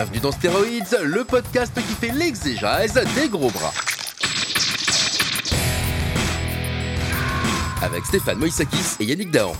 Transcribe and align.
Bienvenue 0.00 0.20
dans 0.20 0.32
Stéroïdes, 0.32 0.98
le 1.04 1.24
podcast 1.24 1.74
qui 1.74 1.82
fait 1.92 2.10
l'exégèse 2.10 2.94
des 3.14 3.28
gros 3.28 3.50
bras. 3.50 3.70
Avec 7.82 8.06
Stéphane 8.06 8.38
Moïsakis 8.38 8.96
et 9.00 9.04
Yannick 9.04 9.30
Dahan. 9.30 9.52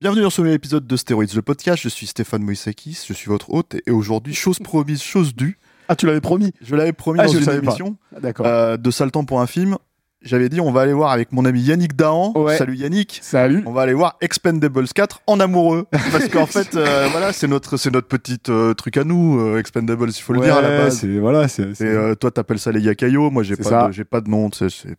Bienvenue 0.00 0.22
dans 0.22 0.30
ce 0.30 0.40
nouvel 0.40 0.54
épisode 0.54 0.86
de 0.86 0.96
Stéroïdes, 0.96 1.34
le 1.34 1.42
podcast. 1.42 1.82
Je 1.82 1.90
suis 1.90 2.06
Stéphane 2.06 2.42
Moïsakis, 2.42 3.04
je 3.06 3.12
suis 3.12 3.28
votre 3.28 3.50
hôte 3.52 3.76
et 3.86 3.90
aujourd'hui, 3.90 4.32
chose 4.32 4.58
promise, 4.60 5.02
chose 5.02 5.34
due. 5.34 5.58
Ah, 5.88 5.94
tu 5.96 6.06
l'avais 6.06 6.22
promis 6.22 6.54
Je 6.62 6.74
l'avais 6.74 6.94
promis 6.94 7.20
Ah, 7.20 7.26
dans 7.26 7.32
je 7.32 7.38
une 7.40 7.44
savais 7.44 7.58
pas. 7.60 7.64
émission 7.66 7.98
Ah, 8.16 8.20
D'accord. 8.20 8.46
euh, 8.46 8.78
de 8.78 8.90
Sale 8.90 9.10
Temps 9.10 9.26
pour 9.26 9.42
un 9.42 9.46
film. 9.46 9.76
J'avais 10.22 10.50
dit, 10.50 10.60
on 10.60 10.70
va 10.70 10.82
aller 10.82 10.92
voir 10.92 11.12
avec 11.12 11.32
mon 11.32 11.46
ami 11.46 11.62
Yannick 11.62 11.96
Dahan. 11.96 12.32
Ouais. 12.36 12.58
Salut 12.58 12.76
Yannick. 12.76 13.20
Salut. 13.22 13.62
On 13.64 13.72
va 13.72 13.80
aller 13.80 13.94
voir 13.94 14.16
Expendables 14.20 14.86
4 14.86 15.22
en 15.26 15.40
amoureux. 15.40 15.86
Parce 16.12 16.28
qu'en 16.28 16.44
fait, 16.44 16.74
euh, 16.76 17.08
voilà, 17.10 17.32
c'est 17.32 17.48
notre, 17.48 17.78
c'est 17.78 17.90
notre 17.90 18.06
petit 18.06 18.38
euh, 18.50 18.74
truc 18.74 18.98
à 18.98 19.04
nous, 19.04 19.40
euh, 19.40 19.58
Expendables, 19.58 20.10
il 20.10 20.20
faut 20.20 20.34
le 20.34 20.40
dire 20.40 20.58
à 20.58 20.60
la 20.60 20.68
Ouais, 20.68 20.76
base. 20.76 20.98
C'est 20.98 21.18
voilà, 21.18 21.48
c'est. 21.48 21.80
Et 21.80 21.84
euh, 21.84 22.14
toi, 22.14 22.30
t'appelles 22.30 22.58
ça 22.58 22.70
les 22.70 22.82
Yakayo. 22.82 23.30
Moi, 23.30 23.44
j'ai 23.44 23.56
pas, 23.56 23.90
j'ai 23.92 24.04
pas 24.04 24.20
de 24.20 24.28
nom. 24.28 24.50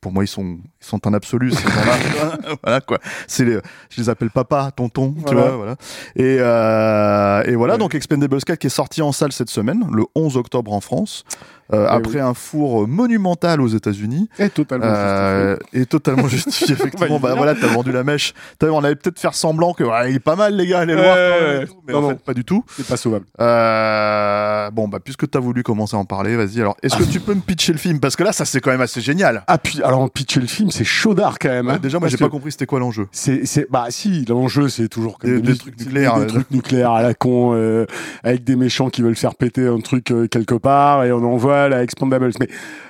Pour 0.01 0.11
moi, 0.11 0.23
ils 0.23 0.27
sont, 0.27 0.57
ils 0.81 0.85
sont 0.87 1.05
un 1.05 1.13
absolu. 1.13 1.51
Ces 1.51 1.61
gens-là. 1.69 2.37
voilà 2.63 2.81
quoi. 2.81 2.97
C'est 3.27 3.45
les, 3.45 3.59
je 3.91 4.01
les 4.01 4.09
appelle 4.09 4.31
papa, 4.31 4.71
tonton. 4.75 5.13
Tu 5.27 5.35
vois, 5.35 5.51
voilà. 5.51 5.75
Et, 6.15 6.37
euh, 6.39 7.43
et 7.45 7.55
voilà. 7.55 7.73
Ouais. 7.73 7.79
Donc, 7.79 7.93
Expendables 7.93 8.41
4 8.41 8.57
qui 8.57 8.65
est 8.67 8.71
sorti 8.71 9.03
en 9.03 9.11
salle 9.11 9.33
cette 9.33 9.51
semaine, 9.51 9.85
le 9.93 10.03
11 10.15 10.35
octobre 10.37 10.73
en 10.73 10.81
France, 10.81 11.25
euh, 11.73 11.83
Oui, 11.83 11.87
après 11.91 12.19
un 12.19 12.33
four 12.33 12.87
monumental 12.87 13.61
aux 13.61 13.67
États-Unis. 13.67 14.29
Eh, 14.39 14.49
totalement. 14.49 14.85
Euh, 14.87 15.55
et 15.73 15.85
totalement 15.85 16.27
justifié 16.27 16.73
effectivement 16.73 17.19
bah 17.19 17.33
voilà 17.35 17.55
t'as 17.55 17.67
vendu 17.67 17.91
la 17.91 18.03
mèche 18.03 18.33
vu, 18.61 18.69
on 18.69 18.83
allait 18.83 18.95
peut-être 18.95 19.19
faire 19.19 19.33
semblant 19.33 19.73
que 19.73 19.83
ouais, 19.83 20.11
il 20.11 20.15
est 20.15 20.19
pas 20.19 20.35
mal 20.35 20.55
les 20.55 20.67
gars 20.67 20.79
allez 20.79 20.95
le 20.95 21.01
voir 21.01 21.17
et 21.61 21.65
tout, 21.65 21.75
mais 21.87 21.93
non, 21.93 21.99
en 21.99 22.01
non. 22.03 22.09
fait 22.09 22.15
pas 22.23 22.33
du 22.33 22.43
tout 22.45 22.63
C'est 22.75 22.85
pas 22.87 22.97
sauvable. 22.97 23.25
euh, 23.39 24.71
bon 24.71 24.87
bah 24.87 24.99
puisque 25.03 25.29
t'as 25.29 25.39
voulu 25.39 25.63
commencer 25.63 25.95
à 25.95 25.99
en 25.99 26.05
parler 26.05 26.35
vas-y 26.35 26.59
alors 26.61 26.75
est-ce 26.83 26.95
que 26.97 27.03
tu 27.03 27.19
peux 27.19 27.33
me 27.33 27.41
pitcher 27.41 27.71
le 27.73 27.77
film? 27.77 27.99
Parce 27.99 28.15
que 28.15 28.23
là 28.23 28.31
ça 28.33 28.45
c'est 28.45 28.59
quand 28.61 28.71
même 28.71 28.81
assez 28.81 29.01
génial 29.01 29.43
Ah, 29.47 29.57
puis, 29.57 29.81
alors, 29.83 30.09
pitcher 30.09 30.39
le 30.39 30.47
film, 30.47 30.71
c'est 30.71 30.83
chaudard 30.83 31.37
quand 31.39 31.49
même. 31.49 31.69
hein, 31.69 31.73
Ouais, 31.73 31.79
déjà 31.79 31.99
moi 31.99 32.07
j'ai 32.07 32.17
pas 32.17 32.29
compris 32.29 32.51
c'était 32.51 32.65
quoi 32.65 32.79
l'enjeu 32.79 33.07
C'est, 33.11 33.67
bah, 33.69 33.85
si, 33.89 34.25
l'enjeu, 34.25 34.69
c'est 34.69 34.87
toujours 34.89 35.17
comme 35.17 35.41
Des- 35.41 35.51
des 35.51 35.57
trucs 35.57 35.77
nucléaires, 35.79 36.15
Des 36.17 36.23
euh. 36.23 36.27
trucs 36.27 36.51
nucléaires 36.51 36.91
à 36.91 37.01
la 37.01 37.13
con, 37.13 37.53
euh, 37.53 37.85
avec 38.23 38.43
des 38.43 38.55
méchants 38.55 38.89
qui 38.89 39.01
veulent 39.01 39.15
faire 39.15 39.35
péter 39.35 39.67
un 39.67 39.79
truc 39.79 40.11
euh, 40.11 40.27
quelque 40.27 40.55
part, 40.55 41.03
et 41.03 41.11
on 41.11 41.23
envoie 41.23 41.60
la 41.69 41.83
Expandables. 41.83 42.31
Mais, 42.39 42.47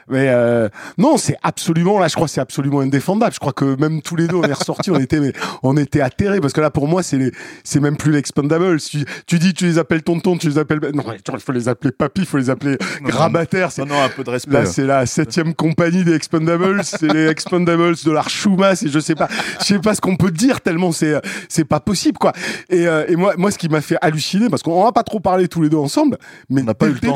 mais, 0.10 0.28
euh, 0.30 0.70
non, 0.98 1.18
c'est 1.18 1.38
absolument, 1.44 2.00
là, 2.00 2.08
je 2.08 2.16
crois 2.16 2.28
c'est 2.28 2.42
absolument 2.42 2.82
indéfendable. 2.82 3.34
Je 3.34 3.40
crois 3.40 3.54
que 3.54 3.80
même 3.80 4.02
tous 4.02 4.16
les 4.16 4.28
deux, 4.28 4.36
on 4.36 4.44
est 4.44 4.54
ressortis, 4.54 4.92
on 4.92 5.00
était, 5.00 5.20
mais, 5.20 5.34
on 5.64 5.78
était 5.78 6.02
atterrés, 6.02 6.40
parce 6.42 6.54
que 6.54 6.62
là, 6.62 6.70
pour 6.70 6.88
moi, 6.88 7.02
c'est 7.04 7.80
même 7.80 7.98
plus 7.98 8.12
l'Expandables. 8.12 8.80
Tu, 8.80 9.06
tu 9.26 9.40
dis, 9.40 9.54
tu 9.54 9.66
les 9.66 9.78
appelles 9.78 10.04
tonton, 10.04 10.38
tu 10.38 10.50
les 10.50 10.58
appelles, 10.58 10.80
non, 10.94 11.04
il 11.14 11.40
faut 11.40 11.52
les 11.52 11.70
appeler 11.70 11.92
papy, 11.92 12.22
il 12.22 12.28
faut 12.28 12.38
les 12.38 12.50
appeler 12.50 12.78
grabataire. 13.02 13.72
C'est, 13.72 13.86
non 13.86 13.96
non 13.96 14.02
un 14.02 14.10
peu 14.10 14.24
de 14.24 14.30
respect 14.30 14.52
Là, 14.52 14.66
c'est 14.66 14.86
la 14.86 15.06
septième 15.06 15.54
compagnie 15.54 16.04
des 16.04 16.14
Expendables, 16.14 16.84
c'est 16.84 17.12
les 17.12 17.28
Expendables 17.28 17.96
de 18.04 18.12
l'Archouma, 18.12 18.76
c'est 18.76 18.90
je 18.90 19.00
sais 19.00 19.16
pas, 19.16 19.28
je 19.60 19.66
sais 19.66 19.80
pas 19.80 19.96
ce 19.96 20.02
qu'on 20.02 20.16
peut 20.18 20.32
dire 20.32 20.62
tellement 20.62 20.92
c'est 20.92 21.20
c'est 21.50 21.66
pas 21.66 21.80
possible 21.80 22.18
quoi. 22.18 22.34
Et, 22.70 22.88
euh, 22.88 23.06
et 23.08 23.16
moi 23.16 23.34
moi 23.38 23.52
ce 23.52 23.58
qui 23.58 23.70
m'a 23.70 23.82
fait 23.82 23.98
halluciner 24.02 24.50
parce 24.50 24.64
qu'on 24.64 24.86
a 24.86 24.92
pas 24.92 25.04
trop 25.04 25.20
parlé 25.20 25.48
tous 25.48 25.62
les 25.62 25.70
deux 25.70 25.78
ensemble, 25.78 26.18
mais 26.50 26.62
On 26.62 26.66
n'a 26.66 26.74
pas 26.74 26.88
eu 26.88 26.94
le 26.94 27.00
temps. 27.00 27.16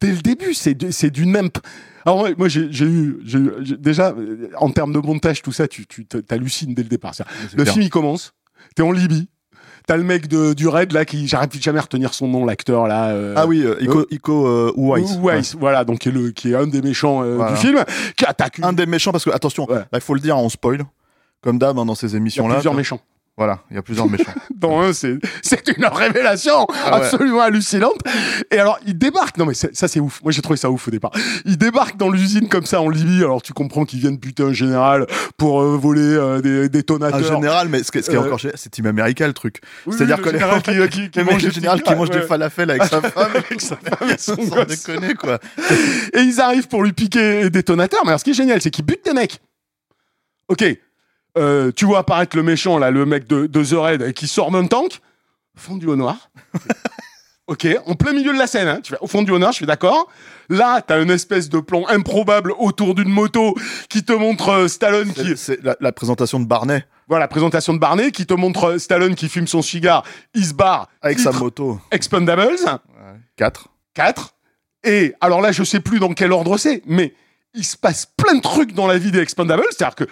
Dès 0.00 0.10
le 0.12 0.18
début, 0.22 0.54
c'est 0.54 0.74
du- 0.74 1.26
même. 1.26 1.48
Alors 2.04 2.22
ouais, 2.22 2.34
moi 2.38 2.48
j'ai 2.48 2.68
eu, 2.84 3.18
déjà 3.78 4.10
euh, 4.10 4.48
en 4.58 4.70
termes 4.70 4.92
de 4.92 4.98
montage 4.98 5.42
tout 5.42 5.52
ça, 5.52 5.66
tu 5.68 5.86
tu 5.86 6.04
t'hallucines 6.06 6.74
dès 6.74 6.82
le 6.82 6.88
départ. 6.88 7.12
Le 7.56 7.62
clair. 7.62 7.72
film 7.74 7.84
il 7.84 7.90
commence, 7.90 8.32
t'es 8.74 8.82
en 8.82 8.92
Libye. 8.92 9.28
T'as 9.88 9.96
le 9.96 10.02
mec 10.02 10.26
de, 10.26 10.52
du 10.52 10.66
Raid 10.66 10.90
là 10.92 11.04
qui 11.04 11.28
j'arrive 11.28 11.60
jamais 11.62 11.78
à 11.78 11.82
retenir 11.82 12.12
son 12.12 12.26
nom 12.26 12.44
l'acteur 12.44 12.88
là. 12.88 13.10
euh, 13.10 13.34
ah 13.36 13.46
oui 13.46 13.62
euh, 13.64 14.04
Iko 14.10 14.44
euh, 14.48 14.72
Uwais. 14.76 15.02
Weiss, 15.22 15.54
voilà, 15.54 15.84
donc 15.84 16.00
qui 16.00 16.08
est, 16.08 16.12
le, 16.12 16.30
qui 16.32 16.50
est 16.50 16.56
un 16.56 16.66
des 16.66 16.82
méchants 16.82 17.22
euh, 17.22 17.36
Voilà. 17.36 17.52
du 17.52 17.58
film, 17.58 17.84
qui 18.16 18.24
attaque 18.24 18.58
une... 18.58 18.64
un 18.64 18.72
des 18.72 18.86
méchants 18.86 19.12
parce 19.12 19.24
que 19.24 19.30
attention 19.30 19.64
Ouais. 19.70 19.76
là, 19.76 19.86
il 19.94 20.00
faut 20.00 20.14
le 20.14 20.20
dire 20.20 20.36
on 20.36 20.48
spoil 20.48 20.84
comme 21.40 21.58
d'hab 21.60 21.78
hein, 21.78 21.84
dans 21.86 21.94
ces 21.94 22.08
Il 22.08 22.12
y 22.12 22.14
a 22.14 22.18
émissions 22.18 22.48
là 22.48 22.54
plusieurs 22.54 22.74
méchants. 22.74 23.00
Voilà 23.36 23.60
il 23.70 23.76
y 23.76 23.78
a 23.78 23.82
plusieurs 23.82 24.08
méchants 24.08 24.32
Dans 24.54 24.80
un, 24.80 24.92
c'est 24.94 25.18
c'est 25.42 25.68
une 25.76 25.84
révélation 25.84 26.66
Ah 26.70 26.98
ouais. 26.98 27.04
absolument 27.04 27.42
hallucinante. 27.42 27.98
Et 28.50 28.58
alors, 28.58 28.78
il 28.86 28.96
débarque. 28.96 29.36
Non, 29.36 29.44
mais 29.44 29.52
ça, 29.52 29.68
c'est 29.86 30.00
ouf. 30.00 30.22
Moi, 30.22 30.32
j'ai 30.32 30.40
trouvé 30.40 30.56
ça 30.56 30.70
ouf 30.70 30.88
au 30.88 30.90
départ. 30.90 31.10
Il 31.44 31.58
débarque 31.58 31.98
dans 31.98 32.08
l'usine 32.08 32.48
comme 32.48 32.64
ça 32.64 32.80
en 32.80 32.88
Libye. 32.88 33.18
Alors, 33.22 33.42
tu 33.42 33.52
comprends 33.52 33.84
qu'ils 33.84 33.98
viennent 34.00 34.16
buter 34.16 34.42
un 34.44 34.54
général 34.54 35.06
pour 35.36 35.60
euh, 35.60 35.76
voler 35.76 36.00
euh, 36.00 36.40
des 36.40 36.70
détonateurs. 36.70 37.18
un 37.20 37.34
général 37.34 37.68
mais 37.68 37.82
ce 37.82 37.92
qui 37.92 38.02
ce 38.02 38.08
qui 38.08 38.16
est 38.16 38.18
Euh, 38.18 38.22
encore 38.24 38.38
génial, 38.38 38.56
c'est 38.56 38.70
Team 38.70 38.86
America 38.86 39.26
le 39.26 39.34
truc 39.34 39.60
Oui, 39.86 39.94
c'est-à-dire 39.94 40.16
oui, 40.16 40.24
que 40.24 40.28
le 40.30 40.32
les- 40.36 40.38
général 40.40 40.62
qui, 40.62 40.88
qui, 41.02 41.10
qui 41.10 41.22
mange 41.22 41.48
général 41.50 41.82
qui 41.82 41.94
mange 41.94 42.08
ouais. 42.08 42.20
des 42.20 42.26
falafels 42.26 42.70
avec 42.70 42.84
sa 42.84 43.02
femme 43.10 43.30
Avec 43.34 43.60
sa 43.60 43.76
femme 43.76 44.08
et 44.14 44.16
son 44.18 44.36
sans 44.36 44.64
déconner 44.64 45.12
quoi 45.14 45.38
Et 46.14 46.20
ils 46.20 46.40
arrivent 46.40 46.68
pour 46.68 46.82
lui 46.82 46.94
piquer 46.94 47.42
des 47.42 47.50
détonateurs. 47.50 48.00
Mais 48.04 48.08
alors, 48.10 48.20
ce 48.20 48.24
qui 48.24 48.30
est 48.30 48.34
génial, 48.34 48.62
c'est 48.62 48.70
qu'ils 48.70 48.86
butent 48.86 49.04
des 49.04 49.12
mecs. 49.12 49.38
Ok. 50.48 50.64
Euh, 51.36 51.70
tu 51.74 51.84
vois 51.84 51.98
apparaître 51.98 52.36
le 52.36 52.42
méchant, 52.42 52.78
là, 52.78 52.90
le 52.90 53.04
mec 53.06 53.26
de, 53.26 53.46
de 53.46 53.64
The 53.64 53.72
Raid, 53.74 54.12
qui 54.14 54.26
sort 54.26 54.50
d'un 54.50 54.66
tank, 54.66 55.00
fondu 55.56 55.86
au 55.86 55.96
noir. 55.96 56.30
ok, 57.46 57.66
en 57.86 57.94
plein 57.94 58.12
milieu 58.12 58.32
de 58.32 58.38
la 58.38 58.46
scène, 58.46 58.68
hein. 58.68 58.80
tu 58.82 58.94
au 59.00 59.06
fond 59.06 59.22
du 59.22 59.30
noir, 59.32 59.52
je 59.52 59.56
suis 59.56 59.66
d'accord. 59.66 60.08
Là, 60.48 60.80
t'as 60.80 61.02
une 61.02 61.10
espèce 61.10 61.48
de 61.48 61.58
plan 61.60 61.84
improbable 61.88 62.52
autour 62.58 62.94
d'une 62.94 63.08
moto 63.08 63.54
qui 63.88 64.04
te 64.04 64.12
montre 64.12 64.48
euh, 64.50 64.68
Stallone 64.68 65.12
qui, 65.12 65.36
C'est- 65.36 65.62
la, 65.62 65.76
la 65.80 65.92
présentation 65.92 66.40
de 66.40 66.46
Barney 66.46 66.84
voilà, 67.08 67.24
la 67.26 67.28
présentation 67.28 67.72
de 67.72 67.78
Barney, 67.78 68.10
qui 68.10 68.26
te 68.26 68.34
montre 68.34 68.64
euh, 68.64 68.78
Stallone 68.78 69.14
qui 69.14 69.28
fume 69.28 69.46
son 69.46 69.62
cigare, 69.62 70.02
il 70.34 70.44
se 70.44 70.54
barre, 70.54 70.88
avec 71.02 71.20
sa 71.20 71.30
moto. 71.30 71.80
Expendables. 71.92 72.56
4. 73.36 73.68
4. 73.94 74.34
Et 74.82 75.14
alors 75.20 75.40
là, 75.40 75.52
je 75.52 75.62
sais 75.62 75.78
plus 75.78 76.00
dans 76.00 76.14
quel 76.14 76.32
ordre 76.32 76.58
c'est, 76.58 76.82
mais 76.84 77.14
il 77.54 77.62
se 77.64 77.76
passe 77.76 78.06
plein 78.16 78.34
de 78.34 78.40
trucs 78.40 78.72
dans 78.72 78.88
la 78.88 78.98
vie 78.98 79.12
des 79.12 79.20
Expendables. 79.20 79.62
C'est-à-dire 79.70 79.94
que 79.94 80.04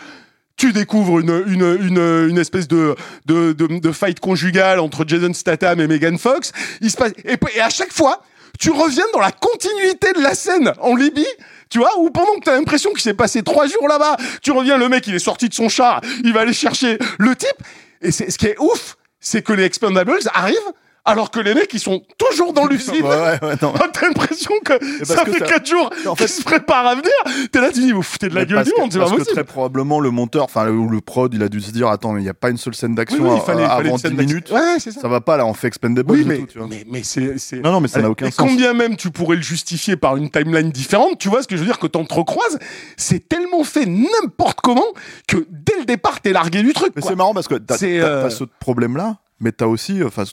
tu 0.56 0.72
découvres 0.72 1.20
une, 1.20 1.44
une, 1.46 1.78
une, 1.80 2.28
une 2.30 2.38
espèce 2.38 2.68
de, 2.68 2.94
de, 3.26 3.52
de, 3.52 3.78
de 3.78 3.92
fight 3.92 4.20
conjugale 4.20 4.80
entre 4.80 5.04
Jason 5.06 5.32
Statham 5.34 5.80
et 5.80 5.86
Megan 5.86 6.18
Fox. 6.18 6.52
Il 6.80 6.90
se 6.90 6.96
passe, 6.96 7.12
et, 7.24 7.60
à 7.60 7.70
chaque 7.70 7.92
fois, 7.92 8.22
tu 8.58 8.70
reviens 8.70 9.06
dans 9.12 9.20
la 9.20 9.32
continuité 9.32 10.12
de 10.12 10.20
la 10.20 10.34
scène 10.34 10.72
en 10.80 10.94
Libye. 10.94 11.26
Tu 11.70 11.78
vois, 11.78 11.98
ou 11.98 12.10
pendant 12.10 12.34
que 12.36 12.44
t'as 12.44 12.54
l'impression 12.54 12.90
qu'il 12.92 13.00
s'est 13.00 13.14
passé 13.14 13.42
trois 13.42 13.66
jours 13.66 13.88
là-bas, 13.88 14.16
tu 14.42 14.52
reviens, 14.52 14.78
le 14.78 14.88
mec, 14.88 15.06
il 15.08 15.14
est 15.14 15.18
sorti 15.18 15.48
de 15.48 15.54
son 15.54 15.68
char, 15.68 16.00
il 16.22 16.32
va 16.32 16.40
aller 16.40 16.52
chercher 16.52 16.98
le 17.18 17.34
type. 17.34 17.56
Et 18.00 18.12
c'est, 18.12 18.30
ce 18.30 18.38
qui 18.38 18.46
est 18.46 18.58
ouf, 18.60 18.96
c'est 19.18 19.42
que 19.42 19.52
les 19.52 19.64
Expendables 19.64 20.18
arrivent 20.34 20.72
alors 21.04 21.30
que 21.30 21.40
les 21.40 21.54
mecs, 21.54 21.72
ils 21.74 21.80
sont 21.80 22.02
toujours 22.18 22.52
dans 22.52 22.66
l'usine. 22.66 23.02
Ouais, 23.02 23.08
ouais, 23.08 23.38
ouais, 23.42 23.54
non. 23.62 23.72
T'as 23.92 24.06
l'impression 24.08 24.52
que 24.64 24.72
ça 25.04 25.24
que 25.24 25.32
fait 25.32 25.38
ça- 25.40 25.46
4 25.46 25.66
jours 25.68 25.90
En 26.06 26.14
qu'ils 26.14 26.26
fait- 26.26 26.32
se 26.32 26.42
préparent 26.42 26.86
à 26.86 26.94
venir. 26.94 27.12
T'es 27.52 27.60
là, 27.60 27.70
tu 27.72 27.80
dis, 27.80 27.92
vous 27.92 28.02
foutez 28.02 28.28
de 28.28 28.34
la 28.34 28.40
Mais 28.42 28.46
gueule 28.46 28.64
du 28.64 28.72
monde, 28.78 28.90
c'est 28.92 28.98
pas 28.98 29.04
possible. 29.10 29.26
très 29.26 29.44
probablement 29.44 30.00
le 30.00 30.10
monteur, 30.10 30.44
enfin 30.44 30.64
le, 30.64 30.72
ou 30.72 30.88
le 30.88 31.00
prod, 31.00 31.32
il 31.34 31.42
a 31.42 31.48
dû 31.48 31.60
se 31.60 31.70
dire 31.72 31.88
attends, 31.88 32.12
mais 32.12 32.20
il 32.20 32.24
n'y 32.24 32.30
a 32.30 32.34
pas 32.34 32.48
une 32.50 32.56
seule 32.56 32.74
scène 32.74 32.90
Oui, 32.90 32.96
d'action 32.96 33.22
oui, 33.24 33.30
euh, 33.30 33.36
il 33.36 33.42
fallait 33.42 33.64
avant 33.64 33.82
une 33.90 33.98
scène 33.98 34.12
10 34.12 34.16
d'action. 34.16 34.34
minutes. 34.34 34.50
Ouais, 34.50 34.78
ça. 34.80 34.90
Ça 34.92 35.08
va 35.08 35.20
pas 35.20 35.36
là, 35.36 35.44
on 35.46 35.52
fait 35.54 35.66
Expendables 35.68 36.10
Oui, 36.10 36.24
mais, 36.26 36.38
tout, 36.38 36.66
mais, 36.68 36.84
mais 36.90 37.02
c'est, 37.02 37.34
Non, 37.62 37.72
non, 37.72 37.80
mais 37.80 37.88
ça 37.88 38.00
n'a 38.00 38.08
aucun 38.10 38.26
et 38.26 38.30
sens. 38.30 38.48
combien 38.48 38.72
même 38.72 38.96
tu 38.96 39.10
pourrais 39.10 39.36
le 39.36 39.42
justifier 39.42 39.96
par 39.96 40.16
une 40.16 40.30
timeline 40.30 40.70
différente, 40.70 41.18
tu 41.18 41.28
vois 41.28 41.42
ce 41.42 41.48
que 41.48 41.56
je 41.56 41.60
veux 41.60 41.66
dire, 41.66 41.78
que 41.78 41.86
t'entrecroises, 41.86 42.58
c'est 42.96 43.28
tellement 43.28 43.62
fait 43.64 43.86
n'importe 43.86 44.60
comment 44.62 44.84
que 45.28 45.46
dès 45.50 45.78
le 45.78 45.84
départ, 45.84 46.20
t'es 46.20 46.32
largué 46.32 46.62
du 46.62 46.72
truc. 46.72 46.92
Mais 46.96 47.02
c'est 47.02 47.14
marrant 47.14 47.34
parce 47.34 47.48
que 47.48 47.56
t'as 47.56 47.76
euh, 47.82 48.22
t'as 48.22 48.30
ce 48.30 48.44
problème-là, 48.60 49.16
mais 49.40 49.52
t'as 49.52 49.66
aussi, 49.66 50.02
enfin, 50.02 50.24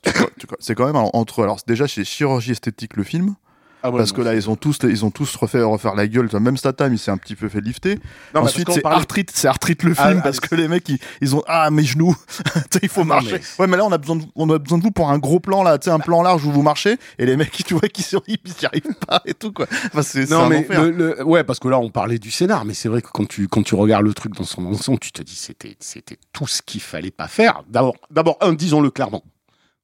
c'est 0.59 0.75
quand 0.75 0.85
même 0.85 0.95
entre, 0.95 1.43
alors 1.43 1.59
déjà 1.65 1.87
chez 1.87 2.05
chirurgie 2.05 2.51
esthétique 2.51 2.95
le 2.95 3.03
film, 3.03 3.35
Ah 3.83 3.89
ouais, 3.89 3.97
parce 3.97 4.11
que 4.11 4.21
là 4.21 4.35
ils 4.35 4.49
ont 4.49 4.55
tous 4.55 4.79
ils 4.83 5.03
ont 5.05 5.11
tous 5.11 5.35
refait 5.35 5.61
refaire 5.61 5.95
la 5.95 6.07
gueule. 6.07 6.29
Même 6.39 6.57
Statham 6.57 6.93
il 6.93 6.99
s'est 6.99 7.11
un 7.11 7.17
petit 7.17 7.35
peu 7.35 7.49
fait 7.49 7.61
lifter. 7.61 7.99
Non, 8.35 8.41
Ensuite 8.41 8.69
c'est 8.71 8.81
parlait- 8.81 8.97
Arthrite, 8.99 9.31
c'est 9.33 9.47
Arthrite 9.47 9.83
le 9.83 9.93
Ah, 9.97 10.07
film 10.07 10.17
ah, 10.19 10.23
parce 10.23 10.39
que 10.39 10.53
les 10.55 10.67
mecs 10.67 10.87
ils, 10.89 10.99
ils 11.21 11.35
ont 11.35 11.43
ah 11.47 11.69
mes 11.71 11.83
genoux, 11.83 12.15
Tu 12.53 12.59
sais, 12.73 12.79
il 12.83 12.89
faut 12.89 13.03
marcher. 13.03 13.33
mais- 13.33 13.41
Ouais 13.63 13.67
mais 13.67 13.77
là 13.77 13.85
on 13.85 13.91
a 13.91 13.97
besoin 13.97 14.17
de, 14.17 14.23
on 14.35 14.49
a 14.51 14.59
besoin 14.59 14.77
de 14.77 14.83
vous 14.83 14.91
pour 14.91 15.09
un 15.09 15.17
gros 15.17 15.39
plan 15.39 15.63
là, 15.63 15.77
tu 15.79 15.85
sais 15.85 15.91
un 15.91 15.99
plan 15.99 16.21
large 16.21 16.45
où 16.45 16.51
vous 16.51 16.61
marchez 16.61 16.97
et 17.17 17.25
les 17.25 17.37
mecs 17.37 17.51
tu 17.65 17.73
vois 17.73 17.87
qui 17.89 18.03
sont 18.03 18.21
ils 18.27 18.37
y 18.61 18.65
arrivent 18.65 18.93
pas 19.07 19.21
et 19.25 19.33
tout 19.33 19.51
quoi. 19.51 19.65
Enfin, 19.87 20.03
c'est 20.03 20.29
Non 20.29 20.47
mais 20.47 20.59
enfer. 20.59 20.83
le- 20.83 20.91
le- 20.91 21.23
ouais 21.23 21.43
parce 21.43 21.59
que 21.59 21.67
là 21.67 21.79
on 21.79 21.89
parlait 21.89 22.19
du 22.19 22.29
scénar 22.31 22.65
mais 22.65 22.73
c'est 22.73 22.89
vrai 22.89 23.01
que 23.01 23.09
quand 23.11 23.27
tu 23.27 23.47
quand 23.47 23.63
tu 23.63 23.75
regardes 23.75 24.05
le 24.05 24.13
truc 24.13 24.35
dans 24.35 24.43
son 24.43 24.65
ensemble 24.65 24.99
tu 24.99 25.11
te 25.11 25.21
dis 25.23 25.35
c'était 25.35 25.75
c'était 25.79 26.17
tout 26.33 26.45
ce 26.47 26.61
qu'il 26.61 26.81
fallait 26.81 27.09
pas 27.11 27.27
faire 27.27 27.63
d'abord 27.69 27.95
d'abord 28.11 28.37
un 28.41 28.53
disons-le 28.53 28.91
clairement 28.91 29.23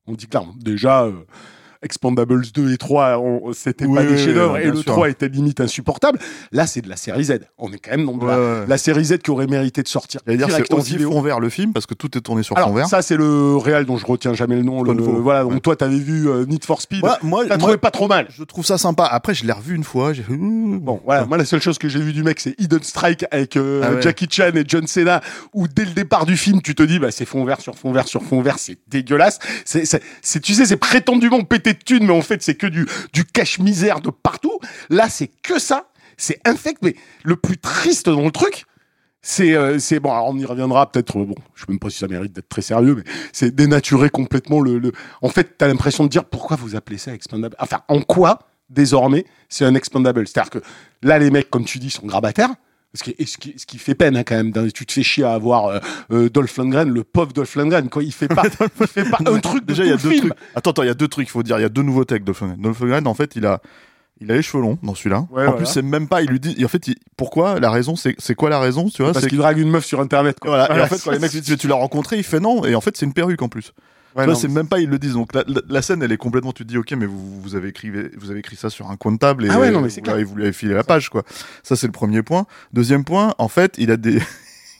on 0.05 0.13
dit 0.13 0.27
clairement 0.27 0.53
déjà 0.57 1.03
euh, 1.03 1.13
Expandables 1.81 2.43
2 2.53 2.73
et 2.73 2.77
3 2.77 3.19
on- 3.19 3.53
c'était 3.53 3.85
Oui, 3.85 3.95
pas 3.95 4.03
des 4.03 4.17
chefs-d'œuvre 4.17 4.55
oui, 4.55 4.61
et 4.61 4.67
le 4.71 4.75
sûr. 4.77 4.85
3 4.85 5.09
était 5.09 5.27
limite 5.29 5.59
insupportable 5.61 6.19
là 6.51 6.67
c'est 6.67 6.81
de 6.81 6.89
la 6.89 6.95
série 6.95 7.23
Z 7.25 7.39
on 7.57 7.71
est 7.71 7.77
quand 7.79 7.91
même 7.91 8.05
dans 8.05 8.17
de 8.17 8.67
la, 8.67 8.77
série 8.77 9.05
Z 9.05 9.19
qui 9.19 9.31
aurait 9.31 9.47
mérité 9.47 9.83
de 9.83 9.87
sortir 9.87 10.21
J'allais 10.25 10.37
dire 10.37 10.47
direct 10.47 10.67
c'est 10.69 10.75
aussi 10.75 10.97
fond 10.99 11.21
vert 11.21 11.39
le 11.39 11.49
film 11.49 11.73
parce 11.73 11.85
que 11.85 11.93
tout 11.93 12.17
est 12.17 12.21
tourné 12.21 12.43
sur 12.43 12.55
fond 12.55 12.61
alors 12.61 12.73
vert. 12.73 12.87
ça 12.87 13.01
c'est 13.01 13.17
le 13.17 13.55
réel 13.57 13.85
dont 13.85 13.97
je 13.97 14.05
retiens 14.05 14.33
jamais 14.33 14.55
le 14.55 14.63
nom 14.63 14.83
le, 14.83 14.93
voilà 14.93 15.43
donc 15.43 15.53
Ouais. 15.53 15.59
toi 15.59 15.75
t'avais 15.75 15.97
vu 15.99 16.27
euh, 16.29 16.45
Need 16.45 16.65
for 16.65 16.81
Speed 16.81 17.01
Moi, 17.01 17.17
moi, 17.23 17.45
t'as 17.47 17.57
trouvé 17.57 17.77
pas 17.77 17.91
trop 17.91 18.07
mal 18.07 18.27
je 18.29 18.43
trouve 18.43 18.65
ça 18.65 18.77
sympa. 18.77 19.05
Après 19.05 19.33
je 19.33 19.45
l'ai 19.45 19.51
revu 19.53 19.75
une 19.75 19.83
fois, 19.83 20.13
j'ai 20.13 20.23
Bon, 20.27 21.01
voilà, 21.05 21.25
moi 21.25 21.37
la 21.37 21.45
seule 21.45 21.61
chose 21.61 21.77
que 21.77 21.87
j'ai 21.89 21.99
vu 21.99 22.13
du 22.13 22.23
mec, 22.23 22.39
c'est 22.39 22.55
Hidden 22.59 22.83
Strike 22.83 23.25
avec 23.31 23.55
euh, 23.57 23.81
Ah 23.83 23.91
ouais. 23.93 24.01
Jackie 24.01 24.27
Chan 24.29 24.51
et 24.55 24.63
John 24.67 24.85
Cena, 24.87 25.21
où 25.53 25.67
dès 25.67 25.85
le 25.85 25.91
départ 25.91 26.25
du 26.25 26.37
film, 26.37 26.61
tu 26.61 26.75
te 26.75 26.83
dis, 26.83 26.99
bah 26.99 27.11
c'est 27.11 27.25
fond 27.25 27.43
vert 27.45 27.61
sur 27.61 27.75
fond 27.77 27.91
vert 27.91 28.07
sur 28.07 28.21
fond 28.23 28.41
vert, 28.41 28.59
c'est 28.59 28.77
dégueulasse. 28.87 29.39
C'est- 29.65 30.39
tu 30.41 30.53
sais, 30.53 30.65
c'est 30.65 30.77
prétendument 30.77 31.41
pété 31.43 31.66
de 31.73 31.79
thunes, 31.79 32.05
mais 32.05 32.13
en 32.13 32.21
fait, 32.21 32.41
c'est 32.41 32.55
que 32.55 32.67
du, 32.67 32.87
du 33.13 33.25
cache-misère 33.25 34.01
de 34.01 34.09
partout. 34.09 34.59
Là, 34.89 35.09
c'est 35.09 35.27
que 35.27 35.59
ça. 35.59 35.89
C'est 36.17 36.39
infect, 36.45 36.79
mais 36.81 36.95
le 37.23 37.35
plus 37.35 37.57
triste 37.57 38.09
dans 38.09 38.25
le 38.25 38.31
truc, 38.31 38.65
c'est, 39.21 39.53
euh, 39.55 39.77
bon. 40.01 40.11
Alors 40.11 40.27
on 40.29 40.37
y 40.37 40.45
reviendra 40.45 40.91
peut-être. 40.91 41.19
euh, 41.19 41.25
Bon, 41.25 41.35
je 41.53 41.61
sais 41.61 41.65
même 41.69 41.79
pas 41.79 41.89
si 41.89 41.97
ça 41.99 42.07
mérite 42.07 42.33
d'être 42.33 42.49
très 42.49 42.61
sérieux, 42.61 42.95
mais 42.95 43.03
c'est 43.33 43.53
dénaturer 43.53 44.09
complètement 44.09 44.61
le. 44.61 44.79
le... 44.79 44.91
En 45.21 45.29
fait, 45.29 45.57
t'as 45.57 45.67
l'impression 45.67 46.05
de 46.05 46.09
dire 46.09 46.25
pourquoi 46.25 46.55
vous 46.55 46.75
appelez 46.75 46.97
ça 46.97 47.13
expandable. 47.13 47.55
Enfin, 47.59 47.81
en 47.87 48.01
quoi 48.01 48.39
désormais 48.69 49.25
c'est 49.49 49.65
un 49.65 49.75
expandable 49.75 50.27
C'est-à-dire 50.27 50.49
que 50.49 50.59
là, 51.03 51.19
les 51.19 51.29
mecs, 51.29 51.49
comme 51.49 51.65
tu 51.65 51.77
dis, 51.77 51.89
sont 51.89 52.05
grabataires. 52.05 52.49
Ce 52.97 53.03
qui, 53.03 53.15
ce, 53.25 53.37
qui, 53.37 53.53
ce 53.57 53.65
qui 53.65 53.77
fait 53.77 53.95
peine 53.95 54.17
hein, 54.17 54.23
quand 54.23 54.35
même, 54.35 54.51
tu 54.73 54.85
te 54.85 54.91
fais 54.91 55.03
chier 55.03 55.23
à 55.23 55.33
avoir 55.33 55.67
euh, 55.67 55.79
euh, 56.11 56.29
Dolph 56.29 56.57
Lundgren, 56.57 56.89
le 56.89 57.03
pauvre 57.03 57.31
Dolph 57.31 57.55
Lundgren, 57.55 57.87
quoi. 57.89 58.03
Il 58.03 58.11
fait 58.11 58.27
pas, 58.27 58.43
il 58.81 58.87
fait 58.87 59.09
pas 59.09 59.19
un 59.25 59.39
truc 59.39 59.61
de 59.65 59.73
Déjà, 59.73 59.83
il 59.85 59.89
y 59.89 59.93
a 59.93 59.97
deux 59.97 60.09
film. 60.09 60.29
trucs. 60.29 60.33
Attends, 60.55 60.71
attends, 60.71 60.83
il 60.83 60.87
y 60.87 60.89
a 60.89 60.93
deux 60.95 61.07
trucs, 61.07 61.27
il 61.27 61.31
faut 61.31 61.43
dire. 61.43 61.57
Il 61.59 61.61
y 61.61 61.65
a 61.65 61.69
deux 61.69 61.83
nouveautés 61.83 62.13
avec 62.15 62.23
Dolph 62.23 62.41
Lundgren. 62.41 62.61
Dolph 62.61 62.79
Lundgren, 62.81 63.07
en 63.07 63.13
fait, 63.13 63.35
il 63.35 63.45
a, 63.45 63.61
il 64.19 64.31
a 64.31 64.35
les 64.35 64.41
cheveux 64.41 64.63
longs 64.63 64.77
dans 64.83 64.95
celui-là. 64.95 65.19
Ouais, 65.29 65.43
en 65.43 65.45
voilà. 65.45 65.51
plus, 65.53 65.65
c'est 65.67 65.81
même 65.83 66.07
pas, 66.07 66.21
il 66.23 66.29
lui 66.29 66.39
dit, 66.39 66.63
en 66.65 66.67
fait, 66.67 66.87
il- 66.87 66.95
pourquoi 67.15 67.59
La 67.59 67.69
raison, 67.69 67.95
c'est, 67.95 68.15
quoi 68.35 68.49
la 68.49 68.59
raison, 68.59 68.89
tu 68.89 69.03
vois 69.03 69.13
Parce 69.13 69.27
qu'il 69.27 69.37
drague 69.37 69.59
une 69.59 69.69
meuf 69.69 69.85
sur 69.85 69.99
internet, 70.01 70.39
quoi. 70.39 70.49
voilà. 70.51 70.63
Et 70.65 70.67
Voilà, 70.69 70.83
en 70.85 70.87
fait, 70.87 71.01
quand 71.03 71.11
les 71.11 71.19
mecs 71.19 71.31
tu 71.31 71.67
l'as 71.67 71.75
rencontré, 71.75 72.17
il 72.17 72.23
fait 72.23 72.39
non. 72.39 72.65
Et 72.65 72.73
en 72.75 72.81
fait, 72.81 72.97
c'est 72.97 73.05
une 73.05 73.13
perruque 73.13 73.41
en 73.41 73.49
plus. 73.49 73.73
Ouais, 74.15 74.25
non, 74.25 74.33
c'est 74.35 74.47
même 74.47 74.67
pas, 74.67 74.79
ils 74.79 74.89
le 74.89 74.97
disent. 74.97 75.13
Donc 75.13 75.33
la, 75.33 75.43
la- 75.47 75.61
la 75.67 75.81
scène, 75.81 76.01
elle 76.01 76.11
est 76.11 76.17
complètement. 76.17 76.51
Tu 76.51 76.63
te 76.63 76.67
dis, 76.69 76.77
ok, 76.77 76.91
mais 76.93 77.05
vous, 77.05 77.41
vous 77.41 77.55
avez 77.55 77.69
écrit, 77.69 77.91
vous 78.17 78.31
avez 78.31 78.39
écrit 78.39 78.55
ça 78.55 78.69
sur 78.69 78.89
un 78.89 78.95
coin 78.95 79.11
de 79.11 79.17
table 79.17 79.45
et 79.45 79.49
Ah 79.51 79.59
ouais, 79.59 79.69
non, 79.71 79.81
mais 79.81 79.89
vous, 79.89 80.01
l'avez- 80.05 80.23
vous 80.23 80.35
lui 80.35 80.43
avez 80.43 80.53
filé 80.53 80.73
la 80.73 80.83
page, 80.83 81.09
quoi. 81.09 81.23
Ça, 81.63 81.75
c'est 81.75 81.87
le 81.87 81.91
premier 81.91 82.23
point. 82.23 82.45
Deuxième 82.73 83.03
point, 83.03 83.33
en 83.37 83.47
fait, 83.47 83.75
il 83.77 83.91
a 83.91 83.97
des, 83.97 84.19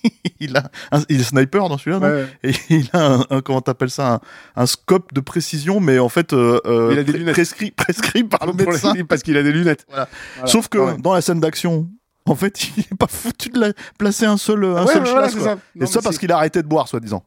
il 0.40 0.56
a, 0.58 0.70
un- 0.92 1.04
il 1.10 1.20
est 1.20 1.24
sniper 1.24 1.70
dans 1.70 1.78
celui-là, 1.78 2.00
Ouais, 2.00 2.10
ouais. 2.10 2.28
et 2.44 2.54
il 2.70 2.90
a 2.94 3.14
un, 3.16 3.26
un- 3.30 3.42
comment 3.42 3.62
t'appelles 3.62 3.90
ça 3.90 4.14
un, 4.14 4.20
un 4.62 4.66
scope 4.66 5.14
de 5.14 5.20
précision 5.20 5.80
mais 5.80 6.00
en 6.00 6.10
fait 6.10 6.34
euh, 6.34 6.60
euh, 6.66 6.90
Il 6.94 7.00
a 7.00 7.04
des 7.04 7.14
lunettes. 7.14 7.34
prescrit 7.34 7.72
prescrit 7.76 8.24
par 8.24 8.46
le 8.48 8.54
médecin 8.54 8.94
parce 9.08 9.24
qu'il 9.24 9.36
a 9.38 9.44
des 9.44 9.52
lunettes. 9.52 9.86
Voilà. 9.90 10.08
Voilà. 10.36 10.48
sauf 10.52 10.68
que 10.70 10.78
Ah 10.78 10.86
ouais. 10.86 10.98
dans 11.00 11.14
la 11.14 11.22
scène 11.22 11.40
d'action 11.40 11.90
en 12.26 12.36
fait 12.36 12.70
il 12.78 12.82
est 12.84 12.96
pas 12.98 13.08
foutu 13.08 13.50
de 13.50 13.60
la- 13.60 13.74
placer 13.98 14.26
un 14.26 14.38
seul 14.38 14.64
un 14.66 14.86
seul 14.88 15.04
ouais, 15.04 15.10
voilà, 15.10 15.30
ça. 15.30 15.38
et 15.76 15.80
Non, 15.80 15.86
ça 15.88 16.00
mais 16.00 16.04
parce 16.04 16.18
qu'il 16.20 16.32
a 16.32 16.38
arrêté 16.38 16.62
de 16.62 16.68
boire 16.68 16.88
soi-disant 16.88 17.24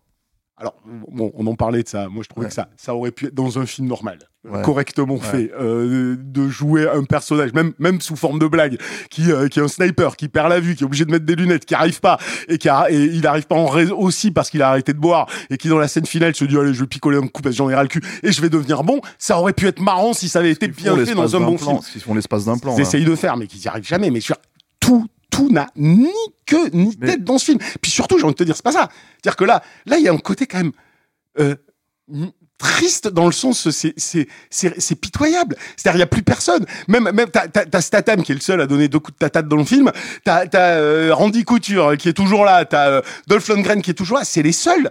Alors, 0.61 0.75
bon, 1.11 1.33
on 1.37 1.47
en 1.47 1.55
parlait 1.55 1.83
de 1.83 1.89
ça. 1.89 2.09
Moi, 2.11 2.23
je 2.23 2.29
trouvais 2.29 2.45
Ouais. 2.45 2.49
que 2.51 2.55
ça, 2.55 2.69
ça 2.77 2.95
aurait 2.95 3.13
pu 3.13 3.27
être 3.29 3.35
dans 3.35 3.59
un 3.59 3.65
film 3.65 3.89
normal, 3.89 4.19
Ouais. 4.45 4.61
correctement 4.61 5.17
fait, 5.19 5.51
euh, 5.59 6.17
de 6.19 6.49
jouer 6.51 6.87
un 6.87 7.05
personnage, 7.05 7.55
même, 7.55 7.73
même 7.79 8.01
sous 8.03 8.15
forme 8.15 8.39
de 8.39 8.47
blague, 8.47 8.77
qui, 9.11 9.33
euh, 9.33 9.49
qui 9.49 9.59
est 9.59 9.63
un 9.63 9.69
sniper, 9.69 10.17
qui 10.17 10.29
perd 10.29 10.51
la 10.51 10.61
vue, 10.61 10.75
qui 10.77 10.83
est 10.83 10.87
obligé 10.87 11.07
de 11.07 11.11
mettre 11.13 11.25
des 11.25 11.35
lunettes, 11.35 11.65
qui 11.65 11.75
arrive 11.75 12.01
pas, 12.01 12.19
et 12.47 12.59
qui 12.59 12.69
a, 12.69 12.91
et 12.91 12.97
il 13.05 13.27
arrive 13.27 13.47
pas 13.47 13.57
en 13.57 13.67
raison 13.69 13.97
aussi 13.99 14.31
parce 14.31 14.51
qu'il 14.51 14.61
a 14.61 14.69
arrêté 14.69 14.93
de 14.93 14.99
boire, 14.99 15.27
et 15.49 15.57
qui 15.57 15.69
dans 15.69 15.79
la 15.79 15.89
scène 15.89 16.05
finale 16.05 16.35
se 16.35 16.45
dit, 16.45 16.59
allez, 16.59 16.75
je 16.75 16.81
vais 16.81 16.87
picoler 16.87 17.17
un 17.17 17.27
coup 17.27 17.41
parce 17.41 17.55
que 17.55 17.59
j'en 17.59 17.71
ai 17.71 17.75
ras 17.75 17.83
le 17.83 17.89
cul, 17.89 18.03
et 18.23 18.31
je 18.31 18.43
vais 18.43 18.51
devenir 18.51 18.85
bon. 18.85 19.01
Ça 19.19 19.39
aurait 19.41 19.55
pu 19.55 19.67
être 19.67 19.81
marrant 19.81 20.13
si 20.13 20.29
ça 20.29 20.41
avait 20.41 20.51
été 20.53 20.69
bien 20.69 20.95
fait 21.07 21.15
dans 21.15 21.37
un 21.37 21.41
bon 21.41 21.57
plan, 21.57 21.81
font 21.81 22.15
l'espace 22.15 22.45
d'un 22.45 22.59
plan 22.59 22.75
Ils 22.75 22.79
là. 22.79 22.83
essayent 22.83 23.05
de 23.07 23.15
faire, 23.15 23.39
mais 23.39 23.47
qu'ils 23.47 23.63
y 23.63 23.69
arrivent 23.69 23.87
jamais. 23.87 24.11
Mais 24.11 24.21
tout, 24.21 24.35
tout 25.41 25.51
n'a 25.51 25.67
ni 25.77 26.11
queue 26.47 26.69
ni 26.73 26.95
Mais- 27.01 27.07
tête 27.13 27.25
dans 27.25 27.39
ce 27.39 27.47
film. 27.47 27.59
Puis 27.81 27.91
surtout, 27.91 28.19
j'ai 28.19 28.25
envie 28.25 28.35
de 28.35 28.39
te 28.39 28.45
dire, 28.45 28.55
c'est 28.57 28.63
pas 28.65 28.73
ça. 28.73 28.89
C'est-à-dire 29.15 29.37
que 29.37 29.45
là, 29.45 29.63
là, 29.87 29.97
il 29.99 30.05
y 30.05 30.09
a 30.09 30.13
un 30.13 30.19
côté 30.19 30.47
quand 30.47 30.59
même 30.59 30.73
euh, 31.39 31.55
triste 32.59 33.09
dans 33.09 33.25
le 33.27 33.33
sens, 33.33 33.71
c'est 33.71 33.95
c'est 33.97 34.27
c'est 34.51 34.79
c'est 34.81 34.95
pitoyable. 34.97 35.57
C'est-à-dire, 35.77 35.99
il 35.99 36.01
y 36.01 36.03
a 36.03 36.07
plus 36.07 36.23
personne. 36.23 36.67
Même 36.89 37.11
même 37.11 37.29
t'as 37.31 37.81
Statham 37.81 38.23
qui 38.23 38.33
est 38.33 38.35
le 38.35 38.41
seul 38.41 38.61
à 38.61 38.67
donner 38.67 38.89
deux 38.89 38.99
coups 38.99 39.15
de 39.15 39.19
tatate 39.19 39.49
dans 39.49 39.57
le 39.57 39.65
film. 39.65 39.91
T'as 40.25 40.47
t'as 40.47 40.75
euh, 40.77 41.15
Randy 41.15 41.45
Couture 41.45 41.97
qui 41.97 42.09
est 42.11 42.13
toujours 42.13 42.45
là. 42.45 42.65
T'as 42.67 42.89
euh, 42.91 43.03
Dolph 43.29 43.49
Lundgren 43.49 43.81
qui 43.81 43.93
est 43.93 43.95
toujours 43.95 44.19
là. 44.19 44.25
C'est 44.25 44.43
les 44.43 44.53
seuls. 44.53 44.91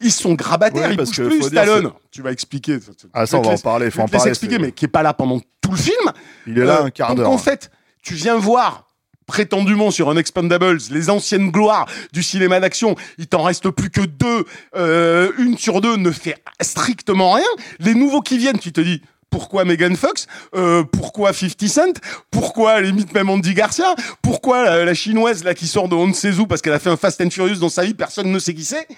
Ils 0.00 0.12
sont 0.12 0.34
grabataires, 0.34 0.84
Ouais, 0.90 0.94
ils 0.94 0.96
bougent 0.96 1.10
que 1.16 1.22
plus. 1.22 1.38
dire, 1.40 1.48
Stallone, 1.48 1.90
tu 2.12 2.22
vas 2.22 2.30
expliquer. 2.30 2.78
ah 3.12 3.26
ça 3.26 3.36
on 3.38 3.42
va 3.42 3.50
en 3.50 3.58
parler 3.58 3.86
Je 3.86 3.90
faut 3.96 4.02
en 4.02 4.06
parler 4.06 4.30
expliquer, 4.30 4.60
mais 4.60 4.70
qui 4.70 4.84
est 4.84 4.88
pas 4.88 5.02
là 5.02 5.12
pendant 5.12 5.40
tout 5.60 5.72
le 5.72 5.76
film. 5.76 6.12
il 6.46 6.56
est 6.56 6.64
là 6.64 6.82
Euh, 6.82 6.84
un 6.84 6.90
quart 6.90 7.08
donc 7.08 7.16
d'heure 7.18 7.30
en 7.30 7.38
fait, 7.38 7.72
tu 8.00 8.14
viens 8.14 8.36
voir 8.36 8.86
prétendument 9.28 9.92
sur 9.92 10.10
un 10.10 10.16
Expendables 10.16 10.78
les 10.90 11.10
anciennes 11.10 11.50
gloires 11.52 11.86
du 12.12 12.24
cinéma 12.24 12.58
d'action. 12.58 12.96
Il 13.18 13.28
t'en 13.28 13.44
reste 13.44 13.70
plus 13.70 13.90
que 13.90 14.00
deux. 14.00 14.44
Euh, 14.74 15.30
une 15.38 15.56
sur 15.56 15.80
deux 15.80 15.96
ne 15.96 16.10
fait 16.10 16.42
strictement 16.60 17.32
rien. 17.34 17.46
Les 17.78 17.94
nouveaux 17.94 18.22
qui 18.22 18.38
viennent, 18.38 18.58
tu 18.58 18.72
te 18.72 18.80
dis. 18.80 19.00
Pourquoi 19.30 19.66
Megan 19.66 19.94
Fox? 19.94 20.26
Euh, 20.54 20.84
Pourquoi 20.84 21.34
50 21.34 21.68
Cent? 21.68 22.00
Pourquoi 22.30 22.80
limite 22.80 23.12
même 23.12 23.28
Andy 23.28 23.52
Garcia? 23.52 23.94
Pourquoi 24.22 24.64
la, 24.64 24.84
la 24.86 24.94
chinoise 24.94 25.44
là 25.44 25.52
qui 25.52 25.66
sort 25.66 25.90
de 25.90 25.94
on 25.94 26.06
ne 26.06 26.14
sait 26.14 26.38
où 26.38 26.46
parce 26.46 26.62
qu'elle 26.62 26.72
a 26.72 26.78
fait 26.78 26.88
un 26.88 26.96
Fast 26.96 27.20
and 27.20 27.28
Furious 27.28 27.56
dans 27.58 27.68
sa 27.68 27.84
vie, 27.84 27.92
personne 27.92 28.32
ne 28.32 28.38
sait 28.38 28.54
qui 28.54 28.64
c'est? 28.64 28.88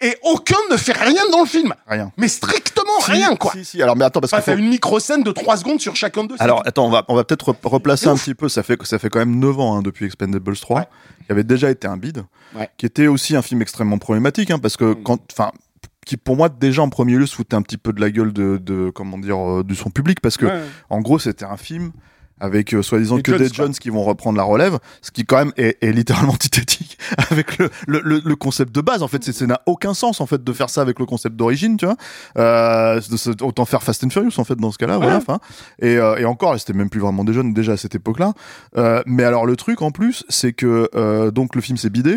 Et 0.00 0.16
aucun 0.22 0.56
ne 0.70 0.76
fait 0.76 0.92
rien 0.92 1.22
dans 1.32 1.40
le 1.40 1.46
film. 1.46 1.74
rien 1.88 2.12
Mais 2.16 2.28
strictement 2.28 3.00
Si, 3.00 3.10
rien 3.10 3.34
quoi. 3.36 3.52
si 3.52 3.64
si 3.64 3.82
alors 3.82 3.96
mais 3.96 4.04
attends 4.04 4.20
parce 4.20 4.32
Enfin, 4.32 4.42
que 4.42 4.46
t'as 4.52 4.56
une 4.56 4.68
micro-scène 4.68 5.22
de 5.24 5.32
3 5.32 5.56
secondes 5.56 5.80
sur 5.80 5.96
chacun 5.96 6.24
d'eux. 6.24 6.36
c'est 6.36 6.42
Alors 6.44 6.62
attends, 6.66 6.86
on 6.86 6.90
va 6.90 7.04
on 7.08 7.14
va 7.16 7.24
peut-être 7.24 7.52
re- 7.52 7.56
replacer 7.68 8.06
un 8.06 8.14
petit 8.16 8.34
peu. 8.34 8.48
Ça 8.48 8.62
fait 8.62 8.80
ça 8.84 8.98
fait 9.00 9.08
quand 9.08 9.18
même 9.18 9.38
9 9.40 9.58
ans 9.58 9.76
hein, 9.78 9.82
depuis 9.82 10.06
Expendables 10.06 10.56
3, 10.56 10.80
Ouais. 10.80 10.86
qui 11.26 11.32
avait 11.32 11.42
déjà 11.44 11.68
été 11.70 11.88
un 11.88 11.96
bide, 11.96 12.24
Ouais. 12.54 12.70
qui 12.78 12.86
était 12.86 13.08
aussi 13.08 13.34
un 13.36 13.42
film 13.42 13.60
extrêmement 13.60 13.98
problématique, 13.98 14.50
hein, 14.52 14.58
parce 14.60 14.76
que 14.76 14.84
Mm. 14.94 15.02
quand, 15.02 15.18
enfin, 15.32 15.50
qui 16.06 16.16
pour 16.16 16.36
moi 16.36 16.48
déjà 16.48 16.80
en 16.82 16.88
premier 16.88 17.16
lieu 17.16 17.26
se 17.26 17.34
foutait 17.34 17.56
un 17.56 17.62
petit 17.62 17.76
peu 17.76 17.92
de 17.92 18.00
la 18.00 18.10
gueule 18.10 18.32
de, 18.32 18.56
de 18.56 18.90
comment 18.90 19.18
dire 19.18 19.36
euh, 19.38 19.64
de 19.64 19.74
son 19.74 19.90
public, 19.90 20.20
parce 20.20 20.36
que 20.36 20.46
Ouais. 20.46 20.60
en 20.90 21.00
gros 21.00 21.18
c'était 21.18 21.44
un 21.44 21.56
film 21.56 21.90
avec 22.40 22.74
euh, 22.74 22.82
soi-disant 22.82 23.16
que 23.20 23.32
Jones, 23.32 23.46
des. 23.48 23.52
Jones 23.54 23.72
qui 23.74 23.90
vont 23.90 24.02
reprendre 24.04 24.36
la 24.38 24.44
relève, 24.44 24.78
ce 25.02 25.10
qui 25.10 25.24
quand 25.24 25.38
même 25.38 25.52
est, 25.56 25.76
est 25.82 25.92
littéralement 25.92 26.32
antithétique 26.38 26.98
avec 27.30 27.58
le, 27.58 27.70
le, 27.86 28.00
le, 28.04 28.22
le 28.24 28.36
concept 28.36 28.74
de 28.74 28.80
base. 28.80 29.02
En 29.02 29.08
fait, 29.08 29.22
c'est- 29.24 29.32
ça 29.32 29.46
n'a 29.46 29.60
aucun 29.66 29.94
sens 29.94 30.20
en 30.20 30.26
fait 30.26 30.42
de 30.42 30.52
faire 30.52 30.70
ça 30.70 30.80
avec 30.82 30.98
le 30.98 31.06
concept 31.06 31.36
d'origine, 31.36 31.76
tu 31.76 31.86
vois. 31.86 31.96
Euh, 32.36 33.00
autant 33.42 33.64
faire 33.64 33.82
Fast 33.82 34.04
and 34.04 34.10
Furious 34.10 34.38
en 34.38 34.44
fait 34.44 34.56
dans 34.56 34.70
ce 34.72 34.78
cas-là, 34.78 34.98
voilà. 34.98 35.20
Et, 35.80 35.96
euh, 35.96 36.16
et 36.16 36.24
encore, 36.24 36.58
c'était 36.58 36.72
même 36.72 36.90
plus 36.90 37.00
vraiment 37.00 37.24
des 37.24 37.32
jeunes 37.32 37.52
déjà 37.54 37.72
à 37.72 37.76
cette 37.76 37.94
époque-là. 37.94 38.32
Euh, 38.76 39.02
mais 39.06 39.24
alors 39.24 39.46
le 39.46 39.56
truc 39.56 39.82
en 39.82 39.90
plus, 39.90 40.24
c'est 40.28 40.52
que 40.52 40.88
euh, 40.94 41.30
donc 41.30 41.54
le 41.54 41.60
film 41.60 41.76
s'est 41.78 41.90
bidé. 41.90 42.16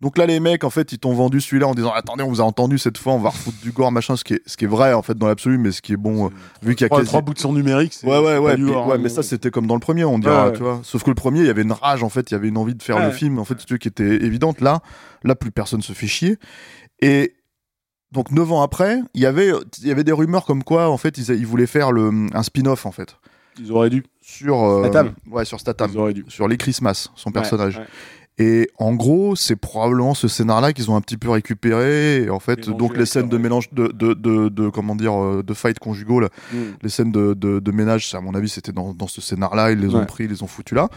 Donc 0.00 0.16
là, 0.16 0.26
les 0.26 0.38
mecs, 0.38 0.62
en 0.62 0.70
fait, 0.70 0.92
ils 0.92 0.98
t'ont 1.00 1.12
vendu 1.12 1.40
celui-là 1.40 1.66
en 1.66 1.74
disant 1.74 1.90
attendez, 1.92 2.22
on 2.22 2.28
vous 2.28 2.40
a 2.40 2.44
entendu 2.44 2.78
cette 2.78 2.98
fois, 2.98 3.14
on 3.14 3.18
va 3.18 3.30
refoutre 3.30 3.56
du 3.62 3.72
gore, 3.72 3.90
machin, 3.90 4.14
ce 4.16 4.22
qui 4.22 4.34
est, 4.34 4.42
ce 4.46 4.56
qui 4.56 4.64
est 4.64 4.68
vrai 4.68 4.92
en 4.92 5.02
fait 5.02 5.18
dans 5.18 5.26
l'absolu, 5.26 5.58
mais 5.58 5.72
ce 5.72 5.82
qui 5.82 5.92
est 5.92 5.96
bon 5.96 6.26
euh, 6.26 6.30
vu 6.62 6.76
qu'il 6.76 6.84
y 6.84 6.86
a 6.86 6.88
trois, 6.88 7.00
quasi- 7.00 7.08
trois 7.08 7.20
bouts 7.20 7.34
de 7.34 7.40
son 7.40 7.52
numérique. 7.52 7.92
c'est- 7.94 8.06
Ouais, 8.06 8.18
ouais, 8.20 8.38
ouais, 8.38 8.54
puis- 8.54 8.64
ouais, 8.64 8.98
mais 8.98 9.08
ça 9.08 9.24
c'était 9.24 9.50
comme 9.50 9.66
dans 9.66 9.74
le 9.74 9.80
premier, 9.80 10.04
on 10.04 10.20
dira, 10.20 10.44
Ouais, 10.44 10.50
ouais. 10.52 10.56
tu 10.56 10.62
vois. 10.62 10.78
Sauf 10.84 11.02
que 11.02 11.10
le 11.10 11.16
premier, 11.16 11.40
il 11.40 11.46
y 11.46 11.50
avait 11.50 11.62
une 11.62 11.72
rage 11.72 12.04
en 12.04 12.08
fait, 12.10 12.30
il 12.30 12.34
y 12.34 12.36
avait 12.36 12.46
une 12.46 12.58
envie 12.58 12.76
de 12.76 12.82
faire 12.82 13.04
le 13.04 13.10
film, 13.10 13.40
en 13.40 13.44
fait, 13.44 13.56
tu 13.56 13.76
qui 13.80 13.88
était 13.88 14.04
évidente. 14.24 14.60
Là, 14.60 14.82
là, 15.24 15.34
plus 15.34 15.50
personne 15.50 15.82
se 15.82 15.92
fait 15.92 16.06
chier. 16.06 16.36
Et 17.00 17.34
donc 18.12 18.30
neuf 18.30 18.52
ans 18.52 18.62
après, 18.62 19.00
il 19.14 19.20
y 19.20 19.26
avait, 19.26 19.50
il 19.82 19.88
y 19.88 19.90
avait 19.90 20.04
des 20.04 20.12
rumeurs 20.12 20.44
comme 20.44 20.62
quoi, 20.62 20.88
en 20.90 20.96
fait, 20.96 21.18
ils, 21.18 21.28
ils 21.30 21.46
voulaient 21.46 21.66
faire 21.66 21.90
le, 21.90 22.28
un 22.32 22.42
spin-off 22.44 22.86
en 22.86 22.92
fait 22.92 23.16
Ils 23.58 23.72
auraient 23.72 23.90
dû. 23.90 24.04
sur, 24.22 24.62
euh, 24.64 24.84
Statham. 24.84 25.12
ouais, 25.28 25.44
sur 25.44 25.58
Statham, 25.58 25.90
Ils 25.92 25.98
auraient 25.98 26.14
dû. 26.14 26.24
sur 26.28 26.46
Lee 26.46 26.56
Christmas, 26.56 27.08
son 27.16 27.32
personnage. 27.32 27.80
Et 28.40 28.70
en 28.78 28.94
gros, 28.94 29.34
c'est 29.34 29.56
probablement 29.56 30.14
ce 30.14 30.28
scénar-là 30.28 30.72
qu'ils 30.72 30.90
ont 30.90 30.96
un 30.96 31.00
petit 31.00 31.16
peu 31.16 31.28
récupéré. 31.30 32.22
Et 32.22 32.30
en 32.30 32.38
fait, 32.38 32.68
donc 32.70 32.96
les 32.96 33.04
scènes 33.06 33.28
de 33.28 33.36
mélange 33.36 33.68
de, 33.72 33.88
de, 33.88 34.14
de, 34.14 34.48
de- 34.48 34.68
comment 34.68 34.94
dire, 34.94 35.12
euh, 35.20 35.42
de 35.42 35.54
fight 35.54 35.78
conjugaux, 35.80 36.20
là, 36.20 36.28
Mm. 36.52 36.56
les 36.82 36.88
scènes 36.88 37.10
de, 37.10 37.34
de, 37.34 37.58
de 37.58 37.72
ménage, 37.72 38.14
à 38.14 38.20
mon 38.20 38.34
avis, 38.34 38.48
c'était 38.48 38.70
dans, 38.72 38.94
dans 38.94 39.08
ce 39.08 39.20
scénar-là. 39.20 39.72
Ils 39.72 39.80
les 39.80 39.94
ont 39.94 40.04
pris, 40.06 40.24
ils 40.24 40.30
les 40.30 40.42
ont 40.42 40.46
foutus 40.46 40.76
là. 40.76 40.88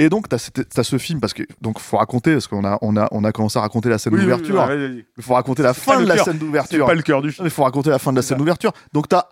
Et 0.00 0.08
donc, 0.08 0.28
t'as, 0.28 0.38
cette- 0.38 0.68
t'as 0.68 0.82
ce 0.82 0.98
film, 0.98 1.20
parce 1.20 1.32
que, 1.32 1.44
donc, 1.60 1.78
faut 1.78 1.98
raconter, 1.98 2.32
parce 2.32 2.48
qu'on 2.48 2.64
a, 2.64 2.76
on 2.82 2.96
a, 2.96 3.06
on 3.12 3.22
a 3.22 3.30
commencé 3.30 3.56
à 3.60 3.62
raconter 3.62 3.88
la 3.88 3.98
scène 3.98 4.12
Oui, 4.14 4.22
d'ouverture. 4.22 4.66
oui, 4.68 4.74
oui, 4.76 4.86
oui. 4.96 5.04
Il 5.16 5.22
faut 5.22 5.34
raconter 5.34 5.62
la 5.62 5.72
C'est 5.72 5.80
fin 5.82 6.00
de 6.00 6.06
la 6.06 6.16
scène 6.16 6.32
C'est 6.32 6.38
d'ouverture. 6.40 6.86
pas 6.86 6.94
le 6.94 7.02
cœur 7.02 7.22
du 7.22 7.30
film. 7.30 7.46
Il 7.46 7.50
faut 7.52 7.62
raconter 7.62 7.90
la 7.90 8.00
fin 8.00 8.10
de 8.10 8.16
la 8.16 8.22
C'est 8.22 8.30
scène 8.30 8.38
d'ouverture. 8.38 8.72
Donc, 8.92 9.08
t'as 9.08 9.26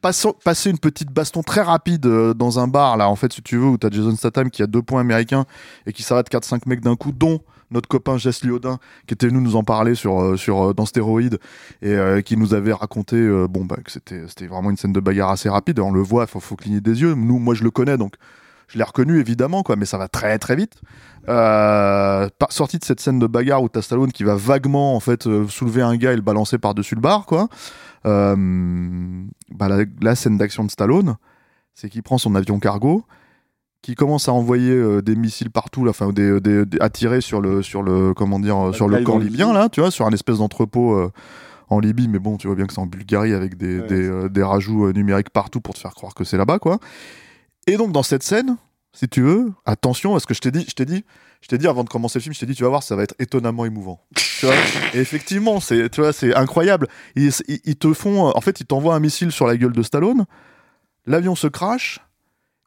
passons- 0.00 0.34
passer 0.44 0.70
une 0.70 0.78
petite 0.78 1.10
baston 1.10 1.42
très 1.42 1.62
rapide 1.62 2.06
euh, 2.06 2.34
dans 2.34 2.58
un 2.58 2.68
bar, 2.68 2.96
là, 2.96 3.08
en 3.08 3.16
fait, 3.16 3.32
si 3.32 3.42
tu 3.42 3.56
veux, 3.56 3.66
où 3.66 3.78
t'as 3.78 3.90
Jason 3.90 4.14
Statham 4.16 4.50
qui 4.50 4.62
a 4.62 4.66
deux 4.66 4.82
points 4.82 5.00
américains 5.00 5.44
et 5.86 5.92
qui 5.92 6.02
s'arrête 6.02 6.28
4-5 6.30 6.62
mecs 6.66 6.80
d'un 6.80 6.96
coup, 6.96 7.12
dont 7.12 7.40
notre 7.70 7.88
copain 7.88 8.18
Jess 8.18 8.42
Liodin, 8.42 8.78
qui 9.06 9.14
était 9.14 9.28
venu 9.28 9.40
nous 9.40 9.54
en 9.54 9.62
parler 9.62 9.94
sur, 9.94 10.20
euh, 10.20 10.36
sur, 10.36 10.70
euh, 10.70 10.74
dans 10.74 10.86
Stéroïde 10.86 11.38
et 11.82 11.90
euh, 11.92 12.20
qui 12.20 12.36
nous 12.36 12.52
avait 12.52 12.72
raconté 12.72 13.14
euh, 13.16 13.46
bon, 13.48 13.64
bah, 13.64 13.76
que 13.84 13.92
c'était 13.92 14.24
c'était 14.26 14.48
vraiment 14.48 14.70
une 14.70 14.76
scène 14.76 14.92
de 14.92 14.98
bagarre 14.98 15.30
assez 15.30 15.48
rapide. 15.48 15.78
On 15.78 15.92
le 15.92 16.00
voit, 16.02 16.24
il 16.24 16.28
faut, 16.28 16.40
faut 16.40 16.56
cligner 16.56 16.80
des 16.80 17.00
yeux. 17.00 17.14
Nous, 17.14 17.38
moi, 17.38 17.54
je 17.54 17.62
le 17.62 17.70
connais, 17.70 17.96
donc 17.96 18.14
je 18.66 18.76
l'ai 18.78 18.82
reconnu 18.84 19.20
évidemment, 19.20 19.62
quoi, 19.62 19.76
mais 19.76 19.84
ça 19.86 19.98
va 19.98 20.08
très 20.08 20.36
très 20.40 20.56
vite. 20.56 20.80
Par- 21.26 22.52
sorti 22.52 22.78
de 22.78 22.84
cette 22.84 23.00
scène 23.00 23.18
de 23.18 23.26
bagarre 23.26 23.62
où 23.62 23.68
t'as 23.68 23.82
Stallone 23.82 24.10
qui 24.12 24.24
va 24.24 24.34
vaguement 24.34 24.96
en 24.96 25.00
fait 25.00 25.28
soulever 25.48 25.82
un 25.82 25.96
gars 25.96 26.12
et 26.12 26.16
le 26.16 26.22
balancer 26.22 26.58
par-dessus 26.58 26.94
le 26.96 27.00
bar, 27.00 27.24
quoi. 27.26 27.48
Euh, 28.06 29.24
bah, 29.50 29.68
la, 29.68 29.84
la 30.00 30.14
scène 30.14 30.36
d'action 30.38 30.64
de 30.64 30.70
Stallone, 30.70 31.16
c'est 31.74 31.88
qu'il 31.88 32.02
prend 32.02 32.18
son 32.18 32.34
avion 32.34 32.58
cargo, 32.58 33.04
qui 33.82 33.94
commence 33.94 34.28
à 34.28 34.32
envoyer 34.32 34.72
euh, 34.72 35.00
des 35.02 35.16
missiles 35.16 35.50
partout, 35.50 35.84
là, 35.84 35.90
enfin 35.90 36.10
des, 36.12 36.40
des, 36.40 36.66
des- 36.66 36.80
à 36.80 36.90
tirer 36.90 37.20
sur 37.20 37.40
le 37.40 37.62
sur 37.62 37.82
le 37.82 38.12
comment 38.14 38.38
dire 38.38 38.56
euh, 38.68 38.72
sur 38.72 38.88
le 38.88 39.02
camp 39.04 39.18
libyen 39.18 39.46
Libye. 39.48 39.58
là, 39.58 39.68
tu 39.68 39.80
vois, 39.80 39.90
sur 39.90 40.06
un 40.06 40.10
espèce 40.12 40.38
d'entrepôt. 40.38 40.94
euh, 40.94 41.10
en 41.72 41.78
Libye, 41.78 42.08
mais 42.08 42.18
bon, 42.18 42.36
tu 42.36 42.48
vois 42.48 42.56
bien 42.56 42.66
que 42.66 42.72
c'est 42.72 42.80
en 42.80 42.86
Bulgarie 42.86 43.32
avec 43.32 43.56
des, 43.56 43.78
Ouais, 43.78 44.28
des, 44.28 44.42
rajouts 44.42 44.90
numériques 44.90 45.30
partout 45.30 45.60
pour 45.60 45.74
te 45.74 45.78
faire 45.78 45.94
croire 45.94 46.14
que 46.16 46.24
c'est 46.24 46.36
là-bas, 46.36 46.58
quoi. 46.58 46.80
Et 47.68 47.76
donc, 47.76 47.92
dans 47.92 48.02
cette 48.02 48.24
scène, 48.24 48.56
si 48.92 49.08
tu 49.08 49.22
veux, 49.22 49.52
attention, 49.66 50.12
parce 50.12 50.26
que 50.26 50.34
je 50.34 50.40
t'ai 50.40 50.50
dit, 50.50 50.64
je 50.68 50.74
t'ai 50.74 50.84
dit, 50.84 51.04
je 51.42 51.48
t'ai 51.48 51.58
dit 51.58 51.66
avant 51.68 51.84
de 51.84 51.88
commencer 51.88 52.18
le 52.18 52.22
film, 52.22 52.34
je 52.34 52.40
t'ai 52.40 52.46
dit, 52.46 52.54
tu 52.54 52.62
vas 52.64 52.68
voir, 52.68 52.82
ça 52.82 52.96
va 52.96 53.02
être 53.04 53.14
étonnamment 53.18 53.64
émouvant. 53.64 54.00
tu 54.14 54.46
vois? 54.46 54.54
Et 54.94 54.98
effectivement, 54.98 55.60
c'est, 55.60 55.88
tu 55.90 56.00
vois, 56.00 56.12
c'est 56.12 56.34
incroyable. 56.34 56.88
Ils, 57.16 57.30
ils- 57.48 57.60
ils 57.64 57.76
te 57.76 57.92
font, 57.92 58.28
euh, 58.28 58.32
en 58.34 58.40
fait, 58.40 58.60
ils 58.60 58.66
t'envoient 58.66 58.94
un 58.94 59.00
missile 59.00 59.30
sur 59.32 59.46
la 59.46 59.56
gueule 59.56 59.72
de 59.72 59.82
Stallone. 59.82 60.24
L'avion 61.06 61.34
se 61.34 61.46
crache. 61.46 62.00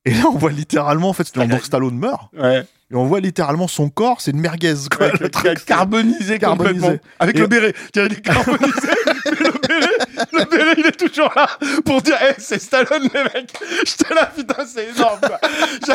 Et 0.05 0.11
là, 0.13 0.23
on 0.27 0.37
voit 0.37 0.51
littéralement, 0.51 1.09
en 1.09 1.13
fait, 1.13 1.33
donc 1.35 1.63
Stallone 1.65 1.97
meurt. 1.97 2.31
Ouais. 2.33 2.65
Et 2.93 2.95
on 2.95 3.05
voit 3.05 3.19
littéralement 3.19 3.67
son 3.67 3.89
corps, 3.89 4.21
c'est 4.21 4.29
une 4.31 4.39
merguez, 4.39 4.75
quoi. 4.95 5.07
Le 5.19 5.27
truc. 5.27 5.65
carbonisé, 5.65 6.37
Carbonisé. 6.37 6.75
complètement. 6.79 7.03
Avec 7.19 7.35
Et- 7.35 7.39
le 7.39 7.47
béret. 7.47 7.73
Tiens, 7.91 8.05
il 8.05 8.13
est 8.13 8.21
carbonisé. 8.21 8.87
le 9.25 9.67
béret, 9.67 9.97
le 10.31 10.45
béret, 10.45 10.73
il 10.77 10.85
est 10.85 10.91
toujours 11.09 11.31
là 11.35 11.47
pour 11.85 12.03
dire, 12.03 12.21
hey, 12.21 12.35
c'est 12.37 12.61
Stallone, 12.61 13.09
les 13.11 13.23
mecs. 13.23 13.51
J'étais 13.83 14.13
là, 14.13 14.27
putain, 14.35 14.63
c'est 14.71 14.89
énorme, 14.95 15.19
quoi. 15.21 15.39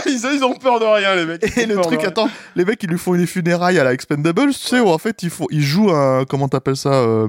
Ils, 0.07 0.21
ils 0.35 0.45
ont 0.45 0.55
peur 0.55 0.81
de 0.81 0.87
rien, 0.87 1.15
les 1.15 1.25
mecs. 1.25 1.45
Et 1.57 1.63
Ils 1.63 1.69
le 1.69 1.77
truc, 1.81 2.03
attends, 2.03 2.29
les 2.57 2.65
mecs 2.65 2.83
ils 2.83 2.91
lui 2.91 2.99
font 2.99 3.15
une 3.15 3.27
funérailles 3.29 3.79
à 3.79 3.85
la 3.85 3.93
Expendables, 3.93 4.53
tu 4.53 4.59
sais, 4.59 4.81
où 4.81 4.89
en 4.89 4.99
fait 4.99 5.23
ils, 5.23 5.31
font, 5.31 5.47
ils 5.51 5.63
jouent 5.63 5.91
un, 5.93 6.25
comment 6.25 6.49
t'appelles 6.49 6.77
ça, 6.77 6.93
euh, 6.95 7.29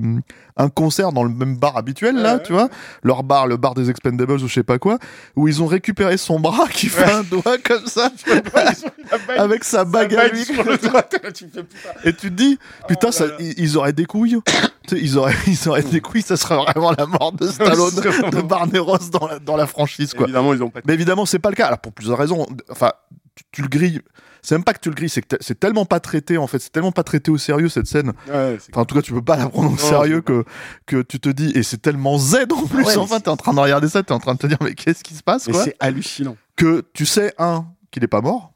un 0.58 0.70
concert 0.70 1.12
dans 1.12 1.24
le 1.24 1.30
même 1.30 1.56
bar 1.58 1.78
habituel 1.78 2.16
là, 2.16 2.36
Ouais, 2.36 2.44
tu 2.44 2.54
vois, 2.54 2.70
leur 3.04 3.24
bar, 3.24 3.48
le 3.48 3.58
bar 3.58 3.76
des 3.76 3.90
Expendables 3.90 4.34
ou 4.34 4.48
je 4.48 4.54
sais 4.54 4.64
pas 4.64 4.78
quoi, 4.80 4.98
où 5.36 5.48
ils 5.48 5.62
ont 5.62 5.68
récupéré 5.68 6.18
son 6.18 6.40
bras 6.40 6.68
qui 6.68 6.88
fait 6.88 7.06
Ouais. 7.06 7.12
un 7.12 7.24
doigt 7.24 7.58
comme 7.64 7.86
ça, 7.88 8.12
pas- 8.54 9.38
avec 9.60 9.64
sa 9.66 9.86
bague 9.86 10.16
à 10.16 10.28
lui. 10.30 10.46
sur 10.46 10.64
le 10.64 10.78
doigt. 10.78 11.04
Tu 11.34 11.48
fais, 11.50 11.64
putain. 11.64 11.90
Et 12.06 12.14
tu 12.14 12.30
te 12.32 12.36
dis, 12.36 12.58
putain, 12.88 13.10
Oh 13.10 13.12
ça, 13.12 13.26
là 13.26 13.32
là. 13.34 13.38
ils, 13.40 13.54
ils 13.58 13.78
auraient 13.78 13.94
des 13.94 14.06
couilles. 14.06 14.38
Ils 14.92 15.20
auraient, 15.20 15.36
ils 15.48 15.70
auraient 15.70 15.84
des 15.84 16.02
couilles, 16.02 16.24
ça 16.24 16.36
serait 16.36 16.56
vraiment 16.56 16.92
la 16.98 17.06
mort 17.06 17.32
de 17.34 17.46
Stallone, 17.52 17.94
de 17.94 18.42
Barney 18.42 18.80
Ross 18.80 19.12
dans 19.12 19.28
la, 19.28 19.38
dans 19.38 19.56
la 19.56 19.68
franchise, 19.68 20.16
quoi. 20.16 20.24
Évidemment, 20.24 20.52
ils 20.52 20.64
ont 20.64 20.72
pas 20.72 20.80
Mais 20.88 20.96
évidemment, 20.96 21.28
c'est 21.28 21.38
pas 21.38 21.50
le 21.52 21.56
cas. 21.56 21.68
Alors, 21.68 21.78
pour 21.78 21.94
plusieurs 21.94 22.18
raisons. 22.18 22.48
Enfin, 22.72 22.92
tu, 23.36 23.44
tu 23.52 23.62
le 23.62 23.68
grilles. 23.68 24.02
C'est 24.42 24.56
même 24.56 24.64
pas 24.64 24.74
que 24.74 24.80
tu 24.80 24.90
le 24.90 24.96
grilles, 24.96 25.10
c'est 25.10 25.22
que 25.22 25.36
c'est 25.42 25.60
tellement 25.60 25.86
pas 25.86 26.00
traité, 26.00 26.40
en 26.40 26.48
fait. 26.48 26.58
C'est 26.58 26.72
tellement 26.72 26.92
pas 26.92 27.04
traité 27.04 27.30
au 27.30 27.38
sérieux, 27.38 27.70
cette 27.70 27.86
scène. 27.86 28.14
Ouais, 28.28 28.58
Enfin, 28.72 28.82
en 28.82 28.86
tout 28.86 28.96
cas, 28.96 29.04
tu 29.04 29.14
peux 29.14 29.22
pas 29.22 29.38
la 29.38 29.48
prendre 29.48 29.72
au 29.72 29.78
sérieux 29.78 30.22
que, 30.22 30.44
que 30.88 31.04
tu 31.04 31.20
te 31.20 31.30
dis. 31.30 31.52
Et 31.54 31.62
c'est 31.62 31.78
tellement 31.82 32.18
Z 32.18 32.48
en 32.52 32.66
plus. 32.66 32.84
Ouais, 32.84 32.98
enfin, 32.98 33.20
t'es 33.20 33.30
en 33.30 33.38
train 33.38 33.54
de 33.54 33.60
regarder 33.60 33.90
ça, 33.90 34.02
t'es 34.02 34.14
en 34.14 34.20
train 34.20 34.34
de 34.34 34.40
te 34.40 34.48
dire, 34.48 34.58
mais 34.62 34.74
qu'est-ce 34.74 35.04
qui 35.04 35.14
se 35.14 35.22
passe, 35.22 35.46
quoi? 35.50 35.64
c'est 35.64 35.76
hallucinant. 35.80 36.36
Que 36.56 36.84
tu 36.94 37.06
sais, 37.06 37.32
un, 37.38 37.68
qu'il 37.92 38.04
est 38.04 38.08
pas 38.08 38.22
mort. 38.22 38.54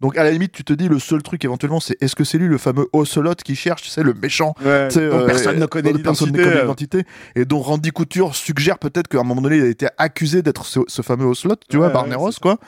Donc, 0.00 0.18
à 0.18 0.24
la 0.24 0.30
limite, 0.32 0.52
tu 0.52 0.64
te 0.64 0.72
dis, 0.72 0.88
le 0.88 0.98
seul 0.98 1.22
truc 1.22 1.44
éventuellement, 1.44 1.80
c'est 1.80 1.96
est-ce 2.02 2.14
que 2.16 2.24
c'est 2.24 2.36
lui 2.36 2.48
le 2.48 2.58
fameux 2.58 2.86
Ocelot 2.92 3.36
qui 3.36 3.54
cherche, 3.54 3.82
tu 3.82 3.88
sais, 3.88 4.02
le 4.02 4.12
méchant 4.12 4.54
Ouais. 4.64 4.88
euh, 4.96 5.26
personne 5.26 5.58
ne 5.58 5.66
connaît 5.66 5.92
dont 5.92 5.98
personne 6.00 6.30
ne 6.30 6.32
l'identité. 6.36 6.42
connaît 6.44 6.56
euh. 6.56 6.62
l'identité. 6.62 7.04
Et 7.36 7.44
dont 7.44 7.60
Randy 7.60 7.90
Couture 7.90 8.34
suggère 8.34 8.78
peut-être 8.78 9.08
qu'à 9.08 9.20
un 9.20 9.22
moment 9.22 9.40
donné, 9.40 9.56
il 9.58 9.62
a 9.62 9.68
été 9.68 9.86
accusé 9.96 10.42
d'être 10.42 10.66
ce, 10.66 10.80
ce 10.88 11.02
fameux 11.02 11.26
Ocelot, 11.26 11.56
tu 11.68 11.76
vois, 11.76 11.88
Ouais, 11.88 12.14
Ross, 12.16 12.34
c'est 12.34 12.42
quoi. 12.42 12.58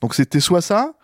Donc 0.00 0.14
c'était 0.14 0.40
soit 0.40 0.60
ça, 0.62 0.94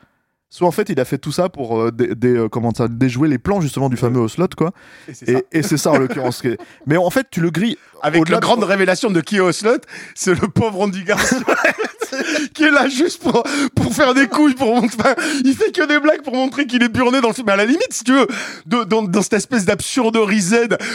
soit 0.57 0.69
en 0.69 0.71
fait, 0.71 0.89
il 0.89 1.01
a 1.01 1.05
fait 1.05 1.19
tout 1.19 1.33
ça 1.33 1.49
pour 1.49 1.81
euh, 1.81 1.91
dé- 1.91 2.15
dé- 2.15 2.29
euh, 2.29 2.49
comment 2.49 2.73
ça, 2.73 2.87
déjouer 2.87 3.29
les 3.29 3.39
plans 3.39 3.61
justement 3.61 3.89
du 3.89 3.97
fameux 3.97 4.21
Ocelot, 4.21 4.47
quoi. 4.57 4.71
Et 5.09 5.15
c'est 5.15 5.27
ça. 5.27 5.33
Et, 5.51 5.59
et 5.59 5.63
c'est 5.65 5.77
ça 5.77 5.91
en 5.91 5.97
l'occurrence. 5.99 6.43
Mais 6.87 6.97
en 6.97 7.11
fait, 7.11 7.27
tu 7.29 7.41
le 7.41 7.51
grilles. 7.51 7.77
Avec 8.03 8.29
la 8.29 8.37
de- 8.37 8.43
grande 8.43 8.63
révélation 8.65 9.11
de 9.11 9.21
qui 9.21 9.37
est 9.37 9.41
Ocelot, 9.41 9.79
c'est 10.15 10.39
le 10.41 10.47
pauvre 10.49 10.81
Andy 10.83 11.03
Garcia 11.05 11.39
qui 12.55 12.65
est 12.65 12.71
là 12.71 12.87
juste 12.89 13.21
pour, 13.23 13.43
pour 13.75 13.93
faire 13.95 14.15
des 14.15 14.29
couilles, 14.29 14.55
pour 14.55 14.75
montrer, 14.75 14.97
enfin, 15.01 15.15
il 15.45 15.55
fait 15.55 15.73
que 15.73 15.85
des 15.87 15.99
blagues 15.99 16.23
pour 16.23 16.35
montrer 16.35 16.67
qu'il 16.67 16.83
est 16.83 16.89
burné 16.89 17.21
dans 17.21 17.29
le 17.29 17.35
film. 17.35 17.47
Mais 17.47 17.55
à 17.55 17.57
la 17.57 17.65
limite, 17.65 17.89
si 17.93 18.05
tu 18.05 18.13
veux, 18.13 18.27
de- 18.67 18.85
dans, 18.85 19.03
dans 19.03 19.23
cette 19.23 19.33
espèce 19.33 19.65
d'absurderie 19.65 20.41
Z 20.41 20.55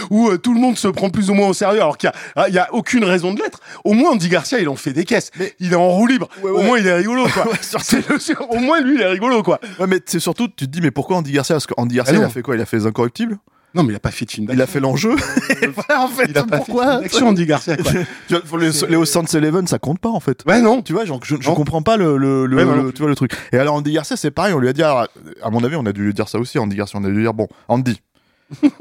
où 0.09 0.29
euh, 0.29 0.37
tout 0.37 0.53
le 0.53 0.59
monde 0.59 0.77
se 0.77 0.87
prend 0.87 1.09
plus 1.09 1.29
ou 1.29 1.33
moins 1.33 1.47
au 1.49 1.53
sérieux 1.53 1.81
alors 1.81 1.97
qu'il 1.97 2.09
y 2.37 2.39
a, 2.39 2.49
y 2.49 2.57
a 2.57 2.73
aucune 2.73 3.03
raison 3.03 3.33
de 3.33 3.41
l'être. 3.41 3.59
Au 3.83 3.93
moins, 3.93 4.11
Andy 4.11 4.29
Garcia, 4.29 4.59
il 4.59 4.69
en 4.69 4.75
fait 4.75 4.93
des 4.93 5.03
caisses. 5.03 5.31
Mais- 5.37 5.53
il 5.59 5.73
est 5.73 5.75
en 5.75 5.89
roue 5.89 6.07
libre. 6.07 6.29
Ouais, 6.43 6.51
Au 6.51 6.61
moins, 6.61 6.77
il 6.77 6.87
est 6.87 6.93
rigolo, 6.93 7.25
quoi. 7.33 7.47
C'est 7.81 8.07
le- 8.07 8.41
au 8.49 8.59
moins, 8.59 8.79
lui, 8.81 8.95
il 8.95 9.01
est 9.01 9.07
rigolo, 9.07 9.41
quoi. 9.43 9.48
Ouais, 9.79 9.87
mais 9.87 9.99
c'est 10.05 10.19
surtout, 10.19 10.47
tu 10.47 10.65
te 10.65 10.71
dis, 10.71 10.81
mais 10.81 10.91
pourquoi 10.91 11.17
Andy 11.17 11.31
Garcia? 11.31 11.55
Parce 11.55 11.67
qu'Andy 11.67 11.95
Garcia, 11.95 12.15
Ah 12.17 12.21
il 12.21 12.23
a 12.23 12.29
fait 12.29 12.41
quoi? 12.41 12.55
Il 12.55 12.61
a 12.61 12.65
fait 12.65 12.77
Les 12.77 12.85
Incorruptibles? 12.85 13.37
Non, 13.75 13.83
mais 13.83 13.93
il 13.93 13.95
a 13.95 13.99
pas 13.99 14.09
fait 14.09 14.25
de 14.25 14.31
film 14.31 14.47
Il 14.51 14.61
a 14.61 14.65
fait 14.65 14.79
l'enjeu. 14.79 15.15
Voilà, 15.75 16.03
en 16.03 16.07
fait, 16.07 16.25
Il 16.27 16.37
a 16.37 16.43
pas 16.43 16.57
pourquoi? 16.57 17.01
fait 17.03 17.21
Andy 17.21 17.45
Garcia, 17.45 17.77
quoi. 17.77 17.91
Tu 18.27 18.33
vois, 18.33 18.41
pour 18.41 18.57
les, 18.57 18.71
les 18.89 18.95
Ocean's 18.95 19.33
Eleven, 19.35 19.67
ça 19.67 19.77
compte 19.77 19.99
pas, 19.99 20.09
en 20.09 20.19
fait. 20.19 20.43
Ouais, 20.47 20.61
non. 20.61 20.81
Tu 20.81 20.93
vois, 20.93 21.05
genre, 21.05 21.19
je, 21.23 21.35
comprends 21.35 21.83
pas 21.83 21.95
le, 21.95 22.13
Ouais, 22.15 22.91
tu 22.93 23.01
vois, 23.01 23.09
le 23.09 23.15
truc. 23.15 23.33
Et 23.51 23.57
alors, 23.57 23.75
Andy 23.75 23.91
Garcia, 23.93 24.15
c'est 24.17 24.31
pareil, 24.31 24.53
on 24.53 24.59
lui 24.59 24.69
a 24.69 24.73
dit, 24.73 24.81
alors, 24.81 25.07
à 25.43 25.49
mon 25.51 25.63
avis, 25.63 25.75
on 25.75 25.85
a 25.85 25.93
dû 25.93 26.03
lui 26.03 26.13
dire 26.13 26.27
ça 26.27 26.39
aussi, 26.39 26.57
Andy 26.57 26.75
Garcia, 26.75 26.99
on 26.99 27.03
a 27.03 27.07
dû 27.07 27.13
lui 27.13 27.23
dire, 27.23 27.33
bon, 27.35 27.47
Andy, 27.67 28.01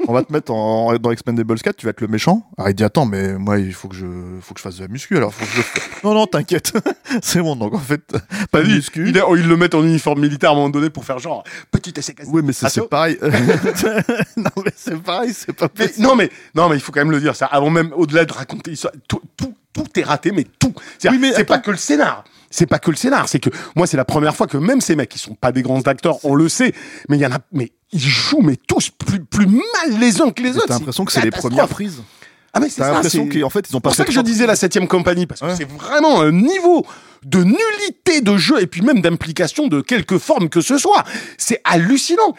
on 0.07 0.13
va 0.13 0.23
te 0.23 0.33
mettre 0.33 0.51
en, 0.51 0.95
dans 0.97 1.11
Expendables 1.11 1.59
4, 1.59 1.75
tu 1.75 1.85
vas 1.85 1.91
être 1.91 2.01
le 2.01 2.07
méchant. 2.07 2.47
Alors, 2.57 2.69
il 2.69 2.73
dit, 2.75 2.83
attends, 2.83 3.05
mais 3.05 3.33
moi, 3.37 3.59
il 3.59 3.73
faut 3.73 3.87
que 3.87 3.95
je, 3.95 4.05
faut 4.41 4.53
que 4.53 4.59
je 4.59 4.63
fasse 4.63 4.77
de 4.77 4.81
la 4.83 4.87
muscu, 4.87 5.15
alors 5.17 5.33
faut 5.33 5.45
que 5.45 5.51
je... 5.51 6.07
Non, 6.07 6.13
non, 6.13 6.25
t'inquiète. 6.27 6.73
c'est 7.21 7.41
bon, 7.41 7.55
donc 7.55 7.73
en 7.73 7.79
fait, 7.79 8.01
pas 8.51 8.61
de 8.61 8.67
Il, 8.67 8.75
muscu. 8.75 9.09
il 9.09 9.21
oh, 9.27 9.35
ils 9.35 9.47
le 9.47 9.57
mettent 9.57 9.75
en 9.75 9.83
uniforme 9.83 10.21
militaire 10.21 10.49
à 10.51 10.53
un 10.53 10.55
moment 10.55 10.69
donné 10.69 10.89
pour 10.89 11.05
faire 11.05 11.19
genre 11.19 11.43
petit 11.71 11.93
essai. 11.97 12.15
Oui, 12.27 12.41
mais 12.43 12.53
c'est 12.53 12.69
c'est 12.69 12.79
Assaut. 12.79 12.87
pareil. 12.87 13.17
non, 14.37 14.49
mais 14.63 14.71
c'est 14.75 14.97
pareil, 15.01 15.33
c'est 15.33 15.53
pas 15.53 15.67
Mais 15.77 15.87
possible. 15.87 16.07
non 16.07 16.15
mais 16.15 16.29
non 16.55 16.69
mais 16.69 16.75
il 16.75 16.81
faut 16.81 16.91
quand 16.91 17.01
même 17.01 17.11
le 17.11 17.19
dire 17.19 17.35
ça 17.35 17.45
avant 17.47 17.69
même 17.69 17.91
au-delà 17.95 18.25
de 18.25 18.33
raconter 18.33 18.73
tout, 19.07 19.21
tout 19.37 19.53
tout 19.73 19.85
est 19.99 20.03
raté 20.03 20.31
mais 20.31 20.45
tout. 20.57 20.73
C'est 20.97 21.09
Oui, 21.09 21.17
mais 21.19 21.29
c'est 21.31 21.41
attends. 21.41 21.53
pas 21.55 21.59
que 21.59 21.71
le 21.71 21.77
scénar. 21.77 22.23
C'est 22.51 22.65
pas 22.65 22.79
que 22.79 22.89
le 22.91 22.97
scénar, 22.97 23.27
c'est 23.29 23.39
que 23.39 23.49
moi 23.75 23.85
c'est 23.87 23.97
la 23.97 24.05
première 24.05 24.35
fois 24.35 24.47
que 24.47 24.57
même 24.57 24.81
ces 24.81 24.95
mecs 24.95 25.09
qui 25.09 25.19
sont 25.19 25.35
pas 25.35 25.51
des 25.51 25.61
grands 25.61 25.81
acteurs, 25.81 26.17
on 26.25 26.33
le 26.35 26.49
sait, 26.49 26.73
mais 27.07 27.17
il 27.17 27.21
y 27.21 27.25
en 27.25 27.31
a 27.31 27.39
mais 27.51 27.71
ils 27.91 27.99
jouent 27.99 28.41
mais 28.41 28.55
tous 28.67 28.89
plus 28.89 29.19
plus 29.23 29.45
mal 29.47 29.99
les 29.99 30.21
uns 30.21 30.31
que 30.31 30.41
les 30.41 30.55
autres. 30.57 30.67
T'as 30.67 30.73
l'impression 30.75 31.05
que 31.05 31.11
c'est 31.11 31.21
les 31.21 31.31
premières 31.31 31.67
prises. 31.67 32.01
Ah 32.53 32.59
mais 32.59 32.69
c'est 32.69 32.81
ça. 32.81 32.91
l'impression 32.91 33.29
c'est- 33.31 33.39
qu'en 33.41 33.49
fait, 33.51 33.59
ils 33.69 33.75
ont 33.75 33.77
C'est 33.77 33.81
pas 33.81 33.89
pour 33.89 33.95
ça 33.95 34.05
que 34.05 34.11
je 34.11 34.21
disais 34.21 34.47
la 34.47 34.55
septième 34.55 34.87
compagnie 34.87 35.27
parce 35.27 35.41
que 35.41 35.55
c'est 35.55 35.69
vraiment 35.69 36.21
un 36.21 36.31
niveau 36.31 36.83
de 37.23 37.43
nullité 37.43 38.21
de 38.21 38.37
jeu 38.37 38.59
et 38.61 38.65
puis 38.65 38.81
même 38.81 39.01
d'implication 39.01 39.67
de 39.67 39.81
quelque 39.81 40.17
forme 40.17 40.49
que 40.49 40.61
ce 40.61 40.79
soit. 40.79 41.03
C'est 41.37 41.61
hallucinant. 41.63 42.33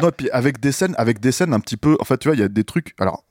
Non, 0.00 0.08
et 0.08 0.12
puis 0.12 0.30
avec 0.30 0.58
des 0.58 0.72
scènes, 0.72 0.94
avec 0.96 1.20
des 1.20 1.32
scènes 1.32 1.52
un 1.52 1.60
petit 1.60 1.76
peu. 1.76 1.98
En 2.00 2.04
fait, 2.04 2.16
tu 2.16 2.28
vois, 2.28 2.34
il 2.36 2.40
y 2.40 2.44
a 2.44 2.48
des 2.48 2.64
trucs. 2.64 2.94
Alors, 2.98 3.24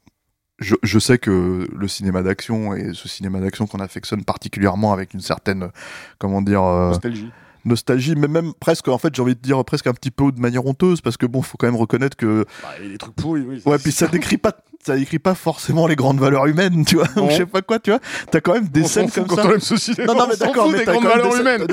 je, 0.61 0.75
je 0.83 0.99
sais 0.99 1.17
que 1.17 1.67
le 1.75 1.87
cinéma 1.87 2.21
d'action 2.21 2.73
et 2.73 2.93
ce 2.93 3.07
cinéma 3.09 3.39
d'action 3.39 3.67
qu'on 3.67 3.79
affectionne 3.79 4.23
particulièrement 4.23 4.93
avec 4.93 5.13
une 5.13 5.19
certaine, 5.19 5.69
comment 6.19 6.41
dire, 6.41 6.63
euh, 6.63 6.89
Nostalgie. 6.89 7.31
nostalgie, 7.65 8.15
mais 8.15 8.27
même 8.27 8.53
presque, 8.53 8.87
en 8.87 8.97
fait, 8.97 9.13
j'ai 9.13 9.21
envie 9.21 9.35
de 9.35 9.41
dire 9.41 9.63
presque 9.65 9.87
un 9.87 9.93
petit 9.93 10.11
peu 10.11 10.31
de 10.31 10.39
manière 10.39 10.65
honteuse, 10.65 11.01
parce 11.01 11.17
que 11.17 11.25
bon, 11.25 11.41
faut 11.41 11.57
quand 11.57 11.67
même 11.67 11.75
reconnaître 11.75 12.15
que. 12.15 12.45
Bah, 12.61 12.69
il 12.79 12.85
y 12.85 12.89
a 12.89 12.91
des 12.91 12.97
trucs 12.97 13.15
pourris, 13.15 13.41
oui. 13.41 13.61
Ouais, 13.65 13.77
puis 13.79 13.91
ça 13.91 14.07
décrit 14.07 14.37
pas. 14.37 14.55
Ça 14.83 14.95
décrit 14.95 15.19
pas 15.19 15.35
forcément 15.35 15.85
les 15.87 15.95
grandes 15.95 16.19
valeurs 16.19 16.47
humaines, 16.47 16.85
tu 16.85 16.95
vois, 16.95 17.05
ou 17.17 17.21
Non. 17.21 17.29
je 17.29 17.37
sais 17.37 17.45
pas 17.45 17.61
quoi, 17.61 17.79
tu 17.79 17.91
vois. 17.91 17.99
T'as 18.31 18.41
quand 18.41 18.53
même 18.53 18.67
des 18.67 18.81
On 18.83 18.87
scènes 18.87 19.11
comme 19.11 19.27
quand 19.27 19.35
ça. 19.59 19.77
cinéma, 19.77 20.05
Non, 20.13 20.19
non, 20.19 20.25
on 20.25 20.27
mais 20.29 20.35
d'accord, 20.37 20.69
mais 20.71 20.83
t'as 20.83 20.93
quand, 20.93 21.01
même 21.43 21.67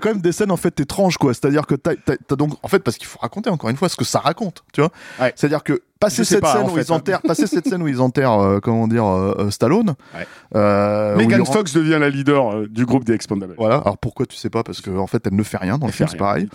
quand 0.00 0.04
même 0.08 0.20
des 0.20 0.32
scènes 0.32 0.50
en 0.50 0.56
fait 0.56 0.78
étranges, 0.80 1.18
quoi. 1.18 1.34
C'est-à-dire 1.34 1.66
que 1.66 1.74
t'as, 1.76 1.94
donc, 2.36 2.54
en 2.62 2.68
fait, 2.68 2.80
parce 2.80 2.96
qu'il 2.98 3.06
faut 3.06 3.18
raconter 3.20 3.50
encore 3.50 3.70
une 3.70 3.76
fois 3.76 3.88
ce 3.88 3.96
que 3.96 4.04
ça 4.04 4.18
raconte, 4.18 4.64
tu 4.72 4.80
vois. 4.80 4.90
Ouais. 5.20 5.32
C'est-à-dire 5.36 5.62
que 5.62 5.82
passer 6.00 6.24
cette 6.24 6.40
pas, 6.40 6.52
scène 6.54 6.62
en 6.62 6.66
où 6.70 6.74
fait, 6.76 6.82
ils 6.82 6.92
hein. 6.92 6.96
enterrent, 6.96 7.22
passer 7.22 7.46
cette 7.46 7.68
scène 7.68 7.82
où 7.82 7.88
ils 7.88 8.00
enterrent, 8.00 8.40
euh, 8.40 8.60
comment 8.60 8.86
dire, 8.88 9.04
euh, 9.06 9.34
euh, 9.38 9.50
Stallone. 9.50 9.94
Ouais. 10.14 10.26
euh, 10.56 11.16
Megan 11.16 11.42
rend- 11.42 11.52
Fox 11.52 11.72
devient 11.74 11.98
la 12.00 12.08
leader 12.10 12.68
du 12.68 12.86
groupe 12.86 13.04
des 13.04 13.12
Expendables. 13.14 13.54
Voilà. 13.58 13.76
Alors 13.76 13.98
pourquoi 13.98 14.26
tu 14.26 14.36
sais 14.36 14.50
pas? 14.50 14.62
Parce 14.62 14.80
qu'en 14.80 14.96
en 14.98 15.06
fait, 15.06 15.26
elle 15.26 15.34
ne 15.36 15.42
fait 15.42 15.56
rien 15.58 15.76
dans 15.78 15.86
le 15.86 15.90
Elle 15.90 15.96
film, 15.96 16.08
c'est 16.08 16.16
pareil. 16.16 16.48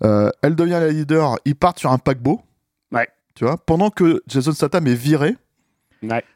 elle 0.00 0.54
devient 0.54 0.70
la 0.80 0.88
leader. 0.90 1.36
Ils 1.44 1.54
partent 1.56 1.78
sur 1.78 1.90
un 1.92 1.98
paquebot. 1.98 2.40
Ouais. 2.92 3.08
Tu 3.34 3.44
vois? 3.44 3.56
Pendant 3.56 3.90
que 3.90 4.20
Jason 4.26 4.52
Statham 4.52 4.86
est 4.88 4.94
viré. 4.94 5.36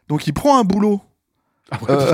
Donc 0.07 0.27
il 0.27 0.33
prend 0.33 0.59
un 0.59 0.63
boulot 0.63 1.01
Euh, 1.89 2.13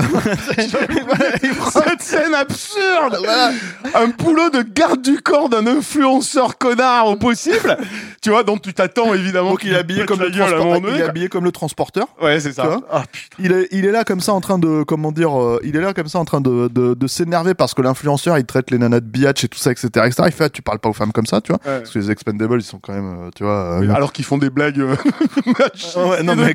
Cette 1.72 2.02
scène 2.02 2.34
absurde 2.34 3.18
voilà. 3.18 3.50
Un 3.94 4.08
boulot 4.08 4.48
de 4.50 4.62
garde 4.62 5.02
du 5.02 5.20
corps 5.20 5.48
d'un 5.48 5.66
influenceur 5.66 6.56
connard 6.56 7.08
au 7.08 7.16
possible 7.16 7.76
Tu 8.22 8.30
vois, 8.30 8.42
donc 8.42 8.62
tu 8.62 8.72
t'attends 8.72 9.12
évidemment 9.12 9.50
Donc 9.50 9.64
il 9.64 9.72
est 9.72 9.76
habillé 9.78 10.06
comme 10.06 10.20
le 10.20 10.30
transporteur. 10.30 10.80
Il 10.94 11.00
est 11.00 11.02
habillé 11.02 11.28
comme 11.28 11.44
le 11.44 11.52
transporteur. 11.52 12.06
Ouais, 12.22 12.40
c'est 12.40 12.52
ça. 12.52 12.80
Ah. 12.90 13.02
Il 13.38 13.52
est, 13.52 13.68
il 13.72 13.84
est 13.84 13.90
là 13.90 14.04
comme 14.04 14.20
ça 14.20 14.32
en 14.32 14.40
train 14.40 14.58
de, 14.58 14.82
comment 14.84 15.12
dire, 15.12 15.38
euh, 15.38 15.60
il 15.64 15.76
est 15.76 15.80
là 15.80 15.92
comme 15.92 16.08
ça 16.08 16.18
en 16.18 16.24
train 16.24 16.40
de, 16.40 16.68
de, 16.68 16.94
de 16.94 17.06
s'énerver 17.06 17.54
parce 17.54 17.74
que 17.74 17.82
l'influenceur 17.82 18.38
il 18.38 18.44
traite 18.44 18.70
les 18.70 18.78
nanas 18.78 19.00
de 19.00 19.06
biatch 19.06 19.44
et 19.44 19.48
tout 19.48 19.58
ça, 19.58 19.72
etc., 19.72 19.88
etc. 20.06 20.22
Il 20.26 20.32
fait, 20.32 20.44
ah, 20.44 20.48
tu 20.50 20.62
parles 20.62 20.78
pas 20.78 20.88
aux 20.88 20.94
femmes 20.94 21.12
comme 21.12 21.26
ça, 21.26 21.40
tu 21.40 21.52
vois. 21.52 21.60
Ouais. 21.66 21.80
Parce 21.80 21.90
que 21.90 21.98
les 21.98 22.10
expendables 22.10 22.60
ils 22.60 22.64
sont 22.64 22.78
quand 22.78 22.92
même, 22.92 23.26
euh, 23.26 23.30
tu 23.34 23.44
vois. 23.44 23.78
Alors 23.94 24.12
qu'ils 24.12 24.24
font 24.24 24.38
des 24.38 24.50
blagues 24.50 24.80
Ah 25.96 26.06
ouais, 26.06 26.22
non, 26.22 26.36
mais 26.36 26.54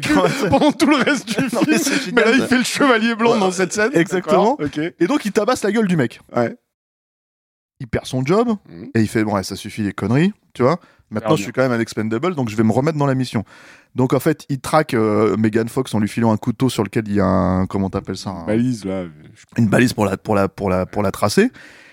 pendant 0.50 0.72
tout 0.72 0.88
le 0.88 0.98
reste 0.98 1.28
du 1.28 1.44
Non, 1.54 1.62
film. 1.62 2.16
Mais 2.16 2.24
là, 2.24 2.32
il 2.34 2.42
fait 2.44 2.58
le 2.58 2.64
chevalier 2.98 3.16
blanc 3.16 3.38
dans 3.38 3.52
cette 3.52 3.74
scène. 3.74 3.92
Exactement. 3.94 4.54
Ok. 4.60 4.78
Et 5.00 5.08
donc 5.08 5.26
il 5.26 5.32
tabasse 5.32 5.64
la 5.64 5.72
gueule 5.72 5.88
du 5.88 5.98
mec. 5.98 6.20
Ouais. 6.36 6.56
Il 7.80 7.88
perd 7.88 8.06
son 8.06 8.26
job 8.26 8.50
Mhm. 8.70 8.90
et 8.96 9.02
il 9.02 9.08
fait, 9.08 9.24
bon, 9.24 9.34
ouais, 9.36 9.44
ça 9.44 9.56
suffit 9.56 9.82
les 9.84 9.92
conneries, 9.94 10.32
tu 10.54 10.64
vois. 10.64 10.80
Maintenant, 11.12 11.28
Alors 11.28 11.38
je 11.38 11.44
suis 11.44 11.52
quand 11.52 11.62
même 11.62 11.72
un 11.74 11.80
expendable, 11.80 12.34
donc 12.34 12.50
je 12.50 12.56
vais 12.56 12.64
me 12.64 12.72
remettre 12.72 12.98
dans 12.98 13.06
la 13.06 13.16
mission. 13.16 13.44
Donc 13.96 14.14
en 14.14 14.20
fait, 14.20 14.46
il 14.50 14.60
traque 14.60 14.94
euh, 14.94 15.38
Megan 15.38 15.68
Fox 15.68 15.94
en 15.94 16.00
lui 16.00 16.08
filant 16.08 16.32
un 16.32 16.38
couteau 16.38 16.70
sur 16.70 16.84
lequel 16.84 17.08
il 17.08 17.14
y 17.16 17.20
a 17.20 17.26
un, 17.26 17.66
comment 17.68 17.90
t'appelles 17.90 18.18
ça, 18.18 18.32
un- 18.32 18.46
Balise 18.46 18.86
là. 18.86 19.04
je- 19.06 19.62
une 19.62 19.68
balise 19.68 19.94
pour 19.94 20.06
la, 20.06 20.18
pour 20.18 20.36
la, 20.36 20.48
pour 20.50 20.70
la, 20.70 20.86
pour 20.86 21.04
la 21.04 21.12
tracer. 21.12 21.52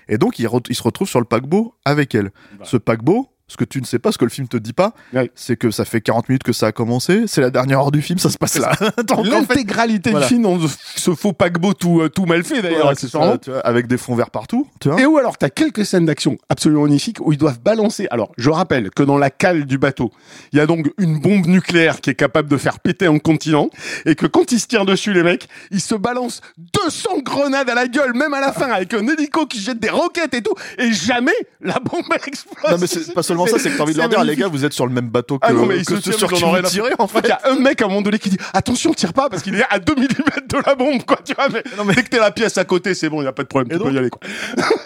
Et 0.08 0.18
donc, 0.18 0.38
il 0.38 0.44
se 0.74 0.82
retrouve 0.82 1.08
sur 1.08 1.20
le 1.20 1.26
paquebot 1.26 1.74
avec 1.84 2.14
elle. 2.14 2.30
Bah. 2.58 2.64
Ce 2.64 2.76
paquebot, 2.76 3.28
ce 3.52 3.56
que 3.58 3.64
tu 3.64 3.80
ne 3.80 3.86
sais 3.86 3.98
pas, 3.98 4.12
ce 4.12 4.18
que 4.18 4.24
le 4.24 4.30
film 4.30 4.48
te 4.48 4.56
dit 4.56 4.72
pas, 4.72 4.94
c'est 5.34 5.56
que 5.56 5.70
ça 5.70 5.84
fait 5.84 6.00
40 6.00 6.28
minutes 6.30 6.42
que 6.42 6.54
ça 6.54 6.68
a 6.68 6.72
commencé. 6.72 7.24
C'est 7.26 7.42
la 7.42 7.50
dernière 7.50 7.80
heure 7.80 7.90
du 7.90 8.00
film, 8.00 8.18
ça 8.18 8.30
se 8.30 8.38
passe 8.38 8.58
là. 8.58 8.72
Donc, 9.06 9.18
en 9.20 9.24
fait, 9.24 9.30
L'intégralité 9.30 10.10
voilà. 10.10 10.26
du 10.26 10.34
film 10.34 10.42
dans 10.44 10.58
ce 10.96 11.14
faux 11.14 11.34
paquebot 11.34 11.74
tout, 11.74 12.00
euh, 12.00 12.08
tout 12.08 12.24
mal 12.24 12.42
fait 12.44 12.62
d'ailleurs, 12.62 12.94
voilà, 13.12 13.38
tu 13.38 13.50
avec 13.64 13.86
des 13.86 13.98
fonds 13.98 14.14
verts 14.14 14.30
partout, 14.30 14.66
tu 14.80 14.88
vois. 14.88 15.00
Et 15.00 15.04
où 15.04 15.18
alors 15.18 15.36
t'as 15.36 15.50
quelques 15.50 15.84
scènes 15.84 16.06
d'action 16.06 16.38
absolument 16.48 16.82
magnifiques 16.82 17.18
où 17.20 17.32
ils 17.32 17.38
doivent 17.38 17.60
balancer. 17.60 18.06
Alors 18.10 18.32
je 18.38 18.48
rappelle 18.48 18.90
que 18.90 19.02
dans 19.02 19.18
la 19.18 19.28
cale 19.30 19.66
du 19.66 19.76
bateau, 19.76 20.10
il 20.52 20.58
y 20.58 20.60
a 20.60 20.66
donc 20.66 20.90
une 20.98 21.20
bombe 21.20 21.46
nucléaire 21.46 22.00
qui 22.00 22.08
est 22.10 22.14
capable 22.14 22.48
de 22.48 22.56
faire 22.56 22.80
péter 22.80 23.06
un 23.06 23.18
continent 23.18 23.68
et 24.06 24.14
que 24.14 24.26
quand 24.26 24.52
ils 24.52 24.60
se 24.60 24.66
tirent 24.66 24.86
dessus 24.86 25.12
les 25.12 25.22
mecs, 25.22 25.48
ils 25.70 25.80
se 25.80 25.94
balancent 25.94 26.40
200 26.84 27.18
grenades 27.22 27.68
à 27.68 27.74
la 27.74 27.86
gueule 27.86 28.14
même 28.14 28.32
à 28.32 28.40
la 28.40 28.52
fin 28.52 28.70
avec 28.70 28.94
un 28.94 29.06
hélico 29.06 29.46
qui 29.46 29.60
jette 29.60 29.78
des 29.78 29.90
roquettes 29.90 30.34
et 30.34 30.42
tout 30.42 30.54
et 30.78 30.92
jamais 30.92 31.32
la 31.60 31.78
bombe 31.78 32.02
explose. 32.26 32.70
Non, 32.70 32.78
mais 32.80 32.86
c'est 32.86 33.12
pas 33.12 33.22
seulement 33.22 33.41
ça, 33.46 33.58
c'est 33.58 33.70
que 33.70 33.76
t'as 33.76 33.82
envie 33.82 33.92
de 33.94 33.98
leur 33.98 34.08
dire, 34.08 34.24
les 34.24 34.36
gars, 34.36 34.48
vous 34.48 34.64
êtes 34.64 34.72
sur 34.72 34.86
le 34.86 34.92
même 34.92 35.08
bateau 35.08 35.38
que, 35.38 35.46
Ah 35.46 35.52
non, 35.52 35.66
mais 35.66 35.78
ils 35.78 35.84
que 35.84 35.96
se 35.96 36.12
ceux 36.12 36.18
sur 36.18 36.32
qui 36.32 36.42
vous 36.42 36.62
tirez, 36.62 36.92
en 36.98 37.06
fait. 37.06 37.20
qu'il 37.22 37.28
y 37.30 37.32
a 37.32 37.40
un 37.50 37.56
mec 37.58 37.80
à 37.82 37.84
un 37.84 37.88
moment 37.88 38.02
donné 38.02 38.18
qui 38.18 38.30
dit 38.30 38.38
attention 38.52 38.92
tire 38.94 39.12
pas 39.12 39.28
parce 39.28 39.42
qu'il 39.42 39.54
est 39.54 39.64
à 39.70 39.78
2 39.78 39.94
mm 39.94 40.06
de 40.48 40.66
la 40.66 40.74
bombe 40.74 41.02
quoi 41.04 41.18
tu 41.24 41.34
vois 41.34 41.48
mais, 41.48 41.62
Non, 41.76 41.84
mais- 41.84 41.94
dès 41.94 42.02
que 42.02 42.08
t'es 42.08 42.18
la 42.18 42.30
pièce 42.30 42.58
à 42.58 42.64
côté 42.64 42.94
c'est 42.94 43.08
bon 43.08 43.22
il 43.22 43.24
y 43.24 43.28
a 43.28 43.32
pas 43.32 43.42
de 43.42 43.48
problème 43.48 43.68
Et 43.70 43.74
tu 43.74 43.78
donc- 43.78 43.88
peux 43.88 43.94
y 43.94 43.98
aller 43.98 44.10
quoi. 44.10 44.20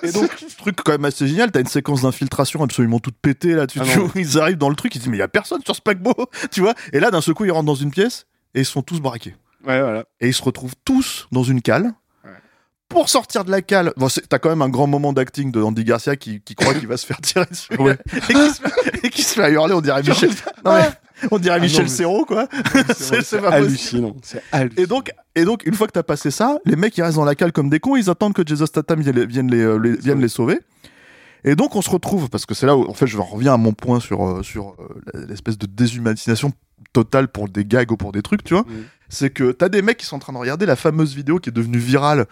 Et 0.03 0.13
donc, 0.13 0.31
ce 0.49 0.57
truc 0.57 0.77
quand 0.85 0.93
même 0.93 1.05
assez 1.05 1.27
génial, 1.27 1.51
t'as 1.51 1.61
une 1.61 1.67
séquence 1.67 2.03
d'infiltration 2.03 2.63
absolument 2.63 2.99
toute 3.01 3.17
pétée 3.21 3.53
là, 3.55 3.67
tu 3.67 3.79
Ah 3.81 3.85
vois, 3.85 4.11
ils 4.15 4.39
arrivent 4.39 4.59
dans 4.59 4.69
le 4.71 4.77
truc, 4.77 4.95
ils 4.95 4.99
disent 4.99 5.09
mais 5.09 5.17
il 5.17 5.21
y 5.21 5.23
a 5.23 5.29
personne 5.29 5.61
sur 5.65 5.75
ce 5.77 5.81
paquebot, 5.81 6.15
tu 6.51 6.61
vois. 6.61 6.75
Et 6.93 7.01
là, 7.01 7.11
d'un 7.11 7.21
seul 7.21 7.35
coup, 7.35 7.45
ils 7.45 7.51
rentrent 7.53 7.67
dans 7.67 7.75
une 7.75 7.91
pièce 7.91 8.27
et 8.55 8.61
ils 8.61 8.65
sont 8.67 8.83
tous 8.83 9.01
braqués. 9.01 9.35
Ouais 9.67 9.81
voilà. 9.81 10.05
Et 10.21 10.29
ils 10.29 10.35
se 10.35 10.43
retrouvent 10.43 10.75
tous 10.85 11.27
dans 11.33 11.43
une 11.43 11.61
cale. 11.63 11.93
Pour 12.89 13.09
sortir 13.09 13.45
de 13.45 13.51
la 13.51 13.63
cale, 13.63 13.93
bon, 13.97 14.07
t'as 14.29 14.39
quand 14.39 14.49
même 14.49 14.63
un 14.63 14.69
grand 14.69 14.87
moment 14.87 15.13
d'acting 15.13 15.51
de 15.51 15.61
Andy 15.61 15.83
Garcia 15.85 16.15
qui, 16.17 16.41
qui 16.41 16.55
croit 16.55 16.73
qu'il 16.73 16.87
va 16.87 16.97
se 16.97 17.05
faire 17.05 17.21
tirer 17.21 17.45
dessus 17.47 17.75
Ouais. 17.81 17.99
et, 18.15 18.21
qui 18.33 18.51
se 18.51 18.61
fait, 18.63 19.07
et 19.07 19.11
qui 19.11 19.23
se 19.23 19.35
fait 19.35 19.53
hurler, 19.53 19.75
on 19.75 19.81
dirait 19.81 20.03
Michel, 20.03 20.31
non, 20.65 20.73
mais, 20.75 20.89
on 21.33 21.39
dirait 21.39 21.57
Ah 21.57 21.61
Michel 21.61 21.89
Serrault 21.91 22.25
quoi. 22.25 22.47
C'est- 22.97 23.35
hallucinant. 23.45 24.15
Et 24.77 24.87
donc, 24.87 25.11
et 25.35 25.45
donc, 25.45 25.67
une 25.67 25.75
fois 25.75 25.89
que 25.89 25.93
t'as 25.93 26.05
passé 26.05 26.31
ça, 26.31 26.59
les 26.65 26.77
mecs 26.77 26.97
ils 26.97 27.03
restent 27.03 27.17
dans 27.17 27.25
la 27.25 27.35
cale 27.35 27.51
comme 27.53 27.71
des 27.71 27.81
cons, 27.81 27.97
ils 27.97 28.09
attendent 28.09 28.35
que 28.35 28.43
Jason 28.47 28.67
Statham 28.67 29.01
vienne 29.01 29.17
les, 29.17 29.27
vienne 29.27 29.51
les, 29.51 29.61
euh, 29.63 29.77
les- 29.79 29.97
vienne 29.97 30.21
les 30.21 30.29
sauver. 30.29 30.61
Et 31.45 31.57
donc 31.57 31.75
on 31.75 31.83
se 31.83 31.91
retrouve, 31.91 32.31
parce 32.31 32.47
que 32.47 32.55
c'est 32.55 32.67
là 32.67 32.77
où 32.77 32.85
en 32.89 32.95
fait 32.95 33.07
je 33.09 33.19
reviens 33.19 33.55
à 33.55 33.57
mon 33.57 33.73
point 33.73 33.99
sur, 34.01 34.25
euh, 34.27 34.43
sur 34.45 34.75
euh, 35.15 35.27
l'espèce 35.29 35.59
de 35.59 35.67
déshumanisation 35.67 36.53
totale 36.93 37.29
pour 37.29 37.49
des 37.49 37.65
gags 37.65 37.91
ou 37.91 37.97
pour 37.97 38.13
des 38.13 38.23
trucs, 38.23 38.45
tu 38.45 38.55
vois. 38.55 38.63
Mhm. 38.63 38.85
C'est 39.09 39.31
que 39.31 39.53
t'as 39.53 39.69
des 39.69 39.83
mecs 39.83 39.97
qui 39.99 40.07
sont 40.07 40.17
en 40.17 40.21
train 40.21 40.33
de 40.33 40.39
regarder 40.39 40.67
la 40.67 40.77
fameuse 40.77 41.15
vidéo 41.15 41.39
qui 41.39 41.51
est 41.51 41.53
devenue 41.53 41.79
virale 41.79 42.27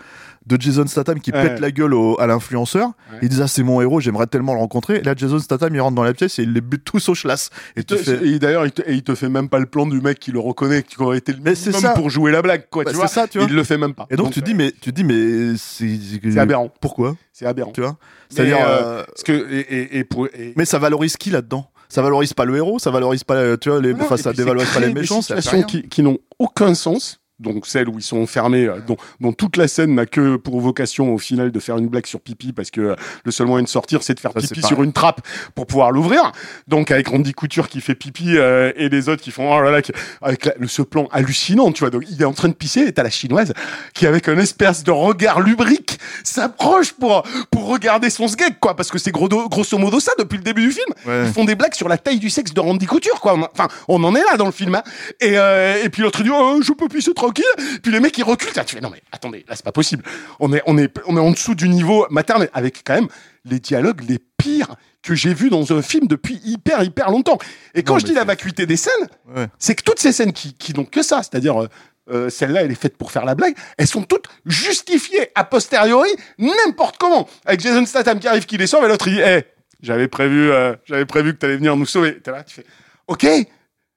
de 0.47 0.61
Jason 0.61 0.87
Statham 0.87 1.21
qui 1.21 1.31
Ouais. 1.33 1.43
pète 1.49 1.61
la 1.61 1.71
gueule 1.71 1.95
au- 1.95 2.21
à 2.21 2.27
l'influenceur. 2.27 2.89
Ouais. 3.13 3.19
Ils 3.23 3.29
disent 3.29 3.41
ah 3.41 3.49
c'est 3.49 3.63
mon 3.63 3.81
héros, 3.81 4.01
j'aimerais 4.01 4.27
tellement 4.27 4.53
le 4.55 4.59
rencontrer. 4.61 4.97
Et 4.97 5.03
là 5.03 5.15
Jason 5.17 5.39
Statham 5.39 5.75
il 5.75 5.81
rentre 5.81 5.95
dans 5.95 6.03
la 6.03 6.13
pièce 6.13 6.39
et 6.39 6.43
il 6.43 6.53
les 6.53 6.61
bute 6.61 6.85
tous 6.85 7.09
au 7.09 7.15
schlass. 7.15 7.51
Et 7.77 8.39
d'ailleurs, 8.39 8.67
il, 8.67 8.73
il 8.89 9.03
te 9.03 9.15
fait 9.15 9.29
même 9.29 9.49
pas 9.49 9.59
le 9.59 9.67
plan 9.67 9.87
du 9.87 10.01
mec 10.01 10.19
qui 10.19 10.33
le 10.33 10.41
reconnaît, 10.41 10.83
qui 10.83 11.01
aurait 11.01 11.19
été 11.19 11.33
le 11.33 11.39
Mais 11.43 11.55
c'est 11.55 11.71
minimum 11.71 11.91
ça. 11.93 11.95
pour 11.95 12.11
jouer 12.11 12.31
la 12.33 12.43
blague, 12.43 12.67
quoi. 12.71 12.85
Bah, 12.85 12.91
tu 12.91 12.97
vois 12.97 13.09
ça, 13.09 13.27
tu 13.29 13.39
vois. 13.39 13.47
Il 13.49 13.55
le 13.55 13.65
fait 13.65 13.79
même 13.79 13.95
pas. 13.95 14.07
Et 14.11 14.17
donc, 14.17 14.33
tu 14.33 14.41
euh, 14.41 14.43
dis 14.43 14.55
mais 14.55 14.73
tu 14.81 14.93
dis 14.93 15.05
mais 15.05 15.57
c'est 15.57 16.39
aberrant. 16.39 16.71
Pourquoi 16.81 17.17
C'est 17.33 17.47
aberrant. 17.47 17.73
Tu 17.73 17.81
vois 17.81 17.97
C'est-à-dire 18.29 18.57
Mais, 18.59 18.65
euh, 18.67 19.05
Parce 19.07 19.23
que 19.23 19.47
et, 19.71 20.05
pour 20.05 20.29
Mais 20.57 20.65
ça 20.65 20.79
valorise 20.79 21.17
qui 21.17 21.31
là-dedans? 21.31 21.71
Ça 21.89 22.03
valorise 22.03 22.33
pas 22.33 22.45
le 22.45 22.57
héros, 22.57 22.79
ça 22.81 22.91
valorise 22.91 23.23
pas, 23.23 23.35
euh, 23.37 23.57
tu 23.57 23.69
vois, 23.71 23.81
les, 23.81 23.93
Non, 23.93 24.01
enfin, 24.03 24.17
ça 24.17 24.33
dévalorise 24.33 24.69
pas 24.71 24.81
les 24.81 24.93
méchants, 24.93 25.23
situations 25.23 25.63
qui, 25.63 25.87
qui 25.89 26.03
n'ont 26.03 26.19
aucun 26.39 26.75
sens. 26.75 27.19
Donc 27.41 27.67
celles 27.67 27.89
où 27.89 27.99
ils 27.99 28.03
sont 28.03 28.19
enfermés, 28.23 28.67
euh, 28.67 28.79
dont, 28.87 28.97
dont 29.21 29.33
toute 29.33 29.57
la 29.57 29.67
scène 29.67 29.95
n'a 29.97 30.07
que 30.07 30.37
pour 30.37 30.61
vocation 30.61 31.13
au 31.13 31.19
final 31.19 31.51
de 31.51 31.59
faire 31.59 31.77
une 31.79 31.89
blague 31.89 32.07
sur 32.07 32.21
pipi 32.21 32.53
parce 32.53 32.71
que 32.71 32.81
euh, 32.81 32.95
le 33.25 33.33
seul 33.33 33.49
moyen 33.49 33.65
de 33.65 33.69
sortir 33.69 34.03
c'est 34.05 34.15
de 34.15 34.21
faire 34.21 34.31
Ça, 34.35 34.41
pipi 34.41 34.63
sur 34.63 34.83
une 34.85 34.93
trappe 34.93 35.21
pour 35.57 35.67
pouvoir 35.67 35.91
l'ouvrir. 35.91 36.31
Donc 36.69 36.91
avec 36.93 37.09
Randy 37.09 37.33
Couture 37.33 37.69
qui 37.69 37.81
fait 37.81 37.97
pipi 37.97 38.37
euh, 38.37 38.73
et 38.77 38.89
les 38.89 39.09
autres 39.09 39.21
qui 39.23 39.33
font 39.33 39.53
oh 39.53 39.61
là 39.61 39.71
là 39.73 39.83
qui- 39.83 39.93
avec 40.23 40.45
la- 40.45 40.55
ce 40.69 40.83
plan 40.83 41.09
hallucinant, 41.11 41.73
tu 41.73 41.81
vois. 41.81 41.91
Donc 41.91 42.05
il 42.09 42.23
est 42.23 42.25
en 42.25 42.33
train 42.33 42.49
de 42.49 42.55
pisser 42.55 42.83
et 42.83 42.93
t'as 42.93 43.03
la 43.03 43.11
chinoise 43.11 43.53
qui 43.95 44.07
avec 44.07 44.29
un 44.29 44.39
espèce 44.39 44.85
de 44.85 44.93
regard 44.93 45.41
lubrique 45.41 45.99
s'approche 46.23 46.93
pour 46.93 47.23
pour 47.51 47.67
regarder 47.69 48.11
son 48.11 48.29
sgeg 48.29 48.59
quoi 48.61 48.77
parce 48.77 48.91
que 48.91 48.99
c'est 48.99 49.11
gros, 49.11 49.29
grosso 49.29 49.77
modo 49.79 49.99
ça 50.01 50.13
depuis 50.19 50.37
le 50.39 50.43
début 50.45 50.63
du 50.67 50.73
film 50.73 50.87
Ouais. 51.07 51.25
ils 51.27 51.33
font 51.33 51.45
des 51.45 51.55
blagues 51.55 51.75
sur 51.75 51.89
la 51.89 51.99
taille 51.99 52.19
du 52.19 52.31
sexe 52.31 52.55
de 52.55 52.61
Randy 52.61 52.87
Couture, 52.87 53.21
quoi. 53.21 53.37
Enfin, 53.53 53.69
on 53.89 54.03
en 54.05 54.15
est 54.15 54.23
là 54.31 54.37
dans 54.39 54.47
le 54.47 54.53
film. 54.53 54.75
hein. 54.75 54.83
Et, 55.21 55.37
euh, 55.39 55.83
et 55.85 55.89
puis 55.91 56.03
l'autre 56.03 56.23
dit, 56.23 56.31
oh, 56.33 56.61
je 56.63 56.73
peux 56.73 56.89
pisser 56.89 57.13
tranquille. 57.25 57.79
Puis 57.83 57.93
les 57.93 58.01
mecs, 58.01 58.17
ils 58.19 58.25
reculent. 58.25 58.51
Ah, 58.57 58.65
tu 58.65 58.75
fais, 58.77 58.81
non, 58.81 58.91
mais 58.91 59.03
attendez, 59.13 59.45
là, 59.49 59.55
c'est 59.57 59.65
pas 59.65 59.73
possible. 59.73 60.03
On 60.41 60.53
est, 60.53 60.63
on 60.67 60.79
est, 60.79 60.93
on 61.07 61.17
est 61.17 61.21
en 61.21 61.31
dessous 61.31 61.55
du 61.55 61.69
niveau 61.69 62.07
maternel, 62.11 62.49
avec 62.53 62.83
quand 62.85 62.95
même 62.95 63.09
les 63.45 63.59
dialogues 63.61 64.03
les 64.09 64.19
pires 64.19 64.75
que 65.03 65.15
j'ai 65.15 65.35
vus 65.35 65.51
dans 65.51 65.71
un 65.73 65.83
film 65.83 66.07
depuis 66.07 66.41
hyper, 66.45 66.83
hyper 66.83 67.11
longtemps. 67.11 67.39
Et 67.75 67.83
quand 67.83 67.95
Non, 67.95 67.99
je 67.99 68.07
dis 68.07 68.15
la 68.15 68.25
vacuité 68.25 68.65
des 68.67 68.77
scènes, 68.77 69.09
Ouais. 69.37 69.47
c'est 69.59 69.75
que 69.75 69.83
toutes 69.83 69.99
ces 69.99 70.13
scènes 70.13 70.33
qui, 70.33 70.55
qui 70.55 70.73
n'ont 70.73 70.87
que 70.87 71.03
ça, 71.03 71.19
c'est-à-dire 71.23 71.63
euh, 71.63 71.69
euh, 72.11 72.31
celle-là, 72.31 72.63
elle 72.63 72.71
est 72.71 72.75
faite 72.81 72.97
pour 72.97 73.13
faire 73.13 73.25
la 73.27 73.35
blague, 73.35 73.55
elles 73.77 73.87
sont 73.87 74.03
toutes 74.03 74.27
justifiées 74.47 75.29
a 75.35 75.45
posteriori, 75.45 76.09
n'importe 76.39 76.97
comment. 76.99 77.29
Avec 77.45 77.61
Jason 77.61 77.85
Statham 77.87 78.19
qui 78.19 78.29
arrive, 78.29 78.47
qui 78.47 78.57
les 78.57 78.67
sauve, 78.67 78.85
et 78.85 78.89
l'autre 78.89 79.09
il 79.09 79.17
dit, 79.17 79.21
Eh, 79.23 79.43
j'avais 79.83 80.09
prévu, 80.09 80.51
euh, 80.51 80.75
j'avais 80.87 81.05
prévu 81.07 81.35
que 81.35 81.39
t'allais 81.39 81.57
venir 81.57 81.77
nous 81.77 81.87
sauver. 81.87 82.19
T'es 82.21 82.31
là, 82.31 82.43
tu 82.43 82.55
fais, 82.55 82.67
ok, 83.07 83.27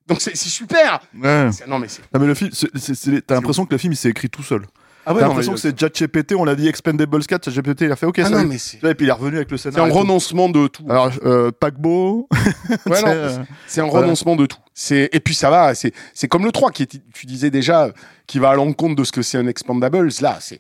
donc 0.08 0.22
c'est 0.22 0.36
c'est 0.36 0.50
super. 0.50 1.00
Ouais. 1.22 1.50
C'est- 1.52 1.68
Non 1.68 1.80
mais 1.80 1.88
c'est. 1.88 2.02
Non, 2.14 2.20
mais 2.20 2.28
le 2.28 2.34
film, 2.36 2.50
c'est- 2.54 2.70
c'est- 2.76 2.96
c'est- 2.96 3.22
t'as 3.26 3.36
l'impression 3.36 3.66
que 3.66 3.74
le 3.74 3.78
film 3.78 3.94
il 3.94 3.98
s'est 3.98 4.10
écrit 4.10 4.30
tout 4.30 4.44
seul. 4.44 4.62
Ah 5.10 5.14
T'as 5.14 5.22
l'impression 5.22 5.54
que 5.54 5.60
c'est 5.60 5.80
ChatGPT, 5.80 6.36
on 6.36 6.44
l'a 6.44 6.54
dit 6.54 6.68
Expendables 6.68 7.26
4, 7.26 7.46
ChatGPT 7.50 7.82
il 7.86 7.92
a 7.94 7.96
fait 7.96 8.06
ok, 8.06 8.20
Ah 8.20 8.24
ça 8.26 8.30
non 8.30 8.44
mais 8.44 8.58
c'est. 8.58 8.84
Et 8.84 8.94
puis 8.94 9.06
il 9.06 9.10
est 9.10 9.14
revenu 9.14 9.38
avec 9.38 9.50
le 9.50 9.56
C'est 9.56 9.72
scénario. 9.72 9.86
un 9.86 9.88
et 9.88 9.92
tout. 9.94 10.00
renoncement 10.00 10.50
de 10.50 10.68
tout. 10.68 10.84
Alors, 10.90 11.10
euh, 11.24 11.50
paquebot. 11.58 12.28
Ouais, 12.30 12.38
c'est, 12.86 13.02
non, 13.04 13.08
euh, 13.08 13.38
C'est 13.68 13.80
un 13.82 13.86
renoncement 13.86 14.36
de 14.36 14.46
tout. 14.46 14.58
C'est 14.74 15.08
et 15.14 15.20
puis 15.22 15.34
ça 15.34 15.50
va. 15.50 15.74
C'est 15.76 15.94
c'est 16.14 16.28
comme 16.28 16.44
le 16.44 16.52
3 16.52 16.72
qui 16.72 16.84
est, 16.84 17.02
tu 17.14 17.26
disais 17.26 17.50
déjà 17.50 17.90
qui 18.26 18.40
va 18.40 18.50
à 18.50 18.56
l'encontre 18.56 18.96
de 18.96 19.04
ce 19.06 19.14
que 19.14 19.22
c'est 19.22 19.38
un 19.38 19.48
Expandables. 19.48 20.10
Là, 20.20 20.40
c'est 20.42 20.60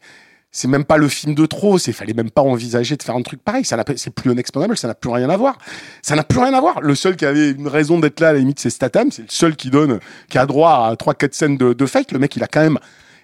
c'est 0.51 0.67
même 0.67 0.85
pas 0.85 0.97
le 0.97 1.07
film 1.07 1.35
de 1.35 1.45
trop. 1.45 1.77
C'est 1.77 1.91
fallait 1.91 2.13
même 2.13 2.31
pas 2.31 2.41
envisager 2.41 2.95
de 2.95 3.03
faire 3.03 3.15
un 3.15 3.21
truc 3.21 3.43
pareil. 3.43 3.65
Ça 3.65 3.77
c'est 3.95 4.13
plus 4.13 4.31
un 4.31 4.37
Expandable. 4.37 4.77
Ça 4.77 4.87
n'a 4.87 4.95
plus 4.95 5.09
rien 5.09 5.29
à 5.29 5.37
voir. 5.37 5.57
Ça 6.01 6.15
n'a 6.15 6.23
plus 6.23 6.39
rien 6.39 6.53
à 6.53 6.61
voir. 6.61 6.81
Le 6.81 6.95
seul 6.95 7.15
qui 7.15 7.25
avait 7.25 7.51
une 7.51 7.67
raison 7.67 7.99
d'être 7.99 8.19
là 8.19 8.29
à 8.29 8.33
la 8.33 8.39
limite 8.39 8.59
c'est 8.59 8.69
Statham. 8.69 9.11
C'est 9.11 9.23
le 9.23 9.27
seul 9.29 9.55
qui 9.55 9.69
donne 9.69 9.99
qui 10.29 10.37
a 10.37 10.45
droit 10.45 10.87
à 10.89 10.95
trois 10.95 11.13
quatre 11.13 11.33
scènes 11.33 11.57
de, 11.57 11.73
de 11.73 11.85
fight. 11.85 12.11
Le 12.11 12.19
mec 12.19 12.35
il 12.35 12.43
a 12.43 12.47
quand 12.47 12.61
même 12.61 12.79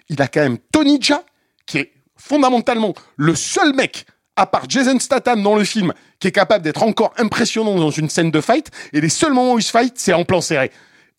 il 0.08 0.20
a 0.20 0.28
quand 0.28 0.42
même 0.42 0.58
Tony 0.72 0.98
Jaa 1.00 1.22
qui 1.66 1.78
est 1.78 1.92
fondamentalement 2.16 2.94
le 3.16 3.34
seul 3.34 3.74
mec 3.74 4.06
à 4.36 4.46
part 4.46 4.64
Jason 4.68 4.98
Statham 4.98 5.42
dans 5.42 5.54
le 5.54 5.64
film, 5.64 5.92
qui 6.18 6.28
est 6.28 6.32
capable 6.32 6.64
d'être 6.64 6.82
encore 6.82 7.14
impressionnant 7.18 7.76
dans 7.76 7.90
une 7.90 8.08
scène 8.08 8.30
de 8.30 8.40
fight, 8.40 8.70
et 8.92 9.00
les 9.00 9.08
seuls 9.08 9.32
moments 9.32 9.54
où 9.54 9.58
il 9.58 9.62
se 9.62 9.70
fight, 9.70 9.94
c'est 9.96 10.12
en 10.12 10.24
plan 10.24 10.40
serré. 10.40 10.70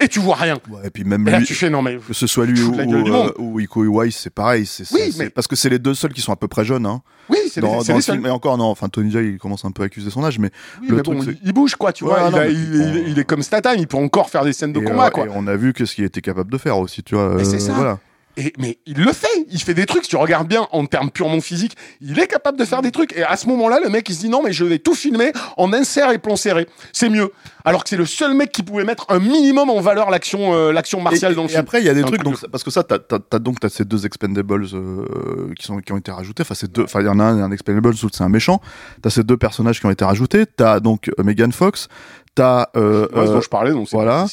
Et 0.03 0.10
tu 0.10 0.19
vois 0.19 0.36
rien. 0.36 0.58
Ouais, 0.69 0.81
et 0.88 0.89
puis 0.89 1.05
même 1.05 1.25
Et 1.25 1.31
là, 1.31 1.39
lui, 1.39 1.45
tu 1.45 1.55
fais, 1.55 1.69
non 1.69 1.81
mais... 1.81 1.97
que 2.05 2.13
ce 2.13 2.27
soit 2.27 2.45
lui 2.45 2.62
ou, 2.62 2.77
euh, 2.77 3.31
ou 3.38 3.62
Iko 3.62 3.86
Uwais, 3.86 4.12
c'est 4.12 4.29
pareil. 4.29 4.65
C'est, 4.65 4.84
Oui, 4.93 5.15
mais- 5.17 5.29
Parce 5.29 5.47
que 5.47 5.55
c'est 5.55 5.69
les 5.69 5.79
deux 5.79 5.93
seuls 5.93 6.12
qui 6.12 6.19
sont 6.19 6.34
à 6.34 6.36
peu 6.36 6.49
près 6.49 6.65
jeunes. 6.65 6.86
Hein. 6.86 7.01
Oui, 7.29 7.38
c'est 7.49 7.62
Dans, 7.62 7.79
les, 7.79 7.86
dans 7.86 7.93
les 7.93 7.93
le 7.93 8.01
seuls. 8.01 8.15
film. 8.15 8.25
Et 8.27 8.29
encore, 8.29 8.58
non, 8.58 8.65
enfin, 8.65 8.89
Tony 8.89 9.10
Jaa, 9.10 9.21
il 9.21 9.38
commence 9.38 9.63
un 9.63 9.71
peu 9.71 9.84
à 9.84 9.86
accuser 9.86 10.10
son 10.10 10.21
âge, 10.25 10.38
mais. 10.38 10.49
Oui, 10.81 10.88
le 10.89 10.97
mais 10.97 11.01
truc, 11.01 11.17
bon, 11.19 11.34
il, 11.43 11.53
bouge, 11.53 11.75
quoi, 11.75 11.93
tu 11.93 12.03
Ouais, 12.03 12.10
vois. 12.10 12.27
il, 12.27 12.31
non, 12.31 12.38
a- 12.38 12.43
mais 12.45 12.51
il- 12.53 12.71
bon. 12.79 12.93
il- 13.05 13.08
il 13.12 13.19
est 13.19 13.23
comme 13.23 13.41
Statham, 13.41 13.77
il 13.79 13.88
peut 13.88 13.95
encore 13.97 14.29
faire 14.29 14.43
des 14.43 14.51
scènes 14.51 14.73
de 14.73 14.81
et, 14.81 14.84
combat, 14.84 15.08
euh, 15.08 15.12
quoi. 15.12 15.25
et 15.27 15.29
on 15.34 15.47
a 15.47 15.55
vu 15.55 15.71
que 15.71 15.86
ce 15.86 15.95
qu'il 15.95 16.03
était 16.03 16.21
capable 16.21 16.51
de 16.51 16.58
faire 16.58 16.77
aussi, 16.77 17.01
tu 17.01 17.15
vois. 17.15 17.34
Mais 17.36 17.45
c'est 17.45 17.55
euh, 17.55 17.60
ça. 17.60 17.73
Voilà. 17.73 17.99
Et, 18.38 18.54
mais 18.58 18.78
il 18.86 18.98
le 18.98 19.13
fait, 19.13 19.28
il 19.50 19.62
fait 19.62 19.74
des 19.74 19.86
trucs, 19.86 20.04
si 20.04 20.10
tu 20.10 20.17
regardes 20.17 20.48
bien 20.48 20.67
en 20.71 20.86
termes 20.86 21.10
purement 21.10 21.39
physiques, 21.41 21.76
il 22.02 22.19
est 22.19 22.28
capable 22.28 22.58
de 22.58 22.65
faire 22.65 22.82
des 22.82 22.91
trucs. 22.91 23.15
Et 23.15 23.24
à 23.24 23.38
ce 23.38 23.48
moment-là, 23.48 23.80
le 23.84 23.89
mec, 23.89 24.08
il 24.10 24.15
se 24.15 24.19
dit 24.19 24.30
non, 24.30 24.41
mais 24.43 24.52
je 24.52 24.65
vais 24.65 24.80
tout 24.80 24.93
filmer 24.93 25.32
en 25.58 25.71
insert 25.74 26.12
et 26.12 26.17
plan 26.17 26.36
serré. 26.36 26.67
C'est 26.91 27.10
mieux. 27.10 27.32
Alors 27.63 27.84
que 27.84 27.89
c'est 27.89 27.98
le 27.98 28.06
seul 28.06 28.34
mec 28.34 28.52
qui 28.52 28.62
pouvait 28.62 28.84
mettre 28.84 29.06
un 29.10 29.19
minimum 29.19 29.69
en 29.69 29.80
valeur 29.80 30.10
l'action 30.12 30.54
euh, 30.54 30.71
l'action 30.71 31.02
martiale 31.02 31.32
et, 31.32 31.36
dans 31.36 31.43
le 31.43 31.48
et 31.48 31.52
film. 31.52 31.62
après, 31.62 31.82
il 31.82 31.86
y 31.86 31.89
a 31.89 31.93
des 31.93 32.04
trucs, 32.04 32.24
donc, 32.24 32.38
parce 32.52 32.63
que 32.63 32.71
ça, 32.71 32.84
t'as, 32.84 33.00
t'as, 33.00 33.19
t'as 33.19 33.39
donc 33.39 33.60
t'as 33.60 33.69
ces 33.69 33.86
deux 33.86 34.06
Expendables 34.06 34.67
euh, 34.74 35.54
qui 35.58 35.65
sont 35.65 35.78
qui 35.80 35.91
ont 35.91 35.98
été 35.98 36.12
rajoutés. 36.12 36.43
Enfin, 36.43 36.56
c'est 36.56 36.71
deux. 36.71 36.84
Enfin, 36.84 37.02
il 37.02 37.06
y 37.06 37.10
en 37.10 37.19
a 37.19 37.24
un, 37.24 37.41
un 37.41 37.52
Expendable, 37.52 37.89
l'autre 37.89 38.15
c'est 38.15 38.24
un 38.24 38.30
méchant. 38.30 38.62
T'as 39.02 39.10
ces 39.10 39.24
deux 39.24 39.38
personnages 39.38 39.80
qui 39.80 39.86
ont 39.86 39.91
été 39.91 40.06
rajoutés. 40.06 40.45
T'as 40.45 40.80
donc 40.80 41.10
Megan 41.24 41.52
Fox. 41.52 41.88
T'as 42.36 42.67
euh, 42.76 43.08
Ouais, 43.13 43.26
ce 43.26 43.32
euh, 43.32 43.34
dont 43.34 43.41
je 43.41 43.50
parlais, 43.50 43.71
donc 43.71 43.88
voilà. 43.91 44.26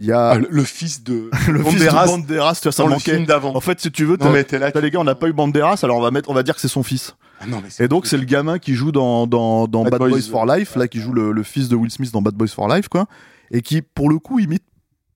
Il 0.00 0.06
y 0.06 0.12
a 0.12 0.30
Ah, 0.30 0.38
le, 0.38 0.48
le 0.50 0.64
fils 0.64 1.02
de 1.02 1.30
le 1.48 1.62
fils 1.64 1.78
Banderas 1.84 2.04
de 2.06 2.10
Banderas. 2.10 2.54
Tu 2.56 2.62
vois, 2.64 2.72
ça 2.72 2.82
dans 2.82 2.88
le 2.88 2.94
manquait. 2.94 3.14
film 3.14 3.26
d'avant. 3.26 3.54
En 3.56 3.60
fait, 3.60 3.80
si 3.80 3.90
tu 3.90 4.04
veux, 4.04 4.16
t'as, 4.18 4.44
t'as 4.70 4.80
les 4.80 4.90
gars, 4.90 5.00
on 5.00 5.04
n'a 5.04 5.14
pas 5.14 5.28
eu 5.28 5.32
Banderas, 5.32 5.80
alors 5.82 5.98
on 5.98 6.02
va 6.02 6.10
mettre, 6.10 6.30
on 6.30 6.34
va 6.34 6.42
dire 6.42 6.54
que 6.54 6.60
c'est 6.60 6.68
son 6.68 6.82
fils. 6.82 7.14
Ah, 7.40 7.44
non, 7.46 7.60
mais 7.62 7.84
Et 7.84 7.88
donc 7.88 8.06
c'est 8.06 8.16
le 8.16 8.24
gamin 8.24 8.58
qui 8.58 8.74
joue 8.74 8.92
dans 8.92 9.26
dans, 9.26 9.66
dans 9.68 9.82
Bad 9.84 9.92
Bad, 9.92 9.98
Boys, 10.00 10.10
Boys, 10.10 10.22
for 10.30 10.46
Life, 10.46 10.76
là 10.76 10.88
qui 10.88 11.00
joue 11.00 11.12
le, 11.12 11.32
le 11.32 11.42
fils 11.42 11.68
de 11.68 11.76
Will 11.76 11.90
Smith 11.90 12.10
dans 12.12 12.22
Bad 12.22 12.34
Boys 12.34 12.48
for 12.48 12.68
Life, 12.68 12.88
quoi, 12.88 13.06
et 13.50 13.60
qui 13.62 13.82
pour 13.82 14.08
le 14.08 14.18
coup 14.18 14.38
imite 14.38 14.62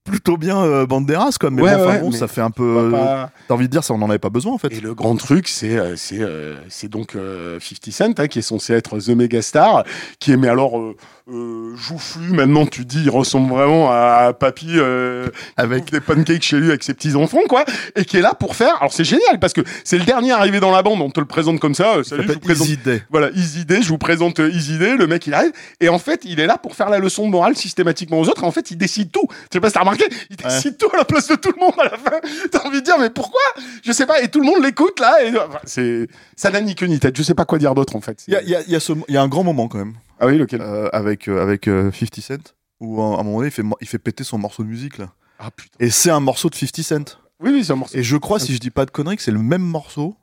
plutôt 0.02 0.36
bien 0.38 0.58
euh, 0.58 0.86
Banderas, 0.86 1.36
quoi. 1.38 1.50
Mais 1.50 1.62
Ouais, 1.62 1.74
bon, 1.76 1.82
enfin, 1.82 1.92
ouais, 1.94 2.00
bon, 2.00 2.10
mais 2.10 2.16
ça 2.16 2.26
fait 2.26 2.40
un 2.40 2.50
peu. 2.50 2.90
pas- 2.90 3.30
T'as 3.46 3.54
envie 3.54 3.66
de 3.66 3.70
dire, 3.70 3.84
ça 3.84 3.94
on 3.94 4.02
en 4.02 4.08
avait 4.10 4.18
pas 4.18 4.30
besoin 4.30 4.52
en 4.54 4.58
fait. 4.58 4.72
Et 4.72 4.80
le 4.80 4.94
grand 4.94 5.14
truc, 5.16 5.46
c'est 5.48 5.78
euh, 5.78 5.94
c'est 5.96 6.20
euh, 6.20 6.56
c'est 6.68 6.88
donc 6.88 7.14
euh, 7.16 7.58
50 7.60 7.92
Cent 7.92 8.18
hein, 8.20 8.26
qui 8.26 8.38
est 8.40 8.42
censé 8.42 8.72
être 8.72 8.98
the 8.98 9.10
mega 9.10 9.40
star, 9.42 9.84
qui 10.18 10.32
est 10.32 10.36
mais 10.36 10.48
alors 10.48 10.78
euh, 10.78 10.96
euh, 11.32 11.74
joufflu. 11.76 12.32
Maintenant, 12.32 12.66
tu 12.66 12.84
dis, 12.84 13.02
il 13.04 13.10
ressemble 13.10 13.50
vraiment 13.52 13.90
à 13.90 14.32
Papy 14.38 14.66
euh, 14.76 15.28
Avec 15.56 15.90
des 15.90 16.00
pancakes 16.00 16.42
chez 16.42 16.58
lui 16.58 16.68
avec 16.70 16.82
ses 16.82 16.94
petits 16.94 17.14
enfants, 17.14 17.40
quoi, 17.48 17.64
et 17.96 18.04
qui 18.04 18.16
est 18.16 18.20
là 18.20 18.34
pour 18.34 18.56
faire. 18.56 18.76
Alors 18.80 18.92
c'est 18.92 19.04
génial 19.04 19.38
parce 19.40 19.52
que 19.52 19.60
c'est 19.84 19.98
le 19.98 20.04
dernier 20.04 20.32
arrivé 20.32 20.60
dans 20.60 20.70
la 20.70 20.82
bande. 20.82 21.00
On 21.00 21.10
te 21.10 21.20
le 21.20 21.26
présente 21.26 21.60
comme 21.60 21.74
ça. 21.74 21.96
euh, 21.96 22.02
salut, 22.02 22.24
je 22.26 22.32
vous 22.32 22.38
présente. 22.40 22.66
Easy 22.68 22.76
Day. 22.76 23.02
Voilà, 23.10 23.30
Easy 23.34 23.64
Day, 23.64 23.82
je 23.82 23.88
vous 23.88 23.98
présente 23.98 24.40
euh, 24.40 24.50
Easy 24.50 24.78
Day, 24.78 24.96
le 24.96 25.06
mec 25.06 25.26
il 25.26 25.34
arrive, 25.34 25.52
et 25.80 25.88
en 25.88 25.98
fait 25.98 26.22
il 26.24 26.40
est 26.40 26.46
là 26.46 26.58
pour 26.58 26.74
faire 26.74 26.90
la 26.90 26.98
leçon 26.98 27.26
de 27.26 27.30
morale 27.30 27.56
systématiquement 27.56 28.18
aux 28.20 28.28
autres, 28.28 28.42
et 28.44 28.46
en 28.46 28.50
fait 28.52 28.70
il 28.70 28.76
décide 28.76 29.10
tout. 29.10 29.26
Je 29.30 29.46
sais 29.52 29.60
pas 29.60 29.68
si 29.68 29.74
t'as 29.74 29.80
remarqué, 29.80 30.04
il 30.30 30.36
décide 30.36 30.76
tout 30.78 30.88
à 30.92 30.96
la 30.98 31.04
place 31.04 31.28
de 31.28 31.36
tout 31.36 31.52
le 31.54 31.60
monde 31.60 31.74
à 31.78 31.84
la 31.84 31.90
fin. 31.98 32.18
T'as 32.50 32.66
envie 32.66 32.80
de 32.80 32.84
dire 32.84 32.96
mais 32.98 33.10
pourquoi? 33.10 33.40
Je 33.84 33.92
sais 33.92 34.06
pas, 34.06 34.20
et 34.22 34.28
tout 34.28 34.40
le 34.40 34.46
monde 34.46 34.62
l'écoute 34.62 34.98
là, 35.00 35.22
et 35.24 35.30
enfin, 35.30 35.58
c'est 35.64 36.08
ça 36.36 36.50
n'a 36.50 36.60
ni 36.60 36.74
queue 36.74 36.86
ni 36.86 36.98
tête, 36.98 37.16
je 37.16 37.22
sais 37.22 37.34
pas 37.34 37.44
quoi 37.44 37.58
dire 37.58 37.74
d'autre 37.74 37.96
en 37.96 38.00
fait. 38.00 38.24
Il 38.28 38.34
y 38.34 38.36
a, 38.36 38.42
il 38.42 38.48
y, 38.48 38.54
a, 38.54 38.60
il 38.66 38.72
y, 38.72 38.76
a 38.76 38.80
ce- 38.80 38.92
il 39.08 39.14
y 39.14 39.18
a 39.18 39.22
un 39.22 39.28
grand 39.28 39.44
moment 39.44 39.68
quand 39.68 39.78
même 39.78 39.94
Ah 40.20 40.26
oui, 40.26 40.38
lequel? 40.38 40.61
Euh, 40.61 40.88
avec 40.92 41.28
euh, 41.28 41.42
avec 41.42 41.66
euh, 41.68 41.90
50 41.92 42.20
Cent 42.20 42.54
où 42.80 43.00
à 43.02 43.04
un 43.20 43.22
moment 43.22 43.38
donné 43.38 43.48
il 43.48 43.52
fait 43.52 43.62
il 43.80 43.87
fait 43.88 43.98
péter 43.98 44.22
son 44.24 44.38
morceau 44.38 44.62
de 44.62 44.68
musique 44.68 44.98
là. 44.98 45.12
Ah 45.38 45.50
putain. 45.50 45.76
Et 45.80 45.90
c'est 45.90 46.11
un 46.11 46.20
morceau 46.20 46.48
de 46.50 46.54
50 46.54 46.83
Cent. 46.85 47.18
Oui, 47.40 47.50
oui, 47.52 47.64
c'est 47.64 47.72
un 47.72 47.76
morceau. 47.76 47.96
Et 47.96 48.02
je 48.02 48.16
crois 48.16 48.38
si 48.38 48.54
je 48.54 48.59
dis 48.59 48.70
pas 48.70 48.85
de 48.85 48.90
conneries 48.90 49.16
que 49.16 49.22
c'est 49.22 49.30
le 49.33 49.38
même 49.42 49.62
morceau 49.62 50.14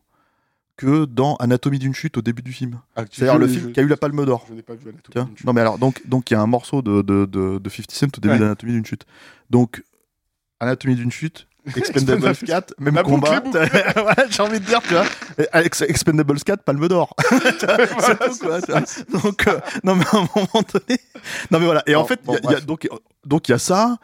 que 0.76 1.06
dans 1.06 1.36
Anatomie 1.38 1.80
d'une 1.80 1.96
chute 1.96 2.18
au 2.18 2.22
début 2.22 2.44
du 2.44 2.54
film. 2.54 2.80
Ah, 2.96 3.04
C'est-à-dire 3.12 3.40
le 3.40 3.48
je- 3.48 3.54
film 3.60 3.72
qui 3.72 3.80
a 3.80 3.84
eu 3.84 3.88
la 3.88 3.98
Palme 3.98 4.24
d'Or. 4.26 4.46
Je 4.48 4.54
n'ai 4.54 4.62
pas 4.62 4.76
vu 4.76 4.88
Anatomie 4.90 5.26
d'une 5.26 5.36
chute. 5.38 5.46
Non 5.48 5.54
mais 5.54 5.62
alors 5.62 5.80
donc 5.80 6.08
donc 6.08 6.30
il 6.30 6.36
y 6.36 6.38
a 6.38 6.42
un 6.42 6.46
morceau 6.48 6.84
de 6.84 7.02
de 7.02 7.26
de, 7.26 7.58
de 7.58 7.70
50 7.70 7.92
Cent 7.92 8.06
au 8.06 8.22
début 8.22 8.34
Ouais. 8.36 8.40
d'Anatomie 8.40 8.74
d'une 8.74 8.86
chute. 8.86 9.06
Donc 9.50 9.84
Anatomie 10.60 10.96
d'une 10.96 11.12
chute, 11.12 11.48
Expendables 11.76 12.28
Expendables 12.30 12.38
4, 12.46 12.74
même 12.80 12.96
La 12.96 13.04
combat. 13.04 13.42
Voilà, 13.44 14.16
j'ai 14.30 14.42
envie 14.42 14.60
de 14.60 14.66
dire 14.66 14.82
tu 14.88 14.94
vois. 14.94 15.06
Alex- 15.52 15.82
Expendables 15.82 16.40
4 16.40 16.64
Palme 16.64 16.88
d'Or. 16.88 17.16
Voilà, 17.62 18.86
c'est 18.86 19.06
tout, 19.06 19.20
quoi. 19.20 19.22
Donc 19.22 19.48
euh, 19.48 19.60
non 19.84 19.96
mais 19.96 20.06
à 20.06 20.18
un 20.18 20.28
moment 20.36 20.64
donné. 20.74 21.00
Non 21.52 21.60
mais 21.60 21.66
voilà 21.66 21.84
et 21.88 21.96
en 21.96 22.02
Bon, 22.02 22.08
fait 22.08 22.20
bon, 22.24 22.34
y 22.36 22.48
a- 22.48 22.52
y 22.52 22.56
a, 22.56 22.60
donc 22.62 22.88
donc 23.26 23.48
il 23.50 23.52
y 23.52 23.56
a 23.56 23.60
ça. 23.60 23.98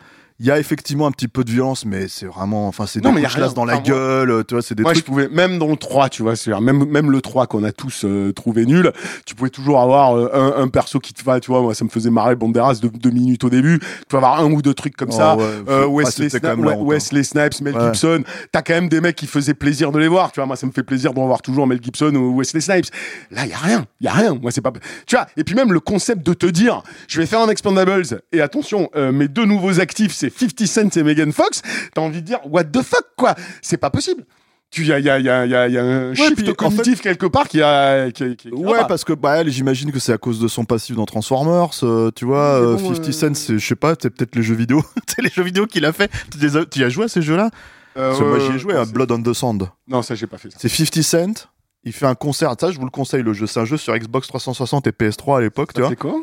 Il 0.44 0.48
y 0.48 0.52
a 0.52 0.60
effectivement 0.60 1.08
un 1.08 1.12
petit 1.12 1.30
peu 1.30 1.46
de 1.46 1.52
violence, 1.52 1.86
mais 1.86 2.10
c'est 2.10 2.26
vraiment, 2.26 2.68
enfin, 2.68 2.86
c'est 2.86 3.02
Non, 3.02 3.12
des 3.12 3.16
mais 3.16 3.22
y 3.22 3.26
a 3.26 3.30
rien. 3.30 3.48
dans 3.54 3.64
la 3.64 3.76
Enfin, 3.76 3.84
gueule, 3.84 4.44
tu 4.46 4.56
vois, 4.56 4.62
c'est 4.62 4.76
des 4.76 4.84
Moi, 4.84 4.92
je 4.94 5.00
trucs. 5.00 5.06
pouvais, 5.06 5.30
même 5.30 5.58
dans 5.58 5.70
le 5.70 5.78
3, 5.78 6.10
tu 6.10 6.22
vois, 6.22 6.36
c'est-à-dire 6.36 6.60
même, 6.62 6.84
même 6.84 7.12
le 7.12 7.22
3 7.22 7.48
qu'on 7.48 7.64
a 7.64 7.72
tous 7.72 8.04
euh, 8.04 8.34
trouvé 8.34 8.66
nul, 8.66 8.92
tu 9.26 9.36
pouvais 9.36 9.50
toujours 9.50 9.80
avoir 9.80 10.18
euh, 10.18 10.30
un, 10.34 10.62
un 10.64 10.68
perso 10.68 11.00
qui 11.00 11.14
te 11.14 11.24
va, 11.24 11.40
tu 11.40 11.50
vois, 11.50 11.62
moi, 11.62 11.74
ça 11.74 11.86
me 11.86 11.90
faisait 11.90 12.10
marrer 12.10 12.36
Banderas 12.36 12.80
de 12.82 12.90
deux 12.90 13.10
minutes 13.12 13.46
au 13.46 13.50
début, 13.50 13.80
tu 13.80 13.86
peux 14.10 14.18
avoir 14.18 14.42
un 14.42 14.52
ou 14.52 14.62
deux 14.62 14.74
trucs 14.74 14.98
comme 14.98 15.12
Oh, 15.14 15.18
ça. 15.18 15.38
ouais, 15.38 15.44
Euh, 15.70 15.88
Wesley, 15.88 16.28
Sna- 16.28 16.56
Ouais. 16.60 16.76
Wesley 16.78 17.24
Snipes, 17.24 17.62
Mel 17.62 17.76
Ouais. 17.78 17.86
Gibson, 17.86 18.24
t'as 18.52 18.62
quand 18.64 18.74
même 18.74 18.90
des 18.90 19.00
mecs 19.00 19.16
qui 19.16 19.28
faisaient 19.28 19.54
plaisir 19.54 19.94
de 19.94 20.00
les 20.00 20.10
voir, 20.10 20.34
tu 20.34 20.42
vois, 20.42 20.46
moi 20.46 20.58
ça 20.58 20.68
me 20.68 20.74
fait 20.74 20.84
plaisir 20.84 21.14
d'en 21.14 21.26
voir 21.26 21.42
toujours 21.42 21.68
Mel 21.68 21.80
Gibson 21.82 22.14
ou 22.16 22.38
Wesley 22.38 22.60
Snipes. 22.60 22.88
Là, 23.32 23.46
y 23.46 23.54
a 23.54 23.58
rien, 23.58 23.86
y 24.02 24.08
a 24.08 24.12
rien, 24.12 24.38
moi 24.42 24.52
c'est 24.52 24.60
pas, 24.60 24.74
tu 25.08 25.16
vois, 25.16 25.26
et 25.38 25.46
puis 25.46 25.56
même 25.56 25.72
le 25.72 25.80
concept 25.80 26.26
de 26.26 26.34
te 26.34 26.48
dire, 26.48 26.84
je 27.08 27.22
vais 27.22 27.26
faire 27.28 27.40
un 27.40 27.48
Expandables, 27.48 28.04
et 28.34 28.42
attention, 28.42 28.90
euh, 28.98 29.14
mes 29.14 29.30
deux 29.30 29.46
nouveaux 29.46 29.80
actifs, 29.80 30.14
c'est 30.14 30.33
50 30.38 30.66
Cent 30.68 30.98
et 30.98 31.04
Megan 31.04 31.32
Fox, 31.32 31.62
t'as 31.94 32.02
envie 32.02 32.22
de 32.22 32.26
dire, 32.28 32.40
what 32.46 32.66
the 32.66 32.82
fuck, 32.82 33.06
quoi, 33.18 33.36
c'est 33.62 33.78
pas 33.78 33.90
possible. 33.90 34.26
Tu, 34.72 34.86
y 34.86 34.92
a, 34.92 34.98
y 35.00 35.08
a, 35.08 35.20
y 35.20 35.30
a, 35.30 35.46
y 35.46 35.78
a, 35.78 35.84
un 35.84 36.16
shift 36.16 36.36
puis, 36.36 36.50
en 36.50 36.54
cognitif 36.56 37.00
quelque 37.00 37.28
part 37.28 37.48
qui 37.48 37.62
a, 37.62 38.10
qui, 38.12 38.36
qui- 38.36 38.50
qui 38.50 38.64
va 38.64 38.72
Ouais, 38.72 38.80
parce 38.88 39.04
que 39.04 39.14
bah, 39.14 39.36
elle, 39.38 39.52
j'imagine 39.52 39.92
que 39.92 40.00
c'est 40.00 40.14
à 40.14 40.18
cause 40.18 40.40
de 40.40 40.48
son 40.48 40.66
passif 40.66 40.96
dans 40.96 41.06
Transformers. 41.06 41.70
euh, 41.84 42.10
tu 42.16 42.26
vois, 42.26 42.60
euh, 42.60 42.78
bon, 42.78 42.96
50 42.96 43.08
euh, 43.08 43.12
Cent, 43.12 43.58
je 43.60 43.64
sais 43.64 43.76
pas, 43.76 43.94
c'est 44.02 44.10
peut-être 44.10 44.36
les 44.36 44.42
jeux 44.42 44.56
vidéo. 44.56 44.84
c'est 45.08 45.22
les 45.22 45.30
jeux 45.30 45.44
vidéo 45.44 45.68
qu'il 45.68 45.86
a 45.86 45.94
fait. 45.94 46.10
Tu, 46.32 46.44
as, 46.58 46.66
tu 46.66 46.80
y 46.80 46.84
as 46.84 46.90
joué 46.90 47.06
à 47.06 47.08
ces 47.08 47.22
jeux-là? 47.22 47.52
Euh, 47.98 48.18
Moi, 48.20 48.34
ouais, 48.34 48.40
j'y 48.40 48.54
ai 48.54 48.58
joué 48.58 48.74
ouais, 48.74 48.80
à 48.80 48.86
Blood 48.86 49.12
on 49.12 49.22
the 49.22 49.34
Sand. 49.34 49.70
Non, 49.88 50.02
ça, 50.02 50.16
j'ai 50.16 50.26
pas 50.26 50.40
fait 50.40 50.50
ça. 50.50 50.58
C'est 50.60 50.70
50 50.70 51.04
Cent. 51.04 51.48
Il 51.84 51.94
fait 51.94 52.08
un 52.08 52.16
concert. 52.16 52.52
Ça, 52.60 52.72
je 52.72 52.80
vous 52.80 52.86
le 52.86 52.90
conseille, 52.90 53.22
le 53.22 53.34
jeu. 53.34 53.46
C'est 53.46 53.60
un 53.60 53.66
jeu 53.66 53.78
sur 53.78 53.96
Xbox 53.96 54.28
360 54.28 54.88
et 54.88 54.92
PS3 54.92 55.38
à 55.38 55.42
l'époque, 55.42 55.74
tu 55.74 55.82
vois. 55.82 55.90
C'est 55.92 55.96
quoi? 56.00 56.16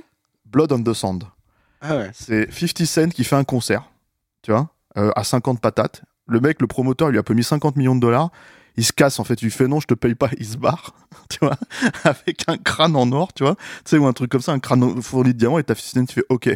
Blood 0.47 0.73
on 0.73 0.83
the 0.83 0.93
Sand. 0.93 1.23
Ah 1.81 1.97
ouais. 1.99 2.11
C'est 2.15 2.51
50 2.53 2.85
Cent 2.85 3.09
qui 3.11 3.23
fait 3.23 3.37
un 3.37 3.45
concert, 3.45 3.85
tu 4.43 4.51
vois, 4.53 4.71
euh, 4.97 5.11
à 5.17 5.25
50 5.25 5.61
patates. 5.61 6.03
Le 6.27 6.41
mec, 6.41 6.61
le 6.61 6.67
promoteur, 6.67 7.09
il 7.09 7.13
lui 7.13 7.19
a 7.19 7.23
pas 7.23 7.35
mis 7.35 7.45
50 7.45 7.77
millions 7.77 7.95
de 7.97 8.01
dollars. 8.01 8.31
Il 8.77 8.85
se 8.85 8.93
casse, 8.93 9.19
en 9.19 9.25
fait. 9.25 9.41
Il 9.43 9.47
lui 9.47 9.51
fait 9.51 9.67
non, 9.67 9.81
je 9.81 9.87
te 9.87 9.95
paye 9.95 10.15
pas. 10.15 10.31
Il 10.39 10.47
se 10.47 10.57
barre, 10.57 10.95
tu 11.29 11.39
vois, 11.41 11.57
avec 12.05 12.45
un 12.47 12.57
crâne 12.57 12.97
en 12.97 13.11
or, 13.13 13.33
tu 13.33 13.43
vois. 13.43 13.57
Tu 13.57 13.91
sais, 13.91 13.99
ou 13.99 14.07
un 14.07 14.13
truc 14.13 14.31
comme 14.31 14.41
ça, 14.41 14.53
un 14.53 14.61
crâne 14.61 15.03
fourni 15.03 15.33
de 15.33 15.39
diamants. 15.39 15.59
Et 15.59 15.65
t'as 15.65 15.75
50 15.75 15.85
Cent 15.93 16.05
qui 16.07 16.15
fait 16.15 16.27
OK. 16.29 16.49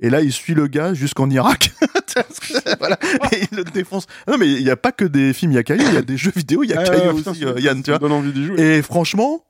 Et 0.00 0.10
là, 0.10 0.20
il 0.20 0.32
suit 0.32 0.54
le 0.54 0.66
gars 0.66 0.92
jusqu'en 0.92 1.30
Irak. 1.30 1.72
voilà. 2.80 2.98
Et 3.32 3.46
il 3.50 3.56
le 3.56 3.64
défonce. 3.64 4.06
Non, 4.26 4.36
mais 4.36 4.52
il 4.52 4.62
n'y 4.64 4.70
a 4.70 4.76
pas 4.76 4.92
que 4.92 5.04
des 5.04 5.32
films, 5.32 5.52
il 5.52 5.54
y 5.54 5.58
a 5.58 5.62
Caillou, 5.62 5.84
il 5.88 5.94
y 5.94 5.98
a 5.98 6.02
des 6.02 6.16
jeux 6.16 6.32
vidéo, 6.34 6.64
il 6.64 6.70
y 6.70 6.74
a 6.74 6.82
Ah, 6.84 7.12
aussi, 7.12 7.44
euh, 7.44 7.58
Yann, 7.60 7.82
tu 7.82 7.90
vois. 7.90 7.98
me 7.98 8.02
donne 8.08 8.12
envie 8.12 8.32
d'y 8.32 8.44
jouer. 8.44 8.60
Et 8.60 8.82
franchement, 8.82 9.44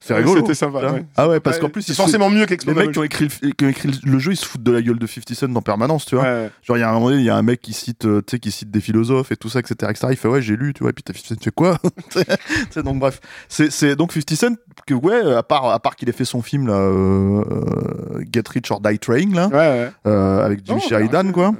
c'est 0.00 0.14
rigolo. 0.14 0.40
C'était 0.40 0.54
sympa. 0.54 0.80
vois. 0.80 0.92
ouais. 0.92 1.04
Ah 1.16 1.28
ouais, 1.28 1.40
parce 1.40 1.58
qu'en 1.58 1.68
plus, 1.68 1.82
c'est 1.82 1.92
foutent- 1.92 1.96
forcément 2.04 2.30
mieux 2.30 2.40
les 2.40 2.46
qu'Expandable. 2.46 2.86
mecs 2.86 2.92
qui 2.92 2.98
ont 2.98 3.04
écrit, 3.04 3.28
le, 3.42 3.50
qui 3.52 3.64
ont 3.64 3.68
écrit 3.68 3.90
le 4.02 4.18
jeu, 4.18 4.32
ils 4.32 4.36
se 4.36 4.46
foutent 4.46 4.62
de 4.62 4.72
la 4.72 4.80
gueule 4.82 4.98
de 4.98 5.06
50 5.06 5.34
Cent 5.34 5.54
en 5.54 5.62
permanence, 5.62 6.06
tu 6.06 6.14
vois. 6.14 6.24
Ouais. 6.24 6.50
Genre, 6.62 6.76
il 6.78 6.80
y 6.80 6.82
a 6.82 6.88
un 6.90 6.94
moment 6.94 7.10
donné, 7.10 7.20
il 7.20 7.24
y 7.26 7.30
a 7.30 7.36
un 7.36 7.42
mec 7.42 7.60
qui 7.60 7.72
cite, 7.74 8.06
euh, 8.06 8.22
tu 8.22 8.32
sais, 8.36 8.38
qui 8.38 8.50
cite 8.50 8.70
des 8.70 8.80
philosophes 8.80 9.30
et 9.32 9.36
tout 9.36 9.48
ça, 9.48 9.60
etc., 9.60 9.74
etc. 9.90 10.06
Il 10.10 10.16
fait, 10.16 10.28
ouais, 10.28 10.40
j'ai 10.42 10.56
lu, 10.56 10.72
tu 10.74 10.80
vois, 10.82 10.90
et 10.90 10.92
puis 10.94 11.02
t'as 11.02 11.12
50 11.12 11.26
Cent 11.38 11.44
fait 11.44 11.50
quoi? 11.54 11.78
Tu 12.10 12.20
sais, 12.70 12.82
donc, 12.82 12.98
bref. 12.98 13.20
C'est, 13.48 13.70
c'est 13.70 13.94
donc 13.96 14.12
50 14.12 14.30
Cent, 14.36 14.54
que, 14.86 14.94
ouais, 14.94 15.34
à 15.34 15.42
part, 15.42 15.66
à 15.66 15.78
part 15.80 15.96
qu'il 15.96 16.08
ait 16.08 16.12
fait 16.12 16.24
son 16.24 16.40
film, 16.42 16.66
là, 16.66 16.74
euh, 16.74 17.42
euh, 17.50 18.24
Get 18.32 18.44
Rich 18.48 18.70
or 18.70 18.80
Die 18.80 18.98
Trying, 18.98 19.34
là, 19.34 19.48
Ouais, 19.48 19.56
ouais. 19.56 19.90
euh, 20.06 20.44
avec 20.44 20.64
Jim 20.64 20.74
Non, 20.74 20.80
Sheridan, 20.80 21.26
ouais, 21.26 21.32
quoi. 21.32 21.52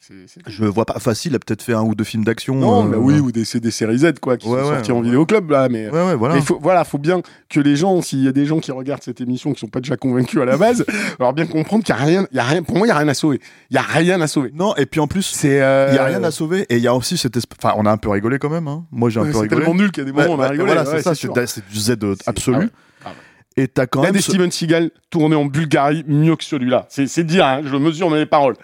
C'est- 0.00 0.14
c'est- 0.26 0.40
Je 0.46 0.64
vois 0.64 0.84
pas, 0.84 0.98
facile, 0.98 1.32
il 1.32 1.36
a 1.36 1.38
peut-être 1.38 1.62
fait 1.62 1.72
un 1.74 1.82
ou 1.82 1.94
deux 1.94 2.04
films 2.04 2.24
d'action. 2.24 2.54
Non, 2.56 2.84
euh, 2.84 2.88
mais 2.88 2.96
oui, 2.96 3.18
ou 3.20 3.32
des, 3.32 3.44
c'est 3.44 3.60
des 3.60 3.70
séries 3.70 3.98
Z, 3.98 4.18
quoi, 4.20 4.36
qui 4.36 4.48
Ouais, 4.48 4.60
sont 4.60 4.68
ouais, 4.68 4.74
sorties 4.74 4.92
en 4.92 5.00
vidéoclub, 5.00 5.50
là, 5.50 5.68
mais. 5.68 5.88
Voilà. 5.88 6.34
Mais 6.34 6.40
faut, 6.40 6.58
voilà, 6.60 6.84
faut 6.84 6.98
bien 6.98 7.20
que 7.48 7.60
les 7.60 7.76
gens, 7.76 8.00
s'il 8.02 8.22
y 8.22 8.28
a 8.28 8.32
des 8.32 8.46
gens 8.46 8.58
qui 8.60 8.72
regardent 8.72 9.02
cette 9.02 9.20
émission 9.20 9.52
qui 9.52 9.60
sont 9.60 9.68
pas 9.68 9.80
déjà 9.80 9.96
convaincus 9.96 10.40
à 10.40 10.44
la 10.44 10.56
base, 10.56 10.84
alors 11.20 11.32
bien 11.32 11.46
comprendre 11.46 11.84
qu'il 11.84 11.94
y 11.94 11.98
a 11.98 12.02
rien, 12.02 12.26
il 12.32 12.36
y 12.36 12.40
a 12.40 12.44
rien, 12.44 12.62
pour 12.62 12.76
moi, 12.76 12.86
il 12.86 12.90
y 12.90 12.92
a 12.92 12.98
rien 12.98 13.08
à 13.08 13.14
sauver. 13.14 13.40
Il 13.70 13.74
y 13.74 13.78
a 13.78 13.82
rien 13.82 14.20
à 14.20 14.26
sauver. 14.26 14.50
Non, 14.54 14.74
et 14.76 14.86
puis 14.86 15.00
en 15.00 15.06
plus, 15.06 15.22
C'est, 15.22 15.60
euh, 15.62 15.88
il 15.92 15.96
y 15.96 15.98
a 15.98 16.04
rien 16.04 16.22
à 16.24 16.30
sauver, 16.30 16.66
et 16.68 16.76
il 16.76 16.82
y 16.82 16.88
a 16.88 16.94
aussi 16.94 17.16
cette 17.16 17.36
espèce, 17.36 17.58
enfin, 17.62 17.74
on 17.78 17.86
a 17.86 17.90
un 17.90 17.96
peu 17.98 18.08
rigolé 18.10 18.38
quand 18.38 18.50
même, 18.50 18.68
hein. 18.68 18.84
Moi, 18.90 19.10
j'ai 19.10 19.20
un 19.20 19.24
peu 19.24 19.32
c'est 19.32 19.38
rigolé. 19.40 19.60
tellement 19.64 19.74
nul 19.80 19.90
qu'il 19.92 20.02
y 20.04 20.06
a 20.06 20.10
des 20.10 20.12
moments 20.12 20.34
où 20.34 20.38
on 20.38 20.42
a 20.42 20.48
rigolé. 20.48 20.72
Voilà, 20.72 20.84
c'est 20.84 21.02
ça, 21.02 21.14
c'est 21.14 21.28
c'est 21.46 21.68
du 21.68 21.78
Z 21.78 21.94
C'est- 22.00 22.28
absolu. 22.28 22.56
ah 23.04 23.08
ouais. 23.08 23.14
Et 23.58 23.68
t'as 23.68 23.86
quand 23.86 24.02
Il 24.02 24.06
même. 24.06 24.12
des 24.12 24.20
Steven 24.20 24.50
Seagal 24.50 24.90
tournés 25.08 25.34
en 25.36 25.46
Bulgarie 25.46 26.04
mieux 26.06 26.36
que 26.36 26.44
celui-là. 26.44 26.84
C'est, 26.90 27.06
c'est 27.06 27.24
dire, 27.24 27.46
hein, 27.46 27.62
je 27.64 27.74
mesure 27.76 28.10
mes 28.10 28.26
paroles. 28.26 28.54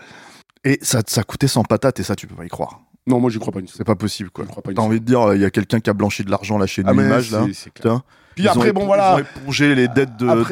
Et 0.64 0.78
ça, 0.82 1.02
ça 1.06 1.22
coûtait 1.24 1.48
100 1.48 1.64
patates, 1.64 1.98
et 2.00 2.02
ça, 2.02 2.14
tu 2.14 2.26
peux 2.26 2.34
pas 2.34 2.44
y 2.44 2.48
croire. 2.48 2.80
Non, 3.06 3.18
moi, 3.18 3.30
j'y 3.30 3.38
crois 3.40 3.52
pas 3.52 3.58
une. 3.60 3.66
C'est 3.68 3.82
pas 3.84 3.96
possible, 3.96 4.30
quoi. 4.30 4.44
T'as 4.74 4.80
envie 4.82 5.00
de 5.00 5.04
dire, 5.04 5.34
il 5.34 5.40
y 5.40 5.44
a 5.44 5.50
quelqu'un 5.50 5.80
qui 5.80 5.90
a 5.90 5.92
blanchi 5.92 6.22
de 6.22 6.30
l'argent 6.30 6.56
là 6.56 6.66
chez 6.66 6.82
Ah, 6.86 6.92
mais 6.94 7.02
l'image, 7.02 7.30
là. 7.32 7.44
Putain. 7.74 8.02
Puis 8.36 8.44
Ils 8.44 8.48
après, 8.48 8.70
ont 8.70 8.74
bon, 8.74 8.86
voilà. 8.86 9.16
Ils 9.18 9.22
ont 9.22 9.40
épongé 9.42 9.74
les 9.74 9.88
dettes 9.88 10.16
d'un 10.16 10.38
euh, 10.38 10.44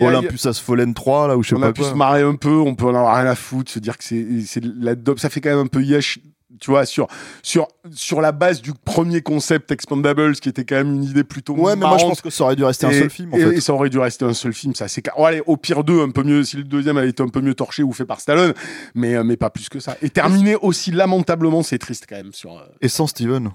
y 0.00 0.02
a- 0.04 0.06
Olympus 0.06 0.46
Asphalen 0.46 0.94
3, 0.94 1.28
là, 1.28 1.36
ou 1.36 1.42
je 1.42 1.50
sais 1.50 1.56
on 1.56 1.60
pas 1.60 1.66
a 1.66 1.72
pu 1.72 1.82
quoi. 1.82 1.90
se 1.90 1.94
marrer 1.96 2.22
un 2.22 2.36
peu, 2.36 2.54
on 2.56 2.74
peut 2.74 2.86
en 2.86 2.94
avoir 2.94 3.16
rien 3.16 3.26
à 3.26 3.34
foutre, 3.34 3.70
se 3.70 3.78
dire 3.80 3.98
que 3.98 4.04
c'est 4.04 4.24
c'est 4.46 4.60
de 4.60 4.72
la 4.82 4.94
dope, 4.94 5.18
ça 5.18 5.28
fait 5.28 5.40
quand 5.40 5.50
même 5.50 5.58
un 5.58 5.66
peu 5.66 5.82
yesh, 5.82 6.20
tu 6.60 6.70
vois, 6.70 6.84
sur 6.86 7.06
sur 7.42 7.68
sur 7.92 8.20
la 8.20 8.32
base 8.32 8.60
du 8.62 8.72
premier 8.72 9.20
concept 9.22 9.70
Expandables, 9.70 10.34
qui 10.36 10.48
était 10.48 10.64
quand 10.64 10.76
même 10.76 10.94
une 10.94 11.04
idée 11.04 11.24
plutôt 11.24 11.54
Ouais, 11.54 11.76
mais 11.76 11.86
moi, 11.86 11.98
je 11.98 12.04
pense 12.04 12.20
que 12.20 12.30
ça 12.30 12.44
aurait 12.44 12.56
dû 12.56 12.64
rester 12.64 12.86
un 12.86 12.92
seul 12.92 13.10
film, 13.10 13.32
en 13.34 13.36
et, 13.36 13.40
fait. 13.40 13.54
et 13.56 13.60
ça 13.60 13.72
aurait 13.74 13.90
dû 13.90 13.98
rester 13.98 14.24
un 14.24 14.34
seul 14.34 14.52
film, 14.52 14.74
ça 14.74 14.88
c'est 14.88 15.02
oh, 15.16 15.24
allez, 15.24 15.42
au 15.46 15.56
pire 15.56 15.84
deux, 15.84 16.00
un 16.02 16.10
peu 16.10 16.22
mieux 16.22 16.44
si 16.44 16.56
le 16.56 16.64
deuxième 16.64 16.96
avait 16.96 17.08
été 17.08 17.22
un 17.22 17.28
peu 17.28 17.40
mieux 17.40 17.54
torché 17.54 17.82
ou 17.82 17.92
fait 17.92 18.04
par 18.04 18.20
Stallone, 18.20 18.54
mais 18.94 19.14
euh, 19.14 19.24
mais 19.24 19.36
pas 19.36 19.50
plus 19.50 19.68
que 19.68 19.80
ça. 19.80 19.96
Et 20.02 20.10
terminer 20.10 20.56
aussi 20.56 20.90
lamentablement, 20.92 21.62
c'est 21.62 21.78
triste 21.78 22.06
quand 22.08 22.16
même 22.16 22.32
sur 22.32 22.56
euh, 22.58 22.62
Et 22.80 22.88
sans 22.88 23.06
Steven. 23.06 23.50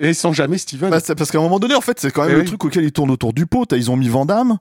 et 0.00 0.12
sans 0.14 0.32
jamais 0.32 0.58
Steven. 0.58 0.90
Bah, 0.90 0.98
parce 1.16 1.30
qu'à 1.30 1.38
un 1.38 1.42
moment 1.42 1.58
donné, 1.58 1.74
en 1.74 1.80
fait, 1.80 1.98
c'est 2.00 2.10
quand 2.10 2.22
même 2.22 2.32
Eh 2.32 2.34
le 2.34 2.40
oui. 2.40 2.46
truc 2.46 2.64
auquel 2.64 2.84
ils 2.84 2.92
tournent 2.92 3.10
autour 3.10 3.32
du 3.32 3.46
pot. 3.46 3.66
Ils 3.72 3.90
ont 3.90 3.96
mis 3.96 4.08
Van 4.08 4.26
Damme. 4.26 4.58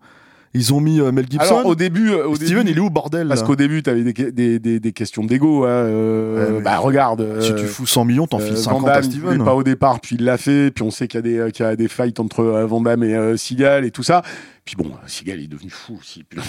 Ils 0.56 0.74
ont 0.74 0.80
mis 0.80 1.02
euh, 1.02 1.12
Mel 1.12 1.26
Gibson. 1.30 1.46
Alors 1.58 1.66
au 1.66 1.76
début, 1.76 2.12
euh, 2.12 2.28
au 2.28 2.36
Steven, 2.36 2.60
début, 2.64 2.72
il 2.72 2.78
est 2.78 2.80
où 2.82 2.90
bordel 2.90 3.28
parce 3.28 3.44
qu'au 3.44 3.56
début, 3.58 3.84
t'avais 3.84 4.04
des, 4.04 4.32
des, 4.32 4.60
des, 4.60 4.80
des 4.80 4.92
questions 4.94 5.24
d'ego. 5.24 5.66
Hein, 5.66 5.68
euh, 5.70 6.62
bah 6.62 6.78
regarde. 6.78 7.42
Si 7.42 7.52
euh, 7.52 7.56
tu 7.56 7.66
fous 7.66 7.86
100 7.86 8.06
millions, 8.06 8.26
t'en 8.26 8.40
euh, 8.40 8.46
files 8.46 8.56
Van 8.56 8.62
50 8.80 8.88
à 8.88 8.94
Damme, 8.94 9.04
il 9.12 9.20
voulait 9.20 9.32
Steven. 9.34 9.46
pas 9.46 9.54
au 9.54 9.64
départ, 9.64 10.00
puis 10.00 10.16
il 10.18 10.24
l'a 10.24 10.38
fait. 10.38 10.72
Puis 10.72 10.84
on 10.84 10.92
sait 10.92 11.08
qu'il 11.08 11.18
y 11.18 11.20
a 11.20 11.46
des, 11.46 11.52
qu'il 11.52 11.66
y 11.66 11.68
a 11.68 11.76
des 11.76 11.88
fights 11.90 12.20
entre 12.20 12.40
euh, 12.40 12.66
Van 12.66 12.80
Damme 12.82 13.04
et 13.04 13.14
euh, 13.14 13.36
Seagal 13.38 13.84
et 13.86 13.92
tout 13.92 14.04
ça. 14.04 14.22
Puis 14.64 14.76
bon, 14.78 14.90
Seagal 15.06 15.40
il 15.40 15.44
est 15.44 15.48
devenu 15.48 15.70
fou 15.70 15.98
aussi. 16.00 16.24
Puis 16.24 16.40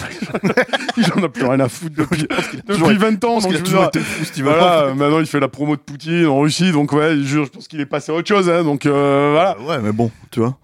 il 0.97 1.13
en 1.13 1.25
a 1.25 1.29
plus 1.29 1.45
rien 1.45 1.61
à 1.61 1.69
foutre 1.69 1.97
depuis, 1.97 2.23
depuis 2.67 2.97
20 2.97 3.25
ans. 3.25 3.41
Donc 3.41 3.49
qu'il 3.49 3.57
a 3.57 3.61
toujours 3.61 3.85
été 3.85 3.99
fou, 3.99 4.25
Steven. 4.25 4.45
voilà, 4.53 4.95
maintenant 4.95 5.21
il 5.21 5.27
fait 5.27 5.41
la 5.41 5.49
promo 5.49 5.77
de 5.77 5.81
Poutine 5.83 6.27
en 6.27 6.39
Russie. 6.41 6.73
Donc 6.73 6.93
ouais, 6.93 7.17
je, 7.17 7.45
je 7.45 7.49
pense 7.51 7.69
qu'il 7.69 7.81
est 7.81 7.87
passé 7.87 8.13
à 8.13 8.15
autre 8.15 8.29
chose. 8.29 8.49
Hein, 8.49 8.63
donc 8.63 8.87
euh, 8.87 9.31
voilà. 9.33 9.61
Ouais, 9.61 9.83
mais 9.83 9.93
bon, 9.93 10.11
tu 10.31 10.41
vois. 10.41 10.57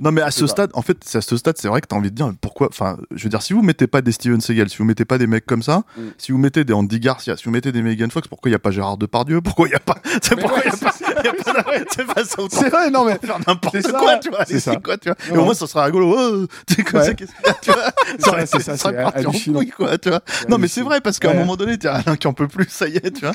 Non, 0.00 0.12
mais 0.12 0.20
à 0.22 0.30
ce 0.30 0.46
stade, 0.46 0.70
en 0.74 0.82
fait, 0.82 0.96
c'est 1.04 1.18
à 1.18 1.20
ce 1.20 1.36
stade, 1.36 1.56
c'est 1.58 1.68
vrai 1.68 1.80
que 1.80 1.86
t'as 1.86 1.96
envie 1.96 2.10
de 2.10 2.14
dire 2.16 2.30
pourquoi. 2.40 2.68
Enfin, 2.70 2.98
je 3.14 3.22
veux 3.24 3.28
dire, 3.30 3.42
si 3.42 3.52
vous 3.52 3.62
mettez 3.62 3.86
pas 3.86 4.00
des 4.02 4.12
Steven 4.12 4.40
Seagal, 4.40 4.68
si 4.68 4.78
vous 4.78 4.84
mettez 4.84 5.04
pas 5.04 5.18
des 5.18 5.26
mecs 5.26 5.46
comme 5.46 5.62
ça, 5.62 5.82
Mm. 5.96 6.00
si 6.18 6.32
vous 6.32 6.38
mettez 6.38 6.64
des 6.64 6.72
Andy 6.72 7.00
Garcia, 7.00 7.36
si 7.36 7.44
vous 7.44 7.50
mettez 7.50 7.72
des 7.72 7.82
Megan 7.82 8.10
Fox, 8.10 8.28
pourquoi 8.28 8.48
il 8.50 8.52
y 8.52 8.56
a 8.56 8.58
pas 8.58 8.70
Gérard 8.70 8.96
Depardieu? 8.98 9.40
Pourquoi 9.40 9.68
il 9.68 9.72
y 9.72 9.74
a 9.74 9.80
pas 9.80 9.96
C'est 10.22 10.36
pourquoi 10.36 10.60
il 10.64 10.68
y 10.68 10.72
a 10.72 10.76
pas 10.76 10.94
y 11.24 11.28
a 11.28 11.32
pas- 11.32 11.72
C'est 11.90 12.06
pas 12.06 12.22
C'est 12.50 12.68
vrai, 12.70 12.90
non 12.90 13.04
mais 13.04 13.18
faire 13.18 13.38
n'importe 13.46 13.82
quoi, 13.92 14.18
tu 14.18 14.30
vois. 14.30 14.44
c'est 14.46 14.82
quoi, 14.82 14.96
tu 14.98 15.08
vois. 15.08 15.16
Et 15.32 15.36
au 15.36 15.44
moins, 15.44 15.54
ça 15.54 15.66
sera 15.66 15.84
rigolo. 15.84 16.14
Oh, 16.16 16.46
tu 16.66 16.74
sais 16.76 16.84
c'est. 18.46 18.62
Ça 18.62 18.76
c'est 18.76 18.96
hallucinant. 18.96 19.60
quoi, 19.76 19.98
tu 19.98 20.08
vois. 20.08 20.20
Non, 20.48 20.58
mais 20.58 20.68
c'est 20.68 20.82
vrai, 20.82 21.00
parce 21.00 21.18
qu'à 21.18 21.30
un 21.30 21.34
moment 21.34 21.56
donné, 21.56 21.78
t'as 21.78 22.02
un 22.06 22.16
qui 22.16 22.26
en 22.26 22.32
peut 22.32 22.48
plus, 22.48 22.66
ça 22.68 22.88
y 22.88 22.96
est, 22.96 23.10
tu 23.12 23.20
vois. 23.24 23.32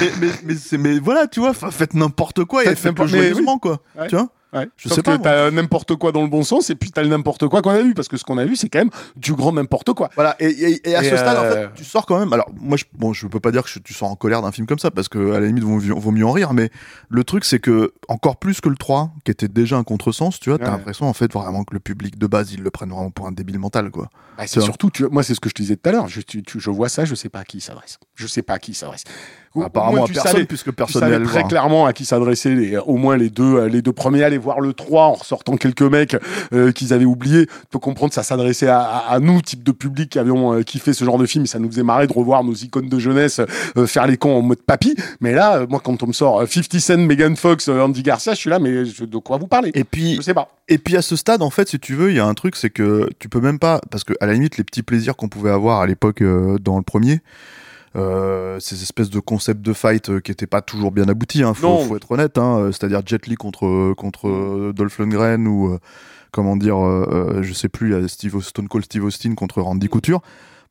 Mais, 0.00 0.10
mais, 0.20 0.28
mais, 0.44 0.54
c'est- 0.54 0.78
mais 0.78 0.98
voilà, 0.98 1.26
tu 1.26 1.40
vois, 1.40 1.54
fa- 1.54 1.70
faites 1.70 1.94
n'importe 1.94 2.44
quoi 2.44 2.62
et 2.64 2.68
Faites 2.68 2.78
faites-le 2.78 3.06
joyeusement, 3.06 3.58
quoi. 3.58 3.80
Tu 4.08 4.16
vois. 4.16 4.28
Ouais. 4.56 4.68
Je 4.76 4.88
Sauf 4.88 4.96
sais 4.96 5.02
pas, 5.02 5.18
que 5.18 5.22
t'as 5.22 5.50
n'importe 5.50 5.94
quoi 5.96 6.12
dans 6.12 6.22
le 6.22 6.28
bon 6.28 6.42
sens 6.42 6.70
et 6.70 6.74
puis 6.74 6.90
t'as 6.90 7.02
le 7.02 7.08
n'importe 7.08 7.46
quoi 7.48 7.62
qu'on 7.62 7.70
a 7.70 7.82
vu 7.82 7.94
parce 7.94 8.08
que 8.08 8.16
ce 8.16 8.24
qu'on 8.24 8.38
a 8.38 8.44
vu 8.44 8.56
c'est 8.56 8.68
quand 8.68 8.78
même 8.78 8.90
du 9.16 9.34
grand 9.34 9.52
n'importe 9.52 9.92
quoi. 9.92 10.08
Voilà, 10.14 10.34
et, 10.40 10.46
et, 10.46 10.90
et 10.90 10.96
à 10.96 11.02
Et 11.04 11.10
ce 11.10 11.16
stade, 11.16 11.36
en 11.38 11.42
euh, 11.42 11.68
fait, 11.68 11.74
tu 11.74 11.84
sors 11.84 12.06
quand 12.06 12.18
même. 12.18 12.32
Alors, 12.32 12.50
moi, 12.60 12.76
je, 12.76 12.84
bon, 12.94 13.12
je 13.12 13.26
peux 13.26 13.40
pas 13.40 13.50
dire 13.52 13.62
que 13.64 13.68
je- 13.70 13.78
tu 13.80 13.92
sors 13.94 14.08
en 14.10 14.16
colère 14.16 14.42
d'un 14.42 14.52
film 14.52 14.66
comme 14.66 14.78
ça, 14.78 14.90
parce 14.90 15.08
que 15.08 15.32
à 15.32 15.40
la 15.40 15.46
limite, 15.46 15.64
vaut, 15.64 15.78
vaut 15.78 16.10
mieux 16.10 16.26
en 16.26 16.32
rire, 16.32 16.52
mais 16.54 16.70
le 17.08 17.24
truc, 17.24 17.44
c'est 17.44 17.58
que, 17.58 17.92
encore 18.08 18.36
plus 18.36 18.60
que 18.60 18.68
le 18.68 18.76
3, 18.76 19.12
qui 19.24 19.30
était 19.30 19.48
déjà 19.48 19.76
un 19.76 19.84
contresens, 19.84 20.40
tu 20.40 20.50
vois, 20.50 20.58
t'as 20.58 20.64
Ouais. 20.66 20.70
l'impression, 20.72 21.06
en 21.08 21.12
fait, 21.12 21.32
vraiment 21.32 21.64
que 21.64 21.74
le 21.74 21.80
public 21.80 22.18
de 22.18 22.26
base, 22.26 22.52
ils 22.52 22.62
le 22.62 22.70
prennent 22.70 22.90
vraiment 22.90 23.10
pour 23.10 23.26
un 23.26 23.32
débile 23.32 23.58
mental, 23.58 23.90
quoi. 23.90 24.08
Bah, 24.38 24.44
c'est 24.46 24.54
Tu 24.54 24.58
vois. 24.60 24.64
surtout, 24.66 24.90
tu- 24.90 25.06
moi 25.10 25.22
c'est 25.22 25.34
ce 25.34 25.40
que 25.40 25.48
je 25.48 25.54
te 25.54 25.62
disais 25.62 25.76
tout 25.76 25.88
à 25.88 25.92
l'heure. 25.92 26.08
Je, 26.08 26.20
tu- 26.20 26.42
tu- 26.42 26.60
je 26.60 26.70
vois 26.70 26.88
ça, 26.90 27.04
je 27.04 27.14
sais 27.14 27.28
pas 27.30 27.38
à 27.40 27.44
qui 27.44 27.58
il 27.58 27.60
s'adresse. 27.62 27.98
Je 28.14 28.26
sais 28.26 28.42
pas 28.42 28.54
à 28.54 28.58
qui 28.58 28.72
il 28.72 28.74
s'adresse. 28.74 29.04
Apparemment, 29.64 29.96
moins, 29.96 30.04
à 30.04 30.08
personne, 30.08 30.32
savais- 30.32 30.44
puisque 30.44 30.66
Tu 30.66 30.72
personne 30.72 31.00
savais 31.02 31.22
très 31.24 31.38
voir. 31.40 31.48
clairement 31.48 31.86
à 31.86 31.92
qui 31.92 32.04
s'adressaient 32.04 32.54
les- 32.54 32.76
au 32.76 32.96
moins 32.96 33.16
les 33.16 33.30
deux, 33.30 33.64
les 33.66 33.82
deux 33.82 33.92
premiers. 33.92 34.22
Aller 34.24 34.38
voir 34.38 34.60
le 34.60 34.72
3 34.72 35.04
en 35.04 35.12
ressortant 35.14 35.56
quelques 35.56 35.82
mecs 35.82 36.16
euh, 36.52 36.72
qu'ils 36.72 36.92
avaient 36.92 37.04
oubliés. 37.04 37.46
Tu 37.46 37.52
peux 37.70 37.78
comprendre 37.78 38.10
que 38.10 38.14
ça 38.14 38.22
s'adressait 38.22 38.68
à, 38.68 38.80
à- 38.80 39.12
à 39.14 39.18
nous, 39.20 39.40
type 39.42 39.62
de 39.62 39.72
public 39.72 40.10
qui 40.10 40.18
avions 40.18 40.54
euh, 40.54 40.62
kiffé 40.62 40.92
ce 40.92 41.04
genre 41.04 41.18
de 41.18 41.26
film. 41.26 41.44
Et 41.44 41.46
ça 41.46 41.58
nous 41.58 41.70
faisait 41.70 41.82
marrer 41.82 42.06
de 42.06 42.12
revoir 42.12 42.44
nos 42.44 42.54
icônes 42.54 42.88
de 42.88 42.98
jeunesse 42.98 43.40
euh, 43.76 43.86
faire 43.86 44.06
les 44.06 44.16
cons 44.16 44.36
en 44.36 44.42
mode 44.42 44.62
papy. 44.62 44.94
Mais 45.20 45.32
là, 45.32 45.58
euh, 45.58 45.66
moi, 45.68 45.80
quand 45.82 46.02
on 46.02 46.06
me 46.08 46.12
sort 46.12 46.40
euh, 46.40 46.46
50 46.46 46.80
Cent, 46.80 46.98
Megan 46.98 47.36
Fox, 47.36 47.68
Andy 47.68 48.02
Garcia, 48.02 48.34
je 48.34 48.38
suis 48.38 48.50
là, 48.50 48.58
mais 48.58 48.84
je- 48.84 49.04
de 49.04 49.18
quoi 49.18 49.36
vous 49.38 49.46
parlez? 49.46 49.70
Et 49.74 49.84
puis, 49.84 50.16
Je 50.16 50.20
sais 50.22 50.34
pas. 50.34 50.48
Et 50.68 50.78
puis 50.78 50.96
à 50.96 51.02
ce 51.02 51.14
stade, 51.14 51.42
en 51.42 51.50
fait, 51.50 51.68
si 51.68 51.78
tu 51.78 51.94
veux, 51.94 52.10
il 52.10 52.16
y 52.16 52.20
a 52.20 52.26
un 52.26 52.34
truc, 52.34 52.56
c'est 52.56 52.70
que 52.70 53.08
tu 53.20 53.28
peux 53.28 53.40
même 53.40 53.58
pas, 53.60 53.80
parce 53.90 54.02
que 54.02 54.14
à 54.20 54.26
la 54.26 54.32
limite, 54.32 54.56
les 54.56 54.64
petits 54.64 54.82
plaisirs 54.82 55.14
qu'on 55.14 55.28
pouvait 55.28 55.50
avoir 55.52 55.80
à 55.80 55.86
l'époque 55.86 56.22
euh, 56.22 56.58
dans 56.58 56.76
le 56.76 56.82
premier, 56.82 57.20
euh, 57.96 58.60
ces 58.60 58.82
espèces 58.82 59.10
de 59.10 59.20
concepts 59.20 59.62
de 59.62 59.72
fight 59.72 60.10
euh, 60.10 60.20
qui 60.20 60.30
étaient 60.30 60.46
pas 60.46 60.60
toujours 60.60 60.92
bien 60.92 61.08
aboutis, 61.08 61.42
hein, 61.42 61.54
faut, 61.54 61.96
être 61.96 62.10
honnête, 62.10 62.36
hein, 62.36 62.58
euh, 62.58 62.72
c'est-à-dire 62.72 63.00
Jet 63.04 63.26
Li 63.26 63.36
contre 63.36 63.94
contre 63.94 64.72
Dolph 64.72 64.98
Lundgren 64.98 65.46
ou 65.46 65.78
comment 66.30 66.56
dire, 66.56 66.76
je 67.40 67.52
sais 67.54 67.68
plus, 67.68 68.08
Steve 68.08 68.40
Stone 68.42 68.68
Cold 68.68 68.84
Steve 68.84 69.04
Austin 69.04 69.34
contre 69.34 69.62
Randy 69.62 69.88
Couture. 69.88 70.20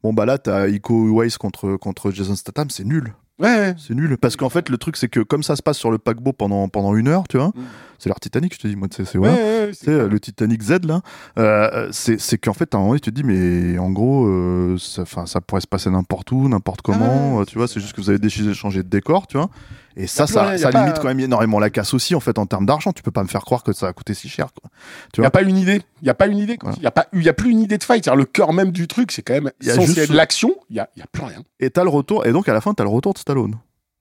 Bon 0.04 0.14
bah 0.14 0.26
là, 0.26 0.38
t'as 0.38 0.68
Iko 0.68 1.08
Uwais 1.08 1.30
contre 1.40 1.78
contre 1.78 2.12
Jason 2.12 2.36
Statham, 2.36 2.70
c'est 2.70 2.84
nul. 2.84 3.14
Ouais, 3.40 3.56
ouais. 3.56 3.76
C'est 3.78 3.96
nul. 3.96 4.18
Parce 4.18 4.36
qu'en 4.36 4.50
fait, 4.50 4.70
le 4.70 4.78
truc, 4.78 4.96
c'est 4.96 5.10
que 5.10 5.20
comme 5.20 5.44
ça 5.44 5.56
se 5.56 5.62
passe 5.62 5.78
sur 5.78 5.92
le 5.92 5.98
paquebot 5.98 6.32
pendant, 6.32 6.70
pendant 6.70 6.96
une 6.96 7.08
heure, 7.08 7.28
tu 7.28 7.38
vois, 7.38 7.48
Mm. 7.48 7.64
C'est 7.99 8.10
l'art 8.10 8.19
Titanic, 8.19 8.53
je 8.53 8.60
te 8.60 8.67
dis, 8.67 8.75
moi, 8.75 8.88
tu 8.88 9.05
c'est 9.05 9.17
Ouais, 9.17 9.29
voilà. 9.29 9.36
ouais, 9.36 9.65
ouais, 9.67 9.71
Tu 9.73 9.89
euh, 9.89 10.08
le 10.08 10.19
Titanic 10.19 10.62
Z, 10.62 10.86
là, 10.86 11.01
euh, 11.39 11.89
c'est 11.91 12.38
qu'en 12.38 12.53
fait, 12.53 12.73
à 12.73 12.77
un 12.77 12.81
moment, 12.81 12.93
tu 12.95 13.01
te 13.01 13.10
dis, 13.10 13.23
mais 13.23 13.77
en 13.77 13.91
gros, 13.91 14.25
euh, 14.27 14.77
ça, 14.77 15.05
pourrait 15.41 15.62
se 15.62 15.67
passer 15.67 15.89
n'importe 15.89 16.31
où, 16.31 16.47
n'importe 16.49 16.81
comment, 16.81 17.36
ouais, 17.38 17.41
euh, 17.41 17.45
tu 17.45 17.58
vois, 17.58 17.67
c'est 17.67 17.79
juste 17.79 17.93
que 17.93 18.01
vous 18.01 18.10
avez 18.10 18.19
décidé 18.19 18.47
de 18.49 18.53
changer 18.53 18.84
de 18.84 18.89
décor, 18.89 19.27
tu 19.27 19.38
vois. 19.38 19.49
Et 19.97 20.08
ça, 20.08 20.27
ça, 20.27 20.43
rien, 20.49 20.58
y 20.58 20.71
pas- 20.71 20.81
limite 20.84 20.99
quand 20.99 21.08
même 21.08 21.21
énormément 21.21 21.58
la 21.58 21.69
casse 21.69 21.93
aussi, 21.93 22.15
en 22.15 22.19
fait, 22.19 22.38
en 22.38 22.45
termes 22.45 22.65
d'argent. 22.65 22.91
Tu 22.91 23.01
peux 23.01 23.12
pas 23.12 23.23
me 23.23 23.29
faire 23.29 23.45
croire 23.45 23.63
que 23.63 23.71
ça 23.71 23.88
a 23.88 23.93
coûté 23.93 24.13
si 24.13 24.27
cher, 24.27 24.47
quoi. 24.53 24.69
Il 25.15 25.21
n'y 25.21 25.25
a 25.25 25.29
pas 25.31 25.41
une 25.41 25.55
idée. 25.58 25.81
Il 26.01 26.03
n'y 26.03 26.10
a 26.10 26.13
pas 26.13 26.27
une 26.27 26.38
idée. 26.38 26.58
Voilà. 26.62 26.75
Il 26.77 26.81
n'y 26.81 26.86
a, 26.88 26.91
pas 26.91 27.05
y 27.13 27.29
a 27.29 27.34
plus 27.34 27.51
une 27.51 27.62
idée 27.62 27.77
de 27.77 27.84
fight. 27.84 28.03
C'est-à-dire, 28.03 28.17
le 28.17 28.25
cœur 28.25 28.51
même 28.51 28.71
du 28.71 28.88
truc, 28.89 29.13
c'est 29.13 29.21
quand 29.21 29.36
même 29.36 29.51
Y 29.62 29.69
a 29.71 29.79
juste 29.79 30.05
ce- 30.08 30.12
l'action. 30.13 30.53
Il 30.69 30.73
n'y 30.73 30.79
a, 30.81 30.89
y 30.97 31.01
a 31.01 31.05
plus 31.10 31.23
rien. 31.23 31.43
Et 31.62 31.69
t'as 31.69 31.84
le 31.86 31.89
retour, 31.89 32.25
et 32.25 32.34
donc 32.34 32.49
à 32.49 32.53
la 32.53 32.60
fin, 32.60 32.73
t'as 32.73 32.84
le 32.84 32.89
retour 32.89 33.13
de 33.13 33.19
Stallone. 33.19 33.55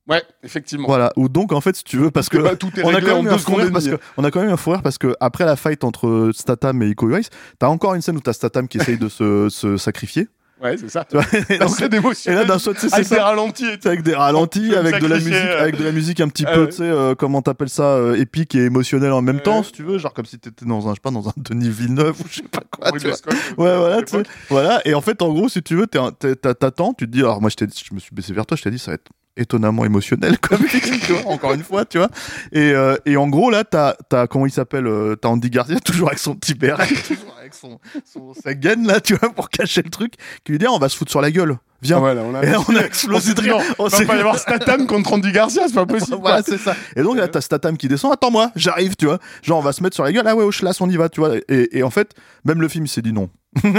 Ouais, 0.09 0.23
effectivement. 0.43 0.87
Voilà. 0.87 1.13
Ou 1.17 1.29
donc, 1.29 1.53
en 1.53 1.61
fait, 1.61 1.77
si 1.77 1.85
tu 1.85 1.97
veux, 1.97 2.11
parce 2.11 2.29
que. 2.29 2.39
Bah, 2.39 2.57
tout 2.57 2.69
est 2.79 2.85
on 2.85 2.95
a 2.95 3.01
quand 3.01 3.17
même 3.17 3.27
eu 3.27 3.31
deux 3.31 3.39
secondes 3.39 3.73
parce 3.73 3.87
que 3.89 3.99
on 4.17 4.25
a 4.25 4.31
quand 4.31 4.41
même 4.41 4.51
un 4.51 4.57
fou 4.57 4.71
rire 4.71 4.83
parce 4.83 4.99
que 4.99 5.15
après 5.21 5.45
la 5.45 5.57
fight 5.57 5.83
entre 5.85 6.31
Statham 6.35 6.83
et 6.83 6.89
Iko 6.89 7.09
Uwais, 7.09 7.23
t'as 7.59 7.69
encore 7.69 7.95
une 7.95 8.03
scène 8.03 8.17
où 8.17 8.21
t'as 8.21 8.35
Statham 8.35 8.69
qui 8.69 8.79
essaye 8.79 8.99
de 8.99 9.09
se, 9.09 9.49
se 9.51 9.77
sacrifier. 9.77 10.29
Ouais, 10.63 10.77
c'est 10.77 10.89
ça. 10.89 11.05
Tu 11.05 11.17
vois, 11.17 11.25
et, 11.33 11.59
donc- 11.59 12.27
et 12.27 12.31
là 12.33 12.45
d'un 12.45 12.59
sais, 12.59 12.73
c'est 12.75 12.95
avec 12.95 13.09
des 13.09 13.19
ralentis 13.19 13.67
avec 13.85 14.03
des 14.03 14.15
ralentis, 14.15 14.75
avec 14.77 15.01
de 15.01 15.07
la 15.07 15.17
musique, 15.17 15.33
euh. 15.35 15.61
avec 15.63 15.77
de 15.77 15.85
la 15.85 15.93
musique 15.93 16.21
un 16.21 16.29
petit 16.29 16.45
Ah 16.47 16.55
peu, 16.55 16.67
tu 16.69 16.77
sais, 16.77 16.83
euh, 16.85 17.15
comment 17.15 17.43
t'appelles 17.43 17.69
ça, 17.69 17.97
euh, 17.97 18.15
épique 18.15 18.55
et 18.55 18.65
émotionnel 18.65 19.13
en 19.13 19.21
même 19.21 19.41
temps, 19.41 19.63
si 19.63 19.73
tu 19.73 19.83
veux, 19.83 19.99
genre 19.99 20.15
comme 20.15 20.27
si 20.27 20.39
t'étais 20.39 20.65
dans 20.65 20.87
un, 20.87 20.91
je 20.93 20.95
sais 20.95 21.01
pas, 21.03 21.11
dans 21.11 21.29
un 21.29 21.33
Denis 21.37 21.71
Villeneuve 21.71 22.19
ou 22.21 22.25
je 22.31 22.37
sais 22.37 22.43
pas 22.43 22.61
quoi. 22.71 22.93
tu 22.93 22.95
Ridley 22.95 23.09
vois. 23.11 23.17
Scott. 23.19 23.35
Ouais, 23.59 23.77
voilà, 23.77 24.03
tu 24.03 24.17
sais. 24.17 24.23
Voilà. 24.49 24.81
Et 24.87 24.95
en 24.95 25.01
fait, 25.01 25.21
en 25.23 25.33
gros, 25.33 25.49
si 25.49 25.63
tu 25.63 25.75
veux, 25.75 25.87
t'attends, 25.87 26.95
tu 26.95 27.07
te 27.07 27.11
dis, 27.11 27.21
alors 27.21 27.41
moi, 27.41 27.51
je, 27.51 27.65
je 27.65 27.95
me 27.95 27.99
suis 27.99 28.15
baissé 28.15 28.33
vers 28.33 28.47
toi, 28.47 28.57
je 28.57 28.63
t'ai 28.63 28.71
dit, 28.71 28.79
ça 28.79 28.93
va 28.93 28.95
être 28.95 29.11
étonnamment 29.37 29.85
émotionnel 29.85 30.39
comme 30.39 30.59
film, 30.69 30.99
tu 31.01 31.13
vois, 31.13 31.33
encore 31.33 31.53
une 31.55 31.63
fois, 31.63 31.85
tu 31.85 31.99
vois. 31.99 32.09
Et, 32.53 32.73
euh, 32.73 32.97
et 33.07 33.17
en 33.17 33.29
gros, 33.29 33.51
là, 33.51 33.65
t'as, 33.65 33.95
t'as, 34.09 34.27
comment 34.27 34.47
il 34.47 34.53
s'appelle, 34.53 34.87
euh, 34.87 35.17
t'as 35.17 35.29
Andy 35.29 35.51
Garcia, 35.51 35.81
toujours 35.85 36.09
avec 36.09 36.19
son 36.19 36.35
petit 36.35 36.55
béret, 36.55 36.87
toujours 37.09 37.37
avec 37.39 37.55
son, 37.55 37.79
son, 38.05 38.35
sa 38.35 38.55
gaine, 38.55 38.87
là, 38.87 39.01
tu 39.01 39.15
vois, 39.15 39.31
pour 39.31 39.51
cacher 39.51 39.83
le 39.83 39.91
truc, 39.91 40.15
qui 40.45 40.53
lui 40.53 40.59
dit, 40.59 40.67
ah, 40.67 40.73
on 40.73 40.79
va 40.79 40.89
se 40.89 40.97
foutre 40.97 41.11
sur 41.11 41.21
la 41.21 41.31
gueule. 41.31 41.57
Viens. 41.83 41.99
Voilà, 41.99 42.23
on 42.23 42.35
a, 42.35 42.43
Et 42.43 42.47
là, 42.47 42.61
on 42.67 42.77
a 42.77 42.81
explosé 42.81 43.35
de 43.35 43.41
rire. 43.43 43.59
On 43.79 43.89
va 43.89 44.05
pas 44.07 44.17
y 44.17 44.21
avoir 44.21 44.39
Statham 44.39 44.87
contre 44.87 45.13
Andy 45.13 45.33
Garcia, 45.33 45.65
c'est 45.67 45.75
pas 45.75 45.85
possible. 45.85 46.17
voilà, 46.19 46.43
c'est 46.43 46.57
ça. 46.57 46.75
Et 46.97 47.03
donc 47.03 47.19
là, 47.19 47.29
t'as 47.29 47.43
Statham 47.43 47.77
qui 47.77 47.89
descend. 47.89 48.11
Attends-moi, 48.11 48.53
j'arrive, 48.57 48.97
tu 48.97 49.05
vois. 49.05 49.19
Genre, 49.43 49.59
on 49.59 49.63
va 49.63 49.73
se 49.73 49.83
mettre 49.83 49.95
sur 49.95 50.05
la 50.05 50.11
gueule. 50.11 50.25
Ah 50.27 50.35
ouais, 50.35 50.45
au 50.45 50.51
schlass, 50.51 50.81
on 50.81 50.89
y 50.89 50.97
va, 50.97 51.11
tu 51.11 51.21
vois. 51.21 51.37
Et, 51.49 51.79
et 51.79 51.83
en 51.83 51.91
fait, 51.91 52.15
même 52.47 52.63
le 52.63 52.69
film, 52.69 52.87
il 52.87 52.89
s'est 52.89 53.03
dit 53.03 53.13
non. 53.13 53.29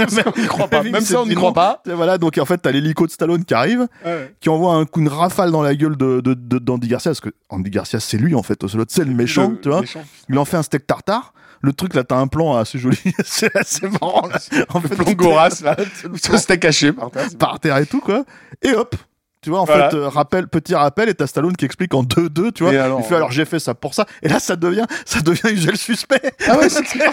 Ça, 0.08 0.22
on 0.34 0.40
n'y 0.40 0.46
croit 0.46 0.68
pas. 0.68 0.78
Le 0.78 0.82
film, 0.84 0.92
Même 0.94 1.04
ça, 1.04 1.20
on 1.20 1.26
n'y 1.26 1.34
croit 1.34 1.52
pas. 1.52 1.82
Voilà, 1.86 2.18
donc 2.18 2.38
en 2.38 2.44
fait, 2.44 2.58
t'as 2.58 2.70
l'hélico 2.72 3.06
de 3.06 3.10
Stallone 3.10 3.44
qui 3.44 3.54
arrive, 3.54 3.86
Ouais. 4.04 4.34
qui 4.40 4.48
envoie 4.48 4.74
un 4.74 4.84
coup, 4.86 5.00
une 5.00 5.08
rafale 5.08 5.50
dans 5.50 5.62
la 5.62 5.74
gueule 5.74 5.96
de, 5.96 6.20
de, 6.20 6.34
de- 6.34 6.58
d'Andy 6.58 6.88
Garcia, 6.88 7.10
parce 7.10 7.20
que 7.20 7.30
Andy 7.50 7.70
Garcia, 7.70 8.00
c'est 8.00 8.16
lui, 8.16 8.34
en 8.34 8.42
fait, 8.42 8.58
c'est 8.88 9.04
le 9.04 9.14
méchant, 9.14 9.50
Le- 9.50 9.60
tu 9.60 9.68
vois. 9.68 9.80
méchant. 9.82 10.04
Il 10.28 10.38
en 10.38 10.44
fait 10.44 10.56
un 10.56 10.62
steak 10.62 10.86
tartare. 10.86 11.32
Le 11.62 11.72
truc, 11.72 11.94
là, 11.94 12.04
t'as 12.04 12.16
un 12.18 12.26
plan 12.26 12.54
assez 12.56 12.78
joli, 12.78 12.98
c'est 13.24 13.54
assez 13.56 13.88
marrant, 13.88 14.28
là. 14.30 14.38
En 14.74 14.80
fait, 14.80 14.94
plan 14.94 15.12
Goras, 15.12 15.60
là. 15.64 15.76
c'était 16.38 16.58
caché 16.58 16.92
par 16.92 17.10
terre. 17.10 17.28
par 17.38 17.60
terre 17.60 17.76
et 17.78 17.86
tout, 17.86 18.00
quoi. 18.00 18.24
Et 18.62 18.72
hop! 18.72 18.94
Tu 19.46 19.50
vois, 19.50 19.60
en 19.60 19.64
Voilà. 19.64 19.90
fait, 19.90 19.96
euh, 19.96 20.08
rappel, 20.08 20.48
petit 20.48 20.74
rappel, 20.74 21.08
et 21.08 21.14
t'as 21.14 21.28
Stallone 21.28 21.54
qui 21.54 21.64
explique 21.66 21.94
en 21.94 22.02
2-2, 22.02 22.50
tu 22.50 22.64
vois. 22.64 22.72
Et 22.72 22.78
alors, 22.78 22.98
il 22.98 23.06
fait 23.06 23.14
alors 23.14 23.30
j'ai 23.30 23.44
fait 23.44 23.60
ça 23.60 23.74
pour 23.76 23.94
ça. 23.94 24.04
Et 24.20 24.28
là, 24.28 24.40
ça 24.40 24.56
devient, 24.56 24.86
ça 25.04 25.20
devient 25.20 25.52
Usuel 25.52 25.76
suspect. 25.76 26.20
Ah 26.48 26.58
ouais, 26.58 26.68
c'est 26.68 26.82
clair. 26.82 27.12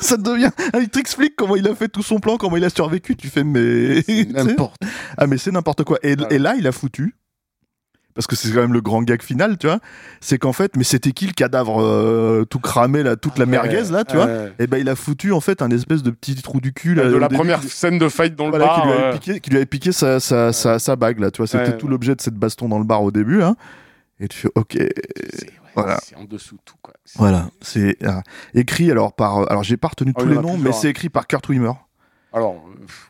ça 0.00 0.16
devient, 0.16 0.50
il 0.80 0.88
t'explique 0.88 1.36
comment 1.36 1.54
il 1.54 1.68
a 1.68 1.76
fait 1.76 1.86
tout 1.86 2.02
son 2.02 2.18
plan, 2.18 2.38
comment 2.38 2.56
il 2.56 2.64
a 2.64 2.70
survécu. 2.70 3.14
Tu 3.16 3.28
fais, 3.28 3.44
mais. 3.44 4.02
N'importe. 4.32 4.82
Ah, 5.16 5.28
mais 5.28 5.38
c'est 5.38 5.52
n'importe 5.52 5.84
quoi. 5.84 5.98
Et, 6.02 6.16
Voilà. 6.16 6.34
et 6.34 6.38
là, 6.40 6.54
il 6.58 6.66
a 6.66 6.72
foutu. 6.72 7.14
Parce 8.14 8.26
que 8.26 8.36
c'est 8.36 8.50
quand 8.50 8.60
même 8.60 8.72
le 8.72 8.80
grand 8.80 9.02
gag 9.02 9.22
final, 9.22 9.56
tu 9.56 9.66
vois. 9.66 9.78
C'est 10.20 10.38
qu'en 10.38 10.52
fait, 10.52 10.76
mais 10.76 10.84
c'était 10.84 11.12
qui 11.12 11.26
le 11.26 11.32
cadavre 11.32 11.82
euh, 11.82 12.44
tout 12.44 12.58
cramé, 12.58 13.02
là, 13.02 13.16
toute 13.16 13.38
la 13.38 13.46
merguez, 13.46 13.84
là, 13.90 14.04
tu 14.04 14.16
vois. 14.16 14.28
Et 14.58 14.66
ben, 14.66 14.78
il 14.78 14.88
a 14.88 14.96
foutu, 14.96 15.32
en 15.32 15.40
fait, 15.40 15.62
un 15.62 15.70
espèce 15.70 16.02
de 16.02 16.10
petit 16.10 16.34
trou 16.36 16.60
du 16.60 16.72
cul, 16.72 16.94
là. 16.94 17.08
De 17.08 17.16
la 17.16 17.28
début, 17.28 17.38
première 17.38 17.62
scène 17.62 17.98
de 17.98 18.08
fight 18.08 18.34
dans 18.34 18.44
le 18.44 18.50
voilà, 18.50 18.66
bar. 18.66 18.82
qui, 18.82 18.88
lui 18.88 18.94
avait 18.94 19.18
piqué, 19.18 19.40
qui 19.40 19.50
lui 19.50 19.56
avait 19.56 19.66
piqué 19.66 19.92
sa, 19.92 20.20
sa, 20.20 20.52
sa, 20.52 20.78
sa 20.78 20.96
bague, 20.96 21.20
là, 21.20 21.30
tu 21.30 21.38
vois. 21.38 21.46
C'était 21.46 21.76
tout 21.76 21.88
l'objet 21.88 22.14
de 22.14 22.20
cette 22.20 22.34
baston 22.34 22.68
dans 22.68 22.78
le 22.78 22.84
bar 22.84 23.02
au 23.02 23.10
début, 23.10 23.42
hein. 23.42 23.56
Et 24.20 24.28
tu 24.28 24.38
fais, 24.38 24.48
ok. 24.54 24.76
Voilà. 25.74 25.98
c'est 26.02 26.16
en 26.16 26.24
dessous 26.24 26.56
de 26.56 26.60
tout, 26.64 26.76
quoi. 26.82 26.94
Voilà, 27.16 27.48
c'est 27.60 27.96
euh, 28.04 28.20
écrit 28.54 28.90
alors 28.90 29.14
par. 29.14 29.50
Alors 29.50 29.62
j'ai 29.62 29.76
pas 29.76 29.88
retenu 29.88 30.12
Ah, 30.16 30.20
tous 30.20 30.28
les 30.28 30.36
noms, 30.36 30.58
mais 30.58 30.72
c'est 30.72 30.88
écrit 30.88 31.08
par 31.08 31.26
Kurt 31.26 31.48
Wimmer. 31.48 31.72
Alors, 32.32 32.56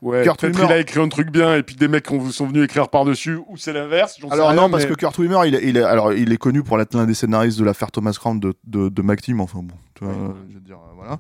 ouais, 0.02 0.22
Kurt 0.24 0.40
peut-être 0.40 0.56
Wimmer. 0.56 0.68
il 0.70 0.72
a 0.72 0.78
écrit 0.80 1.00
un 1.00 1.08
truc 1.08 1.30
bien 1.30 1.54
et 1.56 1.62
puis 1.62 1.76
des 1.76 1.86
mecs 1.88 2.10
ont- 2.10 2.30
sont 2.30 2.46
venus 2.46 2.64
écrire 2.64 2.88
par-dessus, 2.88 3.38
ou 3.48 3.56
c'est 3.56 3.72
l'inverse. 3.72 4.16
j'en 4.20 4.28
sais 4.28 4.34
Alors 4.34 4.48
rien, 4.48 4.60
non, 4.62 4.70
parce 4.70 4.82
mais- 4.84 4.88
que 4.90 4.94
Kurt 4.94 5.16
Wimmer, 5.18 5.40
il 5.46 5.54
est, 5.54 5.60
il 5.62 5.76
est, 5.76 5.82
alors 5.82 6.12
il 6.12 6.32
est 6.32 6.36
connu 6.38 6.62
pour 6.62 6.80
être 6.80 6.94
l'un 6.94 7.06
des 7.06 7.14
scénaristes 7.14 7.58
de 7.58 7.64
l'affaire 7.64 7.90
Thomas 7.92 8.16
Crown 8.18 8.40
de, 8.40 8.54
de, 8.64 8.88
de 8.88 9.02
McTeam. 9.02 9.40
Enfin 9.40 9.60
bon, 9.62 9.74
tu 9.94 10.04
vois, 10.04 10.14
je 10.48 10.54
veux 10.54 10.60
dire, 10.60 10.76
euh, 10.78 10.92
voilà. 10.96 11.18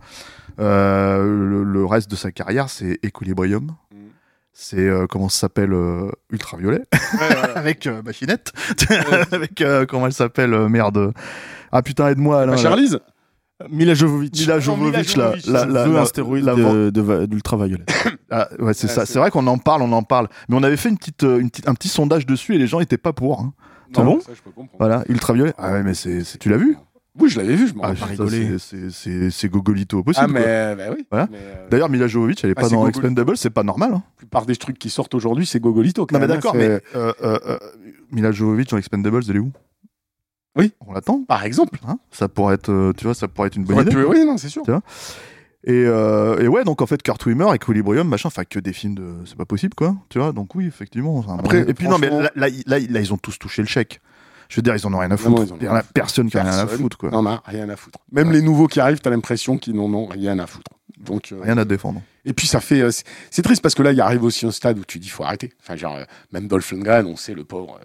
Euh, 0.60 1.22
le, 1.24 1.62
le 1.64 1.84
reste 1.86 2.10
de 2.10 2.16
sa 2.16 2.30
carrière, 2.32 2.68
c'est 2.68 2.98
Equilibrium. 3.02 3.64
Mm. 3.92 3.96
C'est 4.52 4.78
euh, 4.80 5.06
comment 5.06 5.28
ça 5.30 5.38
s'appelle 5.40 5.72
euh, 5.72 6.10
Ultraviolet 6.30 6.82
Ouais, 6.92 7.36
avec 7.54 7.86
Machinette, 8.04 8.52
avec 9.32 9.62
comment 9.88 10.06
elle 10.06 10.12
s'appelle 10.12 10.50
merde. 10.68 11.12
Ah 11.70 11.80
putain 11.82 12.08
aide-moi 12.08 12.42
Alain. 12.42 12.52
Là. 12.56 12.98
Mila 13.70 13.94
Jovovich. 13.94 14.38
Mila 14.40 14.58
Jovovich, 14.60 15.16
la, 15.16 15.34
la, 15.46 15.66
la, 15.66 15.82
un 16.00 16.04
stéroïde 16.04 16.44
la- 16.44 16.54
de, 16.54 16.90
de, 16.90 17.00
va- 17.00 17.26
d'ultraviolet. 17.26 17.84
Ah, 18.34 18.48
ouais, 18.60 18.72
c'est 18.72 18.86
Ouais, 18.86 18.92
ça. 18.94 19.04
c'est- 19.04 19.12
C'est 19.12 19.18
vrai 19.18 19.30
qu'on 19.30 19.46
en 19.46 19.58
parle, 19.58 19.82
on 19.82 19.92
en 19.92 20.02
parle. 20.02 20.26
Mais 20.48 20.56
on 20.56 20.62
avait 20.62 20.78
fait 20.78 20.88
une 20.88 20.96
petite, 20.96 21.22
euh, 21.22 21.38
une 21.38 21.50
petite, 21.50 21.68
un 21.68 21.74
petit 21.74 21.88
sondage 21.88 22.24
dessus 22.24 22.54
et 22.54 22.58
les 22.58 22.66
gens 22.66 22.80
étaient 22.80 22.96
pas 22.96 23.12
pour. 23.12 23.40
hein. 23.40 23.52
Non, 23.94 24.04
bon 24.04 24.20
ça, 24.20 24.32
je 24.34 24.40
peux 24.40 24.50
comprendre. 24.50 24.78
Voilà, 24.78 25.04
ultraviolet. 25.10 25.52
Ah 25.58 25.72
ouais, 25.72 25.82
mais 25.82 25.92
c'est, 25.92 26.24
c'est- 26.24 26.38
tu 26.38 26.48
l'as 26.48 26.56
vu 26.56 26.78
Oui, 27.20 27.28
je 27.28 27.38
l'avais 27.38 27.54
vu, 27.56 27.68
je 27.68 27.74
m'en 27.74 27.82
Ah, 27.82 27.92
rigoler. 27.92 28.56
c'est- 28.58 28.88
c'est- 28.88 28.90
C'est 28.90 29.30
c'est 29.30 29.48
Gogolito 29.50 29.98
au 29.98 30.02
possible. 30.02 30.24
Ah, 30.30 30.32
quoi. 30.32 30.40
mais 30.40 30.76
bah 30.76 30.94
oui. 30.96 31.06
Voilà. 31.10 31.28
Euh, 31.34 31.68
D'ailleurs, 31.70 31.90
Mila 31.90 32.06
Jovovich, 32.06 32.42
elle 32.42 32.48
est 32.50 32.54
Ah, 32.56 32.62
pas 32.62 32.68
c'est 32.70 32.74
dans. 32.74 32.86
Expendable, 32.88 33.36
c'est 33.36 33.50
pas 33.50 33.62
normal. 33.64 33.90
hein. 33.92 34.02
la 34.02 34.16
plupart 34.16 34.46
des 34.46 34.56
trucs 34.56 34.78
qui 34.78 34.88
sortent 34.88 35.14
aujourd'hui, 35.14 35.44
c'est 35.44 35.60
Gogolito. 35.60 36.06
quand 36.06 36.14
Non, 36.14 36.20
mais 36.20 36.26
même, 36.26 36.36
d'accord, 36.36 36.54
hein, 36.54 36.58
mais 36.58 36.80
c'est- 36.90 36.96
euh, 36.98 37.58
Mila 38.12 38.32
Jovovich 38.32 38.68
dans 38.70 38.78
Expendables, 38.78 39.20
elle 39.28 39.36
est 39.36 39.40
où? 39.40 39.52
Oui. 40.56 40.72
On 40.86 40.92
l'attend. 40.92 41.22
Par 41.24 41.44
exemple. 41.44 41.78
hein 41.86 41.98
ça 42.10 42.28
pourrait 42.28 42.54
être, 42.56 42.70
euh, 42.70 42.92
tu 42.96 43.04
vois, 43.04 43.14
ça 43.14 43.28
pourrait 43.28 43.46
être 43.48 43.56
une 43.56 43.64
bonne 43.64 43.86
idée. 43.86 43.96
Oui, 44.04 44.24
non, 44.24 44.36
c'est 44.36 44.48
sûr. 44.48 44.62
Et, 45.64 45.84
euh, 45.86 46.40
et 46.40 46.48
ouais, 46.48 46.64
donc 46.64 46.82
en 46.82 46.86
fait, 46.86 47.02
Kurt 47.02 47.24
Wimmer, 47.24 47.46
Equilibrium, 47.54 48.08
machin, 48.08 48.26
enfin 48.26 48.42
que 48.44 48.58
des 48.58 48.72
films 48.72 48.96
de, 48.96 49.14
c'est 49.24 49.36
pas 49.36 49.44
possible, 49.44 49.74
quoi. 49.74 49.94
Tu 50.08 50.18
vois, 50.18 50.32
donc 50.32 50.54
oui, 50.56 50.66
effectivement. 50.66 51.24
un 51.28 51.38
Après, 51.38 51.62
bon- 51.62 51.70
et 51.70 51.74
puis 51.74 51.86
non, 51.86 51.98
mais 51.98 52.10
là, 52.10 52.30
là, 52.34 52.48
là, 52.66 52.78
là, 52.80 53.00
ils 53.00 53.12
ont 53.12 53.16
tous 53.16 53.38
touché 53.38 53.62
le 53.62 53.68
chèque. 53.68 54.00
Je 54.48 54.56
veux 54.56 54.62
dire, 54.62 54.74
ils 54.76 54.84
en 54.86 54.92
ont 54.92 54.98
rien 54.98 55.10
à 55.12 55.16
foutre. 55.16 55.54
Il 55.60 55.64
y 55.64 55.68
en 55.68 55.74
a 55.76 55.82
personne 55.82 56.28
qui 56.28 56.36
en 56.36 56.40
a 56.44 56.50
rien 56.50 56.58
à 56.58 56.66
foutre, 56.66 56.98
quoi. 56.98 57.10
n'en 57.10 57.24
a 57.26 57.42
rien 57.46 57.68
à 57.70 57.76
foutre. 57.76 58.00
Même 58.10 58.32
les 58.32 58.42
nouveaux 58.42 58.66
qui 58.66 58.80
arrivent, 58.80 58.98
t'as 59.00 59.08
l'impression 59.10 59.56
qu'ils 59.56 59.74
n'en 59.76 59.84
ont 59.94 60.06
rien 60.06 60.38
à 60.40 60.46
foutre. 60.46 60.72
Donc, 60.98 61.30
euh, 61.32 61.40
Rien 61.42 61.56
à 61.56 61.64
défendre. 61.64 62.02
Et 62.24 62.32
puis 62.32 62.46
ça 62.46 62.60
fait, 62.60 62.80
euh, 62.80 62.90
c'est- 63.30 63.42
triste 63.42 63.62
parce 63.62 63.74
que 63.74 63.82
là, 63.82 63.92
il 63.92 64.00
arrive 64.00 64.22
aussi 64.22 64.46
un 64.46 64.52
stade 64.52 64.78
où 64.78 64.84
tu 64.84 64.98
dis 65.00 65.08
faut 65.08 65.24
arrêter. 65.24 65.52
Enfin, 65.60 65.74
genre 65.76 65.96
euh, 65.96 66.04
même 66.32 66.46
Dolph 66.46 66.70
Lundgren, 66.70 67.06
on 67.06 67.16
sait 67.16 67.34
le 67.34 67.44
pauvre 67.44 67.80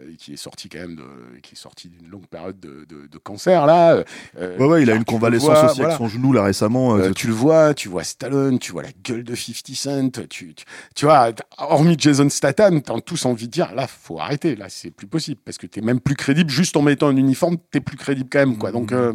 euh, 0.00 0.12
qui 0.18 0.32
est 0.32 0.36
sorti 0.36 0.68
quand 0.68 0.78
même 0.80 0.96
de, 0.96 1.04
qui 1.42 1.54
est 1.54 1.58
sorti 1.58 1.88
d'une 1.88 2.08
longue 2.08 2.26
période 2.26 2.58
de, 2.58 2.84
de- 2.88 3.06
de 3.06 3.18
cancer 3.18 3.66
là. 3.66 4.02
euh, 4.38 4.58
Ouais, 4.58 4.66
ouais, 4.66 4.82
il 4.82 4.90
a 4.90 4.94
une 4.94 5.04
convalescence 5.04 5.48
vois, 5.50 5.64
aussi 5.66 5.76
voilà. 5.80 5.94
avec 5.94 5.98
son 5.98 6.08
genou, 6.08 6.32
là, 6.32 6.42
récemment. 6.42 6.96
Euh, 6.96 7.12
tu 7.12 7.28
le 7.28 7.32
vois, 7.32 7.72
tu 7.74 7.88
vois 7.88 8.02
Stallone, 8.04 8.58
tu 8.58 8.72
vois 8.72 8.82
la 8.82 8.90
gueule 9.04 9.22
de 9.24 9.34
50 9.36 9.74
Cent, 9.76 10.10
tu, 10.28 10.54
tu, 10.54 10.64
tu 10.96 11.04
vois, 11.04 11.30
hormis 11.58 11.94
Jason 11.98 12.28
Statham, 12.28 12.82
t'as 12.82 13.00
tous 13.00 13.24
envie 13.26 13.46
de 13.46 13.52
dire, 13.52 13.74
là, 13.74 13.86
faut 13.86 14.18
arrêter, 14.18 14.56
là, 14.56 14.66
c'est 14.68 14.90
plus 14.90 15.06
possible, 15.06 15.40
parce 15.44 15.56
que 15.56 15.66
t'es 15.68 15.80
même 15.80 16.00
plus 16.00 16.16
crédible, 16.16 16.50
juste 16.50 16.76
en 16.76 16.82
mettant 16.82 17.08
un 17.08 17.16
uniforme, 17.16 17.56
t'es 17.70 17.80
plus 17.80 17.96
crédible 17.96 18.28
quand 18.30 18.40
même, 18.40 18.58
quoi. 18.58 18.72
Donc, 18.72 18.90
euh, 18.92 19.12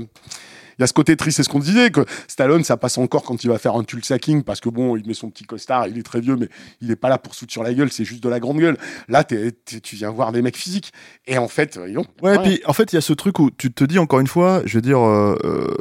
il 0.77 0.81
y 0.81 0.83
a 0.83 0.88
ce 0.88 0.93
côté 0.93 1.15
triste, 1.15 1.38
c'est 1.38 1.43
ce 1.43 1.49
qu'on 1.49 1.59
disait, 1.59 1.91
que 1.91 2.01
Stallone, 2.27 2.63
ça 2.63 2.77
passe 2.77 2.97
encore 2.97 3.23
quand 3.23 3.43
il 3.43 3.47
va 3.49 3.57
faire 3.57 3.75
un 3.75 3.83
Tulsa 3.83 4.19
King, 4.19 4.43
parce 4.43 4.59
que 4.59 4.69
bon, 4.69 4.95
il 4.97 5.05
met 5.07 5.13
son 5.13 5.29
petit 5.29 5.43
costard, 5.45 5.88
il 5.88 5.97
est 5.97 6.03
très 6.03 6.19
vieux, 6.21 6.36
mais 6.36 6.49
il 6.81 6.89
est 6.91 6.95
pas 6.95 7.09
là 7.09 7.17
pour 7.17 7.36
foutre 7.36 7.51
sur 7.51 7.63
la 7.63 7.73
gueule, 7.73 7.91
c'est 7.91 8.05
juste 8.05 8.23
de 8.23 8.29
la 8.29 8.39
grande 8.39 8.59
gueule. 8.59 8.77
Là, 9.07 9.23
tu 9.23 9.95
viens 9.95 10.09
voir 10.09 10.31
des 10.31 10.41
mecs 10.41 10.57
physiques. 10.57 10.93
Et 11.27 11.38
en 11.38 11.47
fait, 11.47 11.79
ils 11.88 11.97
ont- 11.97 12.05
Ouais, 12.21 12.38
puis 12.43 12.62
en 12.65 12.73
fait, 12.73 12.91
il 12.91 12.95
y 12.95 12.97
a 12.97 13.01
ce 13.01 13.13
truc 13.13 13.39
où 13.39 13.49
tu 13.51 13.71
te 13.71 13.83
dis 13.83 13.99
encore 13.99 14.19
une 14.19 14.27
fois, 14.27 14.62
je 14.65 14.75
veux 14.77 14.81
dire, 14.81 14.99
euh, 14.99 15.38
euh, 15.43 15.75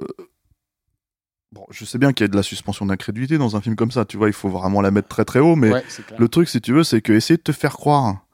bon, 1.53 1.65
je 1.71 1.85
sais 1.85 1.99
bien 1.99 2.13
qu'il 2.13 2.25
y 2.25 2.27
a 2.27 2.29
de 2.29 2.37
la 2.37 2.43
suspension 2.43 2.87
d'incrédulité 2.87 3.39
dans 3.39 3.57
un 3.57 3.61
film 3.61 3.77
comme 3.77 3.91
ça, 3.91 4.05
tu 4.05 4.17
vois, 4.17 4.29
il 4.29 4.33
faut 4.33 4.49
vraiment 4.49 4.81
la 4.81 4.91
mettre 4.91 5.09
très 5.09 5.25
très 5.25 5.39
haut, 5.41 5.57
mais 5.57 5.71
Ouais, 5.73 5.85
le 6.19 6.29
truc, 6.29 6.49
si 6.49 6.61
tu 6.61 6.73
veux, 6.73 6.85
c'est 6.85 7.01
que 7.01 7.13
essayer 7.13 7.37
de 7.37 7.43
te 7.43 7.53
faire 7.53 7.73
croire 7.75 8.27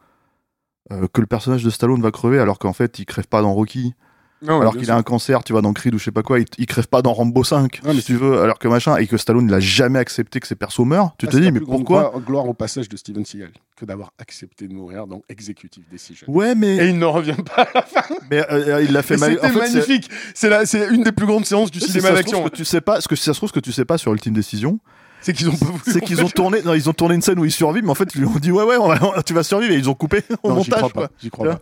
euh, 0.91 1.07
que 1.13 1.21
le 1.21 1.27
personnage 1.27 1.63
de 1.65 1.71
Stallone 1.71 2.01
va 2.01 2.11
crever 2.11 2.39
alors 2.39 2.59
qu'en 2.59 2.73
fait, 2.73 2.99
il 2.99 3.05
crève 3.05 3.27
pas 3.27 3.43
dans 3.43 3.53
Rocky, 3.53 3.93
Non, 4.41 4.55
ouais, 4.55 4.61
alors 4.61 4.77
qu'il 4.77 4.91
a 4.91 4.97
un 4.97 5.03
cancer, 5.03 5.43
tu 5.43 5.53
vois, 5.53 5.63
dans 5.63 5.73
Creed 5.73 5.95
ou 5.95 5.99
je 5.99 6.05
sais 6.05 6.13
pas 6.13 6.23
quoi, 6.23 6.39
il, 6.39 6.47
il 6.59 6.67
crève 6.67 6.87
pas 6.87 7.03
dans 7.03 7.13
Rambo 7.13 7.43
5, 7.43 7.81
Ouais, 7.85 7.93
mais 7.95 8.01
si 8.01 8.07
tu 8.07 8.15
veux, 8.17 8.41
alors 8.41 8.59
que 8.61 8.69
machin, 8.69 8.97
et 8.97 9.07
que 9.09 9.17
Stallone, 9.17 9.47
il 9.49 9.55
a 9.55 9.59
jamais 9.61 9.99
accepté 9.99 10.39
que 10.39 10.47
ses 10.47 10.55
persos 10.55 10.85
meurent, 10.87 11.15
tu 11.19 11.27
Ah, 11.27 11.33
te 11.33 11.37
dis, 11.39 11.51
mais 11.51 11.59
pourquoi 11.61 12.03
gloire, 12.11 12.21
gloire 12.21 12.49
au 12.49 12.55
passage 12.55 12.89
de 12.89 12.97
Steven 12.97 13.25
Seagal 13.25 13.51
que 13.77 13.85
d'avoir 13.85 14.13
accepté 14.19 14.69
de 14.69 14.73
mourir 14.75 15.07
dans 15.07 15.23
Executive 15.29 15.85
Decision. 15.91 16.27
Ouais, 16.31 16.55
mais, 16.55 16.77
Et 16.77 16.89
il 16.91 16.99
ne 16.99 17.05
revient 17.05 17.35
pas 17.55 17.63
à 17.63 17.69
la 17.75 17.83
fin. 17.83 18.15
mais 18.31 18.45
euh, 18.53 18.83
il 18.83 18.93
l'a 18.93 19.03
fait 19.03 19.17
mal. 19.17 19.39
C'était 19.43 19.53
magnifique. 19.59 20.09
C'est 20.35 20.89
une 20.91 21.03
des 21.03 21.13
plus 21.13 21.27
grandes 21.27 21.45
séances 21.47 21.71
du 21.71 21.81
cinéma 21.81 22.13
d'action. 22.13 22.49
tu 22.49 22.65
sais 22.65 22.81
pas, 22.81 23.01
ce 23.01 23.09
que 23.09 23.17
si 23.17 23.25
ça 23.25 23.33
se 23.35 23.39
trouve, 23.39 23.49
ce 23.49 23.55
que 23.55 23.61
tu 23.61 23.73
sais 23.73 23.85
pas 23.85 23.99
sur 23.99 24.13
Ultime 24.13 24.35
Décision, 24.35 24.79
C'est 25.21 25.33
qu'ils 25.33 25.49
ont 25.49 25.55
c'est 25.85 26.01
qu'ils 26.01 26.23
ont 26.25 26.29
tourné, 26.29 26.63
non, 26.63 26.75
ils 26.75 26.89
ont 26.89 26.93
tourné 26.93 27.17
une 27.17 27.23
scène 27.23 27.39
où 27.41 27.45
ils 27.45 27.51
survivent, 27.51 27.83
mais 27.85 27.91
en 27.91 27.95
fait, 27.97 28.09
ils 28.15 28.21
lui 28.21 28.27
ont 28.29 28.39
dit 28.39 28.53
ouais, 28.53 28.63
ouais, 28.65 28.77
on 28.77 28.87
va- 28.89 29.23
tu 29.27 29.35
vas 29.35 29.43
survivre 29.43 29.73
et 29.73 29.77
ils 29.77 29.91
ont 29.91 29.95
coupé 29.95 30.23
au 30.45 30.51
Non, 30.53 30.63
j'y 30.63 30.71
crois 30.71 30.89
pas. 30.91 31.09
J'y 31.21 31.31
crois 31.31 31.49
pas. 31.51 31.61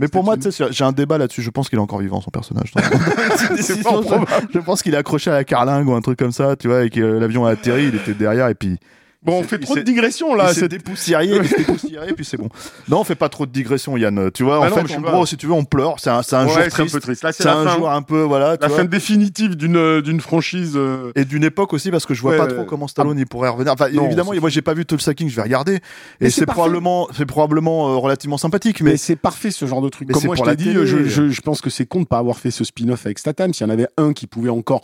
Mais 0.00 0.08
pour 0.08 0.24
moi, 0.24 0.36
tu 0.38 0.50
sais, 0.50 0.64
j'ai 0.70 0.84
un 0.84 0.92
débat 0.92 1.18
là-dessus. 1.18 1.42
Je 1.42 1.50
pense 1.50 1.68
qu'il 1.68 1.78
est 1.78 1.82
encore 1.82 2.00
vivant, 2.00 2.20
son 2.22 2.30
personnage. 2.30 2.72
C'est 3.56 3.76
je 3.76 4.58
pense 4.58 4.82
qu'il 4.82 4.94
est 4.94 4.96
accroché 4.96 5.30
à 5.30 5.34
la 5.34 5.44
carlingue 5.44 5.88
ou 5.88 5.94
un 5.94 6.00
truc 6.00 6.18
comme 6.18 6.32
ça, 6.32 6.56
tu 6.56 6.68
vois, 6.68 6.84
et 6.84 6.90
que 6.90 7.00
l'avion 7.00 7.44
a 7.44 7.50
atterri, 7.50 7.88
il 7.88 7.94
était 7.94 8.14
derrière, 8.14 8.48
et 8.48 8.54
puis 8.54 8.78
Bon, 9.22 9.38
on 9.38 9.42
fait 9.42 9.58
trop 9.58 9.74
de 9.76 9.82
digressions 9.82 10.34
là. 10.34 10.54
c'est- 10.54 10.66
dépoussiéré, 10.66 11.26
dépoussiéré, 11.58 12.08
et 12.08 12.12
puis 12.14 12.24
c'est 12.24 12.38
bon. 12.38 12.48
Non, 12.88 13.00
on 13.00 13.04
fait 13.04 13.14
pas 13.14 13.28
trop 13.28 13.44
de 13.44 13.50
digressions, 13.52 13.98
Yann. 13.98 14.30
Tu 14.32 14.44
vois, 14.44 14.60
en 14.60 14.62
Ah 14.62 14.70
non, 14.70 14.76
fait, 14.76 14.88
sais 14.88 14.96
en 14.96 15.02
pas. 15.02 15.10
gros, 15.12 15.26
si 15.26 15.36
tu 15.36 15.46
veux, 15.46 15.52
on 15.52 15.64
pleure. 15.64 15.96
C'est 15.98 16.08
un, 16.08 16.20
un 16.32 16.46
Ouais, 16.46 16.52
jour 16.52 16.58
un 16.62 16.68
triste. 16.68 16.94
peu 16.94 17.00
triste. 17.00 17.26
C'est 17.32 17.46
un 17.46 17.64
fin. 17.64 17.76
jour 17.76 17.90
un 17.90 18.00
peu, 18.00 18.22
voilà, 18.22 18.56
tu 18.56 18.62
La 18.62 18.68
vois. 18.68 18.78
fin 18.78 18.84
définitive 18.84 19.56
d'une 19.56 20.00
d'une 20.00 20.20
franchise. 20.22 20.72
euh, 20.76 21.12
Et 21.16 21.26
d'une 21.26 21.44
époque 21.44 21.74
aussi, 21.74 21.90
parce 21.90 22.06
que 22.06 22.14
je 22.14 22.22
vois 22.22 22.32
Ouais, 22.32 22.38
pas 22.38 22.46
trop 22.46 22.64
comment 22.64 22.88
Stallone 22.88 23.18
il 23.18 23.26
pourrait 23.26 23.50
revenir. 23.50 23.72
Enfin, 23.74 23.90
Non, 23.92 24.06
évidemment, 24.06 24.32
moi 24.40 24.48
j'ai 24.48 24.62
pas 24.62 24.72
vu 24.72 24.86
Tulsa 24.86 25.12
King, 25.12 25.28
je 25.28 25.36
vais 25.36 25.42
regarder. 25.42 25.80
Et 26.22 26.30
c'est 26.30 26.46
probablement, 26.46 27.06
c'est 27.14 27.26
probablement 27.26 27.90
euh, 27.90 27.96
relativement 27.96 28.38
sympathique, 28.38 28.80
Mais, 28.80 28.92
mais 28.92 28.96
c'est 28.96 29.16
parfait 29.16 29.50
ce 29.50 29.66
genre 29.66 29.82
de 29.82 29.90
truc. 29.90 30.08
Mais 30.08 30.14
Comme 30.14 30.24
moi 30.24 30.36
je 30.36 30.42
t'ai 30.44 30.56
dit, 30.56 30.72
je- 30.72 31.28
je 31.28 31.40
pense 31.42 31.60
que 31.60 31.68
c'est 31.68 31.84
con 31.84 32.00
de 32.00 32.06
pas 32.06 32.18
avoir 32.18 32.38
fait 32.38 32.50
ce 32.50 32.64
spin-off 32.64 33.04
avec 33.04 33.18
Statham. 33.18 33.52
S'il 33.52 33.66
y 33.66 33.70
en 33.70 33.72
avait 33.72 33.88
un 33.98 34.14
qui 34.14 34.26
pouvait 34.26 34.48
encore 34.50 34.80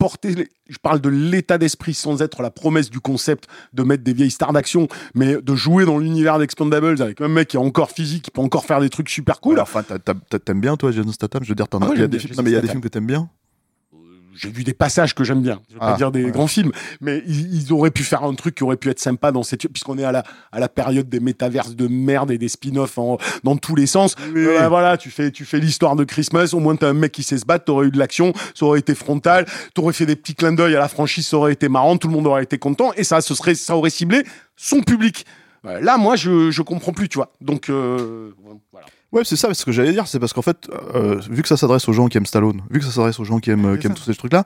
porter, 0.00 0.48
je 0.68 0.78
parle 0.82 1.00
de 1.00 1.08
l'état 1.10 1.58
d'esprit 1.58 1.94
sans 1.94 2.22
être 2.22 2.42
la 2.42 2.50
promesse 2.50 2.90
du 2.90 2.98
concept 3.00 3.46
de 3.74 3.82
mettre 3.84 4.02
des 4.02 4.12
vieilles 4.14 4.30
stars 4.30 4.52
d'action, 4.52 4.88
mais 5.14 5.36
de 5.40 5.54
jouer 5.54 5.84
dans 5.84 5.98
l'univers 5.98 6.38
d'Expandables 6.38 7.00
avec 7.02 7.20
un 7.20 7.28
mec 7.28 7.48
qui 7.48 7.56
est 7.56 7.60
encore 7.60 7.90
physique, 7.90 8.24
qui 8.24 8.30
peut 8.30 8.40
encore 8.40 8.64
faire 8.64 8.80
des 8.80 8.88
trucs 8.88 9.10
super 9.10 9.40
cool. 9.40 9.54
Alors, 9.56 9.68
enfin, 9.72 9.84
t'aimes 9.84 10.60
bien 10.60 10.76
toi, 10.76 10.90
Jason 10.90 11.12
Statham? 11.12 11.44
Je 11.44 11.50
veux 11.50 11.54
dire, 11.54 11.68
t'en 11.68 11.78
Ah 11.82 11.84
as- 11.84 11.88
ouais, 11.90 11.94
il 11.96 12.00
y 12.00 12.02
a 12.02 12.04
j'aime 12.04 12.10
des 12.10 12.16
bien 12.16 12.20
films, 12.22 12.30
Jason 12.32 12.42
non, 12.42 12.44
mais 12.44 12.50
il 12.50 12.54
y 12.54 12.56
a 12.56 12.60
des 12.62 12.68
films 12.68 12.80
que 12.80 12.88
t'aimes 12.88 13.06
bien? 13.06 13.28
J'ai 14.34 14.50
vu 14.50 14.64
des 14.64 14.72
passages 14.74 15.14
que 15.14 15.24
j'aime 15.24 15.42
bien. 15.42 15.60
Je 15.68 15.74
vais 15.74 15.80
pas 15.80 15.92
Ah, 15.94 15.96
dire 15.96 16.10
des 16.12 16.24
ouais. 16.24 16.30
grands 16.30 16.46
films, 16.46 16.72
mais 17.00 17.22
ils, 17.26 17.54
ils 17.64 17.72
auraient 17.72 17.90
pu 17.90 18.02
faire 18.04 18.22
un 18.22 18.34
truc 18.34 18.54
qui 18.54 18.62
aurait 18.64 18.76
pu 18.76 18.88
être 18.90 19.00
sympa 19.00 19.32
dans 19.32 19.42
cette, 19.42 19.66
puisqu'on 19.68 19.98
est 19.98 20.04
à 20.04 20.12
la, 20.12 20.22
à 20.52 20.60
la 20.60 20.68
période 20.68 21.08
des 21.08 21.20
métaverses 21.20 21.74
de 21.76 21.88
merde 21.88 22.30
et 22.30 22.38
des 22.38 22.48
spin-offs 22.48 22.98
dans 23.44 23.56
tous 23.56 23.74
les 23.74 23.86
sens. 23.86 24.14
Euh, 24.36 24.68
voilà, 24.68 24.96
tu 24.96 25.10
fais, 25.10 25.30
tu 25.30 25.44
fais 25.44 25.58
l'histoire 25.58 25.96
de 25.96 26.04
Christmas, 26.04 26.50
au 26.52 26.58
moins 26.60 26.76
t'as 26.76 26.88
un 26.88 26.92
mec 26.94 27.12
qui 27.12 27.22
sait 27.22 27.38
se 27.38 27.44
battre, 27.44 27.64
t'aurais 27.64 27.86
eu 27.86 27.90
de 27.90 27.98
l'action, 27.98 28.32
ça 28.54 28.66
aurait 28.66 28.78
été 28.80 28.94
frontal, 28.94 29.46
t'aurais 29.74 29.92
fait 29.92 30.06
des 30.06 30.16
petits 30.16 30.34
clins 30.34 30.52
d'œil 30.52 30.74
à 30.76 30.78
la 30.80 30.88
franchise, 30.88 31.26
ça 31.26 31.36
aurait 31.36 31.52
été 31.52 31.68
marrant, 31.68 31.96
tout 31.96 32.08
le 32.08 32.14
monde 32.14 32.26
aurait 32.26 32.42
été 32.44 32.58
content, 32.58 32.92
et 32.96 33.04
ça, 33.04 33.20
ce 33.20 33.34
serait, 33.34 33.54
ça 33.54 33.76
aurait 33.76 33.90
ciblé 33.90 34.22
son 34.56 34.80
public. 34.82 35.26
Euh, 35.66 35.80
Là, 35.80 35.98
moi, 35.98 36.16
je, 36.16 36.50
je 36.50 36.62
comprends 36.62 36.92
plus, 36.92 37.08
tu 37.08 37.18
vois. 37.18 37.32
Donc, 37.42 37.68
euh, 37.68 38.30
voilà. 38.72 38.86
Ouais, 39.12 39.24
c'est 39.24 39.36
ça, 39.36 39.52
ce 39.52 39.64
que 39.64 39.72
j'allais 39.72 39.92
dire, 39.92 40.06
c'est 40.06 40.20
parce 40.20 40.32
qu'en 40.32 40.42
fait, 40.42 40.68
euh, 40.94 41.20
vu 41.28 41.42
que 41.42 41.48
ça 41.48 41.56
s'adresse 41.56 41.88
aux 41.88 41.92
gens 41.92 42.06
qui 42.06 42.16
aiment 42.16 42.26
Stallone, 42.26 42.62
vu 42.70 42.78
que 42.78 42.84
ça 42.84 42.92
s'adresse 42.92 43.18
aux 43.18 43.24
gens 43.24 43.40
qui 43.40 43.50
aiment, 43.50 43.76
qui 43.78 43.86
aiment 43.86 43.94
tous 43.94 44.04
ces 44.04 44.14
trucs-là, 44.14 44.44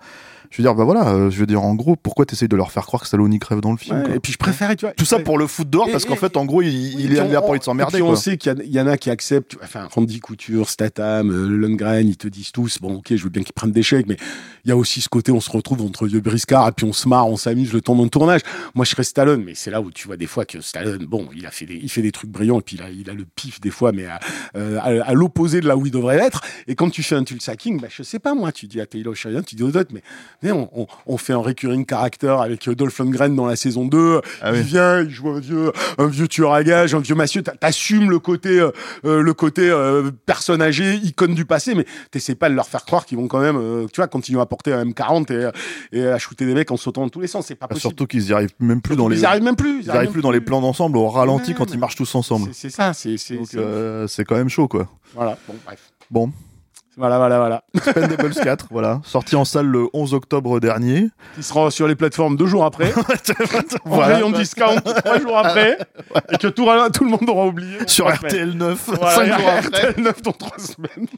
je 0.50 0.58
veux 0.58 0.64
dire, 0.64 0.74
bah 0.74 0.84
voilà, 0.84 1.08
euh, 1.08 1.30
je 1.30 1.38
veux 1.38 1.46
dire, 1.46 1.62
en 1.62 1.74
gros, 1.74 1.96
pourquoi 1.96 2.26
t'essayes 2.26 2.48
de 2.48 2.56
leur 2.56 2.70
faire 2.72 2.86
croire 2.86 3.02
que 3.02 3.08
Stallone 3.08 3.32
y 3.32 3.38
crève 3.38 3.60
dans 3.60 3.72
le 3.72 3.76
film 3.78 4.02
Ouais, 4.02 4.16
et 4.16 4.20
puis 4.20 4.32
je 4.32 4.38
préférais, 4.38 4.76
tu 4.76 4.84
vois. 4.86 4.94
Tout 4.94 5.04
ça 5.04 5.18
pour 5.18 5.38
le 5.38 5.46
foutre 5.46 5.70
dehors, 5.70 5.88
Et- 5.88 5.92
parce 5.92 6.04
qu'en 6.04 6.16
fait, 6.16 6.36
en 6.36 6.44
gros, 6.44 6.62
il, 6.62 6.68
il 6.68 6.96
Oui, 6.96 7.02
est 7.04 7.06
puis 7.08 7.16
là 7.32 7.40
on- 7.40 7.46
pour 7.46 7.52
de 7.54 7.58
et 7.58 7.62
s'emmerder, 7.62 8.02
on 8.02 8.14
sait 8.16 8.36
qu'il 8.36 8.52
y, 8.52 8.60
a- 8.60 8.64
il 8.64 8.72
y 8.72 8.80
en 8.80 8.86
a 8.86 8.96
qui 8.96 9.10
acceptent, 9.10 9.56
enfin, 9.62 9.88
Randy 9.90 10.20
Couture, 10.20 10.68
Statham, 10.68 11.30
euh, 11.30 11.48
Lundgren, 11.56 12.06
ils 12.08 12.16
te 12.16 12.28
disent 12.28 12.52
tous, 12.52 12.78
bon, 12.80 12.96
ok, 12.96 13.14
je 13.16 13.22
veux 13.24 13.30
bien 13.30 13.42
qu'ils 13.42 13.52
prennent 13.54 13.72
des 13.72 13.82
chèques, 13.82 14.06
mais 14.08 14.16
il 14.64 14.68
y 14.68 14.72
a 14.72 14.76
aussi 14.76 15.00
ce 15.00 15.08
côté, 15.08 15.32
on 15.32 15.40
se 15.40 15.50
retrouve 15.50 15.82
entre 15.82 16.06
vieux 16.06 16.20
briscards, 16.20 16.68
et 16.68 16.72
puis 16.72 16.86
on 16.86 16.92
se 16.92 17.08
marre, 17.08 17.28
on 17.28 17.36
s'amuse 17.36 17.72
le 17.72 17.80
temps 17.80 17.94
d'un 17.96 18.08
tournage. 18.08 18.40
Moi, 18.74 18.84
je 18.84 18.90
serais 18.90 19.04
Stallone, 19.04 19.42
mais 19.44 19.54
c'est 19.54 19.70
là 19.70 19.80
où 19.80 19.90
tu 19.90 20.06
vois 20.06 20.16
des 20.16 20.26
fois 20.26 20.44
que 20.44 20.60
Stallone, 20.60 21.04
bon, 21.06 21.28
il 21.36 21.46
a 21.46 21.50
fait 21.50 21.66
des, 21.66 21.74
il 21.82 21.88
fait 21.88 22.02
des 22.02 22.12
trucs 22.12 22.30
brillants, 22.30 22.58
et 22.60 22.62
puis 22.62 22.76
il 22.76 22.82
a, 22.82 22.90
il 22.90 23.08
a 23.10 23.14
le 23.14 23.24
pif 23.36 23.60
des 23.60 23.70
fois, 23.70 23.92
mais 23.92 24.06
à, 24.06 24.20
euh, 24.56 24.78
à, 24.80 25.08
à 25.08 25.12
l'opposé 25.14 25.60
de 25.60 25.66
là 25.68 25.76
où 25.76 25.86
il 25.86 25.92
devrait 25.92 26.18
être. 26.18 26.42
Et 26.66 26.74
quand 26.74 26.90
tu 26.90 27.02
fais 27.02 27.14
un 27.16 27.24
Tulsa 27.24 27.56
King, 27.56 27.80
bah, 27.80 27.88
je 27.90 28.02
sais 28.02 28.18
pas, 28.18 28.34
moi, 28.34 28.52
tu 28.52 28.66
dis 28.66 28.80
à 28.80 28.86
Taylor 28.86 29.14
Sheridan, 29.14 29.42
tu 29.42 29.54
dis 29.56 29.62
aux 29.62 29.76
autres, 29.76 29.90
mais 29.92 30.02
on, 30.42 30.68
on, 30.74 30.86
on 31.06 31.16
fait 31.16 31.32
un 31.32 31.38
recurring 31.38 31.86
character 31.88 32.36
avec 32.40 32.68
euh, 32.68 32.74
Dolph 32.74 32.98
Lundgren 32.98 33.34
dans 33.34 33.46
la 33.46 33.56
saison 33.56 33.86
2, 33.86 34.20
Ah 34.42 34.50
il 34.52 34.58
oui. 34.58 34.62
vient, 34.62 35.00
il 35.00 35.10
joue 35.10 35.30
un 35.30 35.40
vieux, 35.40 35.72
un 35.98 36.06
vieux 36.06 36.28
tueur 36.28 36.52
à 36.52 36.62
gages, 36.64 36.94
un 36.94 37.00
vieux 37.00 37.14
massieu. 37.14 37.42
T'a- 37.42 37.52
T'assumes 37.56 38.10
le 38.10 38.18
côté, 38.18 38.60
euh, 38.60 38.70
euh, 39.04 39.20
le 39.22 39.34
côté 39.34 39.68
euh, 39.70 40.10
personne 40.26 40.60
âgée, 40.62 40.94
icône 40.96 41.34
du 41.34 41.44
passé, 41.44 41.74
mais 41.74 41.86
t'essaies 42.10 42.34
pas 42.34 42.48
de 42.50 42.54
leur 42.54 42.66
faire 42.68 42.84
croire 42.84 43.06
qu'ils 43.06 43.18
vont 43.18 43.28
quand 43.28 43.40
même, 43.40 43.56
euh, 43.56 43.86
tu 43.92 44.00
vois, 44.00 44.08
continuer 44.08 44.40
à 44.40 44.46
porter 44.46 44.72
un 44.72 44.84
M40 44.84 45.32
et, 45.32 45.50
et 45.98 46.06
à 46.06 46.18
shooter 46.18 46.46
des 46.46 46.54
mecs 46.54 46.70
en 46.70 46.76
sautant 46.76 47.02
dans 47.02 47.08
tous 47.08 47.20
les 47.20 47.26
sens. 47.26 47.46
C'est 47.46 47.54
pas 47.54 47.66
Ah, 47.66 47.68
possible. 47.68 47.80
surtout 47.80 48.06
qu'ils 48.06 48.28
y 48.28 48.32
arrivent 48.32 48.52
même 48.60 48.80
plus 48.82 48.96
dans 48.96 49.08
les, 49.08 49.18
ils 49.20 49.24
arrivent 49.26 49.42
même 49.44 49.56
plus. 49.56 49.82
ils 49.82 49.90
arrivent 49.90 50.10
plus 50.10 50.22
dans 50.22 50.30
les 50.30 50.40
plans 50.40 50.60
d'ensemble 50.60 50.96
au 50.98 51.08
ralenti 51.08 51.50
Ouais, 51.52 51.56
quand 51.56 51.72
ils 51.72 51.78
marchent 51.78 51.96
tous 51.96 52.14
ensemble. 52.14 52.50
C'est 52.52 52.70
ça. 52.70 52.92
C'est 52.94 54.24
quand 54.24 54.36
même 54.36 54.48
chaud, 54.48 54.68
quoi. 54.68 54.88
voilà. 55.14 55.38
Bon, 55.48 55.54
bref. 55.64 55.78
Bon, 56.10 56.30
Voilà, 56.96 57.18
voilà, 57.18 57.38
voilà. 57.38 57.64
Expendables 57.74 58.34
4, 58.34 58.66
voilà, 58.70 59.00
sorti 59.04 59.34
en 59.34 59.44
salle 59.44 59.66
le 59.66 59.86
11 59.92 60.14
octobre 60.14 60.60
dernier. 60.60 61.08
Qui 61.34 61.42
sera 61.42 61.70
sur 61.70 61.88
les 61.88 61.96
plateformes 61.96 62.36
deux 62.36 62.46
jours 62.46 62.64
après, 62.64 62.92
en 62.96 63.02
Voilà. 63.84 64.14
rayon 64.16 64.30
discount 64.30 64.76
trois 64.80 65.18
jours 65.18 65.36
après, 65.38 65.76
et 66.30 66.36
que 66.38 66.46
tout, 66.46 66.66
tout 66.92 67.04
le 67.04 67.10
monde 67.10 67.28
aura 67.28 67.46
oublié. 67.46 67.78
Sur. 67.86 68.08
RTL 68.08 68.52
9, 68.52 68.82
Voilà, 68.86 69.10
5 69.14 69.26
jours 69.38 69.48
après. 69.58 69.90
RTL 69.90 70.04
9 70.04 70.22
dans 70.22 70.32
trois 70.32 70.58
semaines. 70.58 71.08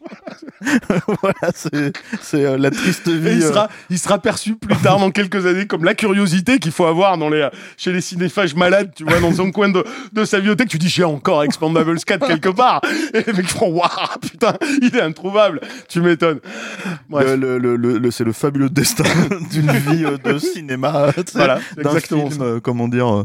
voilà, 1.22 1.52
c'est 1.54 2.44
euh, 2.44 2.56
la 2.56 2.70
triste 2.70 3.08
vie. 3.08 3.28
Et 3.28 3.32
il 3.34 3.42
euh, 3.44 3.48
sera, 3.48 3.68
il 3.90 3.98
sera 3.98 4.18
perçu 4.18 4.56
plus 4.56 4.76
tard 4.76 4.98
dans 4.98 5.10
quelques 5.10 5.44
années 5.46 5.66
comme 5.66 5.84
la 5.84 5.94
curiosité 5.94 6.58
qu'il 6.58 6.72
faut 6.72 6.86
avoir 6.86 7.18
dans 7.18 7.28
les, 7.28 7.48
chez 7.76 7.92
les 7.92 8.00
cinéphages 8.00 8.54
malades, 8.54 8.92
tu 8.96 9.04
vois, 9.04 9.20
dans 9.20 9.40
un 9.40 9.50
coin 9.50 9.68
de, 9.68 9.84
de 10.12 10.24
sa 10.24 10.38
bibliothèque. 10.38 10.68
Tu 10.68 10.78
dis, 10.78 10.88
j'ai 10.88 11.04
encore 11.04 11.44
Expandables 11.44 11.98
4 12.00 12.26
quelque 12.26 12.48
part. 12.48 12.80
Et 13.12 13.22
les 13.26 13.32
mecs 13.34 13.48
font, 13.48 13.68
waouh, 13.70 13.88
putain, 14.22 14.54
il 14.80 14.96
est 14.96 15.02
introuvable. 15.02 15.60
tu 15.88 16.00
m'étonnes. 16.00 16.40
Bref. 17.09 17.37
Le- 17.37 17.59
le- 17.59 17.76
le- 17.76 17.98
le- 17.98 18.11
c'est 18.11 18.24
le 18.24 18.33
fabuleux 18.33 18.70
destin 18.70 19.05
d'une 19.50 19.70
vie 19.90 20.05
euh, 20.05 20.16
de 20.18 20.38
cinéma, 20.38 21.11
Voilà, 21.35 21.59
d'un 21.76 21.98
film, 22.00 22.29
euh, 22.40 22.61
comment 22.61 22.88
dire, 22.88 23.12
euh, 23.12 23.24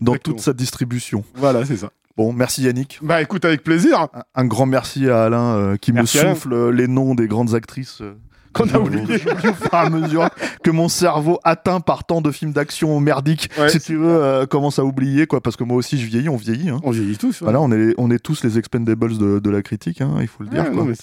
dans 0.00 0.16
toute 0.16 0.40
sa 0.40 0.52
distribution. 0.52 1.24
Voilà, 1.34 1.64
c'est 1.64 1.76
ça. 1.76 1.90
Bon, 2.16 2.32
merci 2.32 2.62
Yannick. 2.62 2.98
Bah 3.02 3.22
écoute, 3.22 3.44
avec 3.44 3.64
plaisir. 3.64 4.00
Un, 4.12 4.22
un 4.34 4.44
grand 4.44 4.66
merci 4.66 5.08
à 5.08 5.24
Alain 5.24 5.76
qui 5.80 5.92
Merci, 5.92 6.18
me 6.18 6.34
souffle 6.34 6.70
les 6.70 6.86
noms 6.86 7.14
des 7.14 7.26
grandes 7.26 7.54
actrices. 7.54 8.02
Qu'on 8.52 8.68
a 8.68 8.78
oublié. 8.78 9.02
Au 9.14 9.54
fur 9.54 9.70
et 9.72 9.76
à 9.76 9.88
mesure 9.88 10.28
que 10.62 10.70
mon 10.70 10.90
cerveau 10.90 11.40
atteint 11.42 11.80
par 11.80 12.04
tant 12.04 12.20
de 12.20 12.30
films 12.30 12.52
d'action 12.52 13.00
merdiques, 13.00 13.48
Ouais, 13.58 13.70
si 13.70 13.80
tu 13.80 13.96
veux, 13.96 14.10
euh, 14.10 14.44
commence 14.44 14.78
à 14.78 14.84
oublier 14.84 15.26
quoi, 15.26 15.40
parce 15.40 15.56
que 15.56 15.64
moi 15.64 15.78
aussi 15.78 15.98
je 15.98 16.04
vieillis, 16.04 16.28
on 16.28 16.36
vieillit. 16.36 16.68
Hein. 16.68 16.78
On 16.82 16.90
vieillit 16.90 17.16
tous. 17.16 17.40
ouais. 17.40 17.44
Voilà, 17.46 17.62
on 17.62 17.72
est, 17.72 17.94
on 17.96 18.10
est 18.10 18.18
tous 18.18 18.44
les 18.44 18.58
expendables 18.58 19.16
de, 19.16 19.38
de 19.38 19.50
la 19.50 19.62
critique, 19.62 20.02
hein, 20.02 20.16
il 20.20 20.26
faut 20.28 20.42
le 20.42 20.50
dire. 20.50 20.64
Ouais, 20.64 20.66
quoi, 20.66 20.76
non, 20.76 20.84
mais 20.84 20.94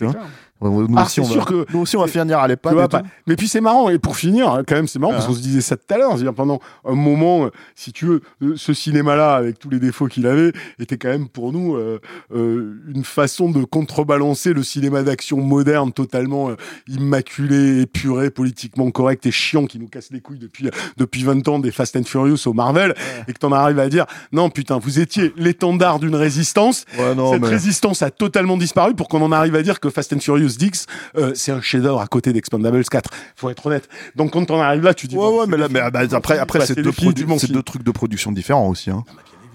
Nous, 0.62 0.88
Ah, 0.97 1.03
aussi, 1.05 1.20
on 1.22 1.24
c'est 1.24 1.30
va, 1.30 1.34
sûr 1.36 1.45
que- 1.45 1.66
nous 1.74 1.80
aussi, 1.80 1.95
on 1.95 2.01
va 2.01 2.07
finir 2.07 2.38
à 2.39 2.47
l'EHPAD. 2.47 2.89
pas-. 2.89 3.01
Mais 3.28 3.36
puis 3.36 3.47
c'est 3.47 3.62
marrant, 3.62 3.89
et 3.89 3.97
pour 3.97 4.18
finir, 4.18 4.62
quand 4.68 4.76
même, 4.76 4.88
c'est 4.88 4.99
marrant, 4.99 5.14
Ah. 5.14 5.18
parce 5.18 5.28
qu'on 5.28 5.34
se 5.36 5.41
disait 5.41 5.62
ça 5.62 5.78
tout 5.78 5.93
à 5.93 5.97
l'heure, 5.97 6.12
c'est-à-dire 6.12 6.34
pendant 6.34 6.60
un 6.86 6.95
moment, 6.95 7.45
euh, 7.45 7.49
si 7.76 7.93
tu 7.93 8.05
veux, 8.05 8.22
euh, 8.43 8.53
ce 8.57 8.74
cinéma-là, 8.74 9.36
avec 9.36 9.57
tous 9.57 9.70
les 9.70 9.80
défauts 9.80 10.07
qu'il 10.07 10.28
avait, 10.28 10.51
était 10.80 10.97
quand 10.97 11.07
même 11.10 11.30
pour 11.30 11.53
nous 11.53 11.76
euh, 11.76 11.99
euh, 12.36 12.76
une 12.93 13.03
façon 13.05 13.49
de 13.51 13.64
contrebalancer 13.64 14.53
le 14.53 14.64
cinéma 14.64 15.03
d'action 15.03 15.38
moderne, 15.38 15.93
totalement 15.93 16.49
euh, 16.49 16.55
immaculé, 16.88 17.82
épuré, 17.82 18.30
politiquement 18.30 18.89
correct 18.91 19.26
et 19.26 19.32
chiant, 19.32 19.66
qui 19.66 19.80
nous 19.80 19.88
casse 19.88 20.10
les 20.12 20.20
couilles 20.20 20.39
depuis, 20.39 20.70
depuis 20.97 21.24
20 21.24 21.47
ans 21.47 21.60
des 21.60 21.72
Fast 21.72 21.95
and 21.95 22.03
Furious 22.03 22.47
au 22.47 22.53
Marvel, 22.53 22.93
et 23.28 23.34
que 23.34 23.39
t'en 23.39 23.51
arrives 23.51 23.80
à 23.80 23.88
dire, 23.89 24.05
non 24.32 24.49
putain, 24.49 24.78
vous 24.78 24.99
étiez 24.99 25.34
l'étendard 25.38 25.99
d'une 25.99 26.16
résistance, 26.16 26.86
Ouais, 26.97 27.16
non, 27.16 27.32
cette 27.34 27.41
mais- 27.41 27.47
résistance 27.47 28.01
a 28.01 28.12
totalement 28.12 28.57
disparu 28.57 28.93
pour 28.93 29.07
qu'on 29.07 29.22
en 29.22 29.32
arrive 29.32 29.55
à 29.55 29.62
dire 29.64 29.80
que 29.80 29.89
Fast 29.89 30.14
and 30.14 30.20
Furious 30.20 30.49
10, 30.58 30.86
euh, 31.18 31.32
c'est 31.36 31.52
un 31.52 31.62
chef-d'œuvre 31.62 32.02
à 32.02 32.08
côté 32.08 32.34
d'Expandables 32.34 32.84
4. 32.84 33.10
Faut 33.36 33.50
être 33.50 33.66
honnête. 33.66 33.89
Donc 34.16 34.32
quand 34.32 34.50
on 34.52 34.60
arrive 34.60 34.84
là, 34.84 34.93
tu 34.93 35.08
dis. 35.08 35.16
Ouais, 35.16 35.22
bon, 35.22 35.39
ouais, 35.41 35.47
mais 35.47 35.58
là, 35.58 35.68
ah, 35.82 35.91
bah, 35.91 36.02
après, 36.12 36.38
après 36.38 36.60
bah, 36.60 36.66
c'est 36.66 36.76
deux, 36.76 36.91
trucs 37.64 37.84
de 37.84 37.91
production 37.91 38.32
différents 38.32 38.70
aussi. 38.70 38.89
Hein. 38.89 39.04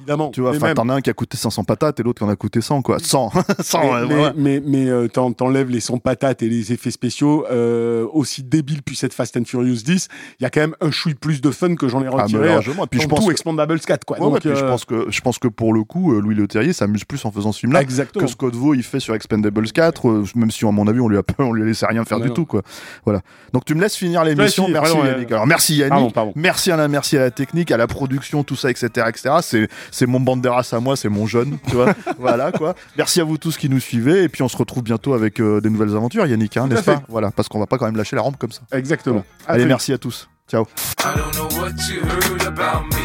Évidemment. 0.05 0.31
Tu 0.31 0.41
vois, 0.41 0.51
enfin, 0.51 0.75
t'en 0.75 0.89
as 0.91 0.95
un 0.95 1.01
qui 1.01 1.11
a 1.11 1.15
coûté 1.15 1.37
500 1.37 1.65
patates 1.65 1.99
et 2.01 2.03
l'autre 2.03 2.19
qui 2.19 2.25
en 2.25 2.29
a 2.29 2.37
coûté 2.37 2.61
100, 2.61 2.83
quoi. 2.83 2.99
100, 2.99 3.33
100, 3.61 3.81
mais, 3.83 3.89
ouais, 3.89 4.07
mais, 4.07 4.15
ouais. 4.15 4.33
mais, 4.37 4.63
mais, 4.65 4.89
euh, 4.91 5.09
t'en- 5.09 5.33
t'enlèves 5.33 5.71
les 5.71 5.81
100 5.81 5.99
patates 5.99 6.43
et 6.43 6.49
les 6.49 6.73
effets 6.73 6.91
spéciaux, 6.91 7.47
euh, 7.51 8.07
aussi 8.13 8.43
débiles 8.43 8.83
puisse 8.83 9.03
être 9.05 9.15
Fast 9.15 9.37
and 9.37 9.45
Furious 9.45 9.83
10, 9.85 10.09
il 10.39 10.43
y 10.43 10.47
a 10.47 10.51
quand 10.51 10.61
même 10.61 10.77
un 10.81 10.91
chouille 10.91 11.15
plus 11.15 11.41
de 11.41 11.51
fun 11.51 11.75
que 11.77 11.89
j'en 11.89 12.03
ai 12.03 12.07
Ah, 12.13 12.23
retiré. 12.23 12.49
largement. 12.49 12.85
Et 12.85 12.89
puis 12.89 13.01
je 13.01 13.07
pense 13.09 13.21
tout 13.21 13.27
que- 13.27 13.33
Expandables 13.33 13.81
4, 13.81 14.05
quoi. 14.05 14.19
Ouais, 14.21 14.25
Donc, 14.31 14.41
puis 14.41 14.51
je 14.51 14.65
euh, 14.65 14.69
pense 14.69 14.85
que 14.85 15.07
je 15.11 15.21
pense 15.21 15.39
que 15.39 15.49
pour 15.49 15.73
le 15.73 15.85
coup, 15.85 16.13
euh, 16.15 16.21
Louis 16.21 16.35
Leterrier 16.35 16.73
s'amuse 16.73 17.05
plus 17.05 17.25
en 17.25 17.31
faisant 17.31 17.53
ce 17.53 17.61
film-là 17.61 17.85
que 17.85 17.93
ce 18.27 18.37
qu'Odvo 18.37 18.75
il 18.75 18.83
fait 18.83 19.01
sur 19.01 19.15
Expendables 19.15 19.71
4, 19.73 20.09
euh, 20.09 20.25
même 20.35 20.51
si 20.51 20.65
à 20.67 20.71
mon 20.71 20.87
avis 20.87 21.01
on 21.01 21.09
lui 21.09 21.19
a 21.19 21.23
on 21.39 21.53
lui 21.53 21.63
a 21.63 21.67
laissé 21.67 21.87
rien 21.87 22.05
faire 22.05 22.21
du 22.21 22.29
non. 22.29 22.35
tout 22.35 22.45
quoi. 22.47 22.63
Voilà. 23.05 23.23
Donc 23.53 23.65
tu 23.65 23.75
me 23.75 23.81
laisses 23.81 23.97
finir 23.97 24.25
l'émission. 24.25 24.69
Merci 24.69 24.97
Yannick. 24.97 25.33
Alors 25.33 25.47
merci 25.47 25.77
Yannick. 25.77 25.91
Pardon, 25.91 26.11
pardon. 26.11 26.33
Merci 26.37 26.71
Alain, 26.71 26.89
merci 26.89 27.17
à 27.17 27.21
la 27.21 27.31
technique, 27.31 27.71
à 27.71 27.77
la 27.77 27.87
production, 27.87 28.45
tout 28.45 28.57
ça, 28.57 28.71
etc., 28.71 28.89
etc. 29.09 29.31
C'est 29.43 29.69
c'est 29.95 30.07
mon 30.07 30.19
banderas 30.19 30.69
à 30.73 30.81
moi, 30.81 30.97
c'est 30.97 31.09
mon 31.09 31.27
jeune, 31.27 31.59
tu 31.69 31.77
vois. 31.77 31.95
voilà 32.19 32.51
quoi. 32.51 32.75
Merci 32.97 33.21
à 33.21 33.25
vous 33.25 33.39
tous 33.39 33.57
qui 33.57 33.69
nous 33.69 33.79
suivez 33.79 34.25
et 34.25 34.29
puis 34.29 34.43
on 34.43 34.49
se 34.49 34.57
retrouve 34.57 34.83
bientôt 34.83 35.15
avec 35.15 35.41
euh, 35.41 35.61
des 35.61 35.71
nouvelles 35.71 35.95
aventures, 35.95 36.27
Yannick, 36.27 36.57
hein, 36.57 36.67
n'est-ce 36.67 36.83
pas 36.83 37.03
Voilà, 37.09 37.31
parce 37.31 37.49
qu'on 37.49 37.61
va 37.61 37.67
pas 37.67 37.79
quand 37.79 37.87
même 37.87 37.97
lâcher 37.97 38.17
la 38.17 38.23
rampe 38.23 38.37
comme 38.37 38.53
ça. 38.53 38.63
Exactement. 38.73 39.25
Allez, 39.47 39.67
merci 39.67 39.93
à 39.93 39.99
tous. 39.99 40.29
Ciao. 40.51 40.67
I 40.99 41.15
don't 41.17 41.33
know 41.37 41.49
what 41.61 41.73
you 41.89 42.03
heard 42.03 42.43
about 42.43 42.85
me. 42.95 43.05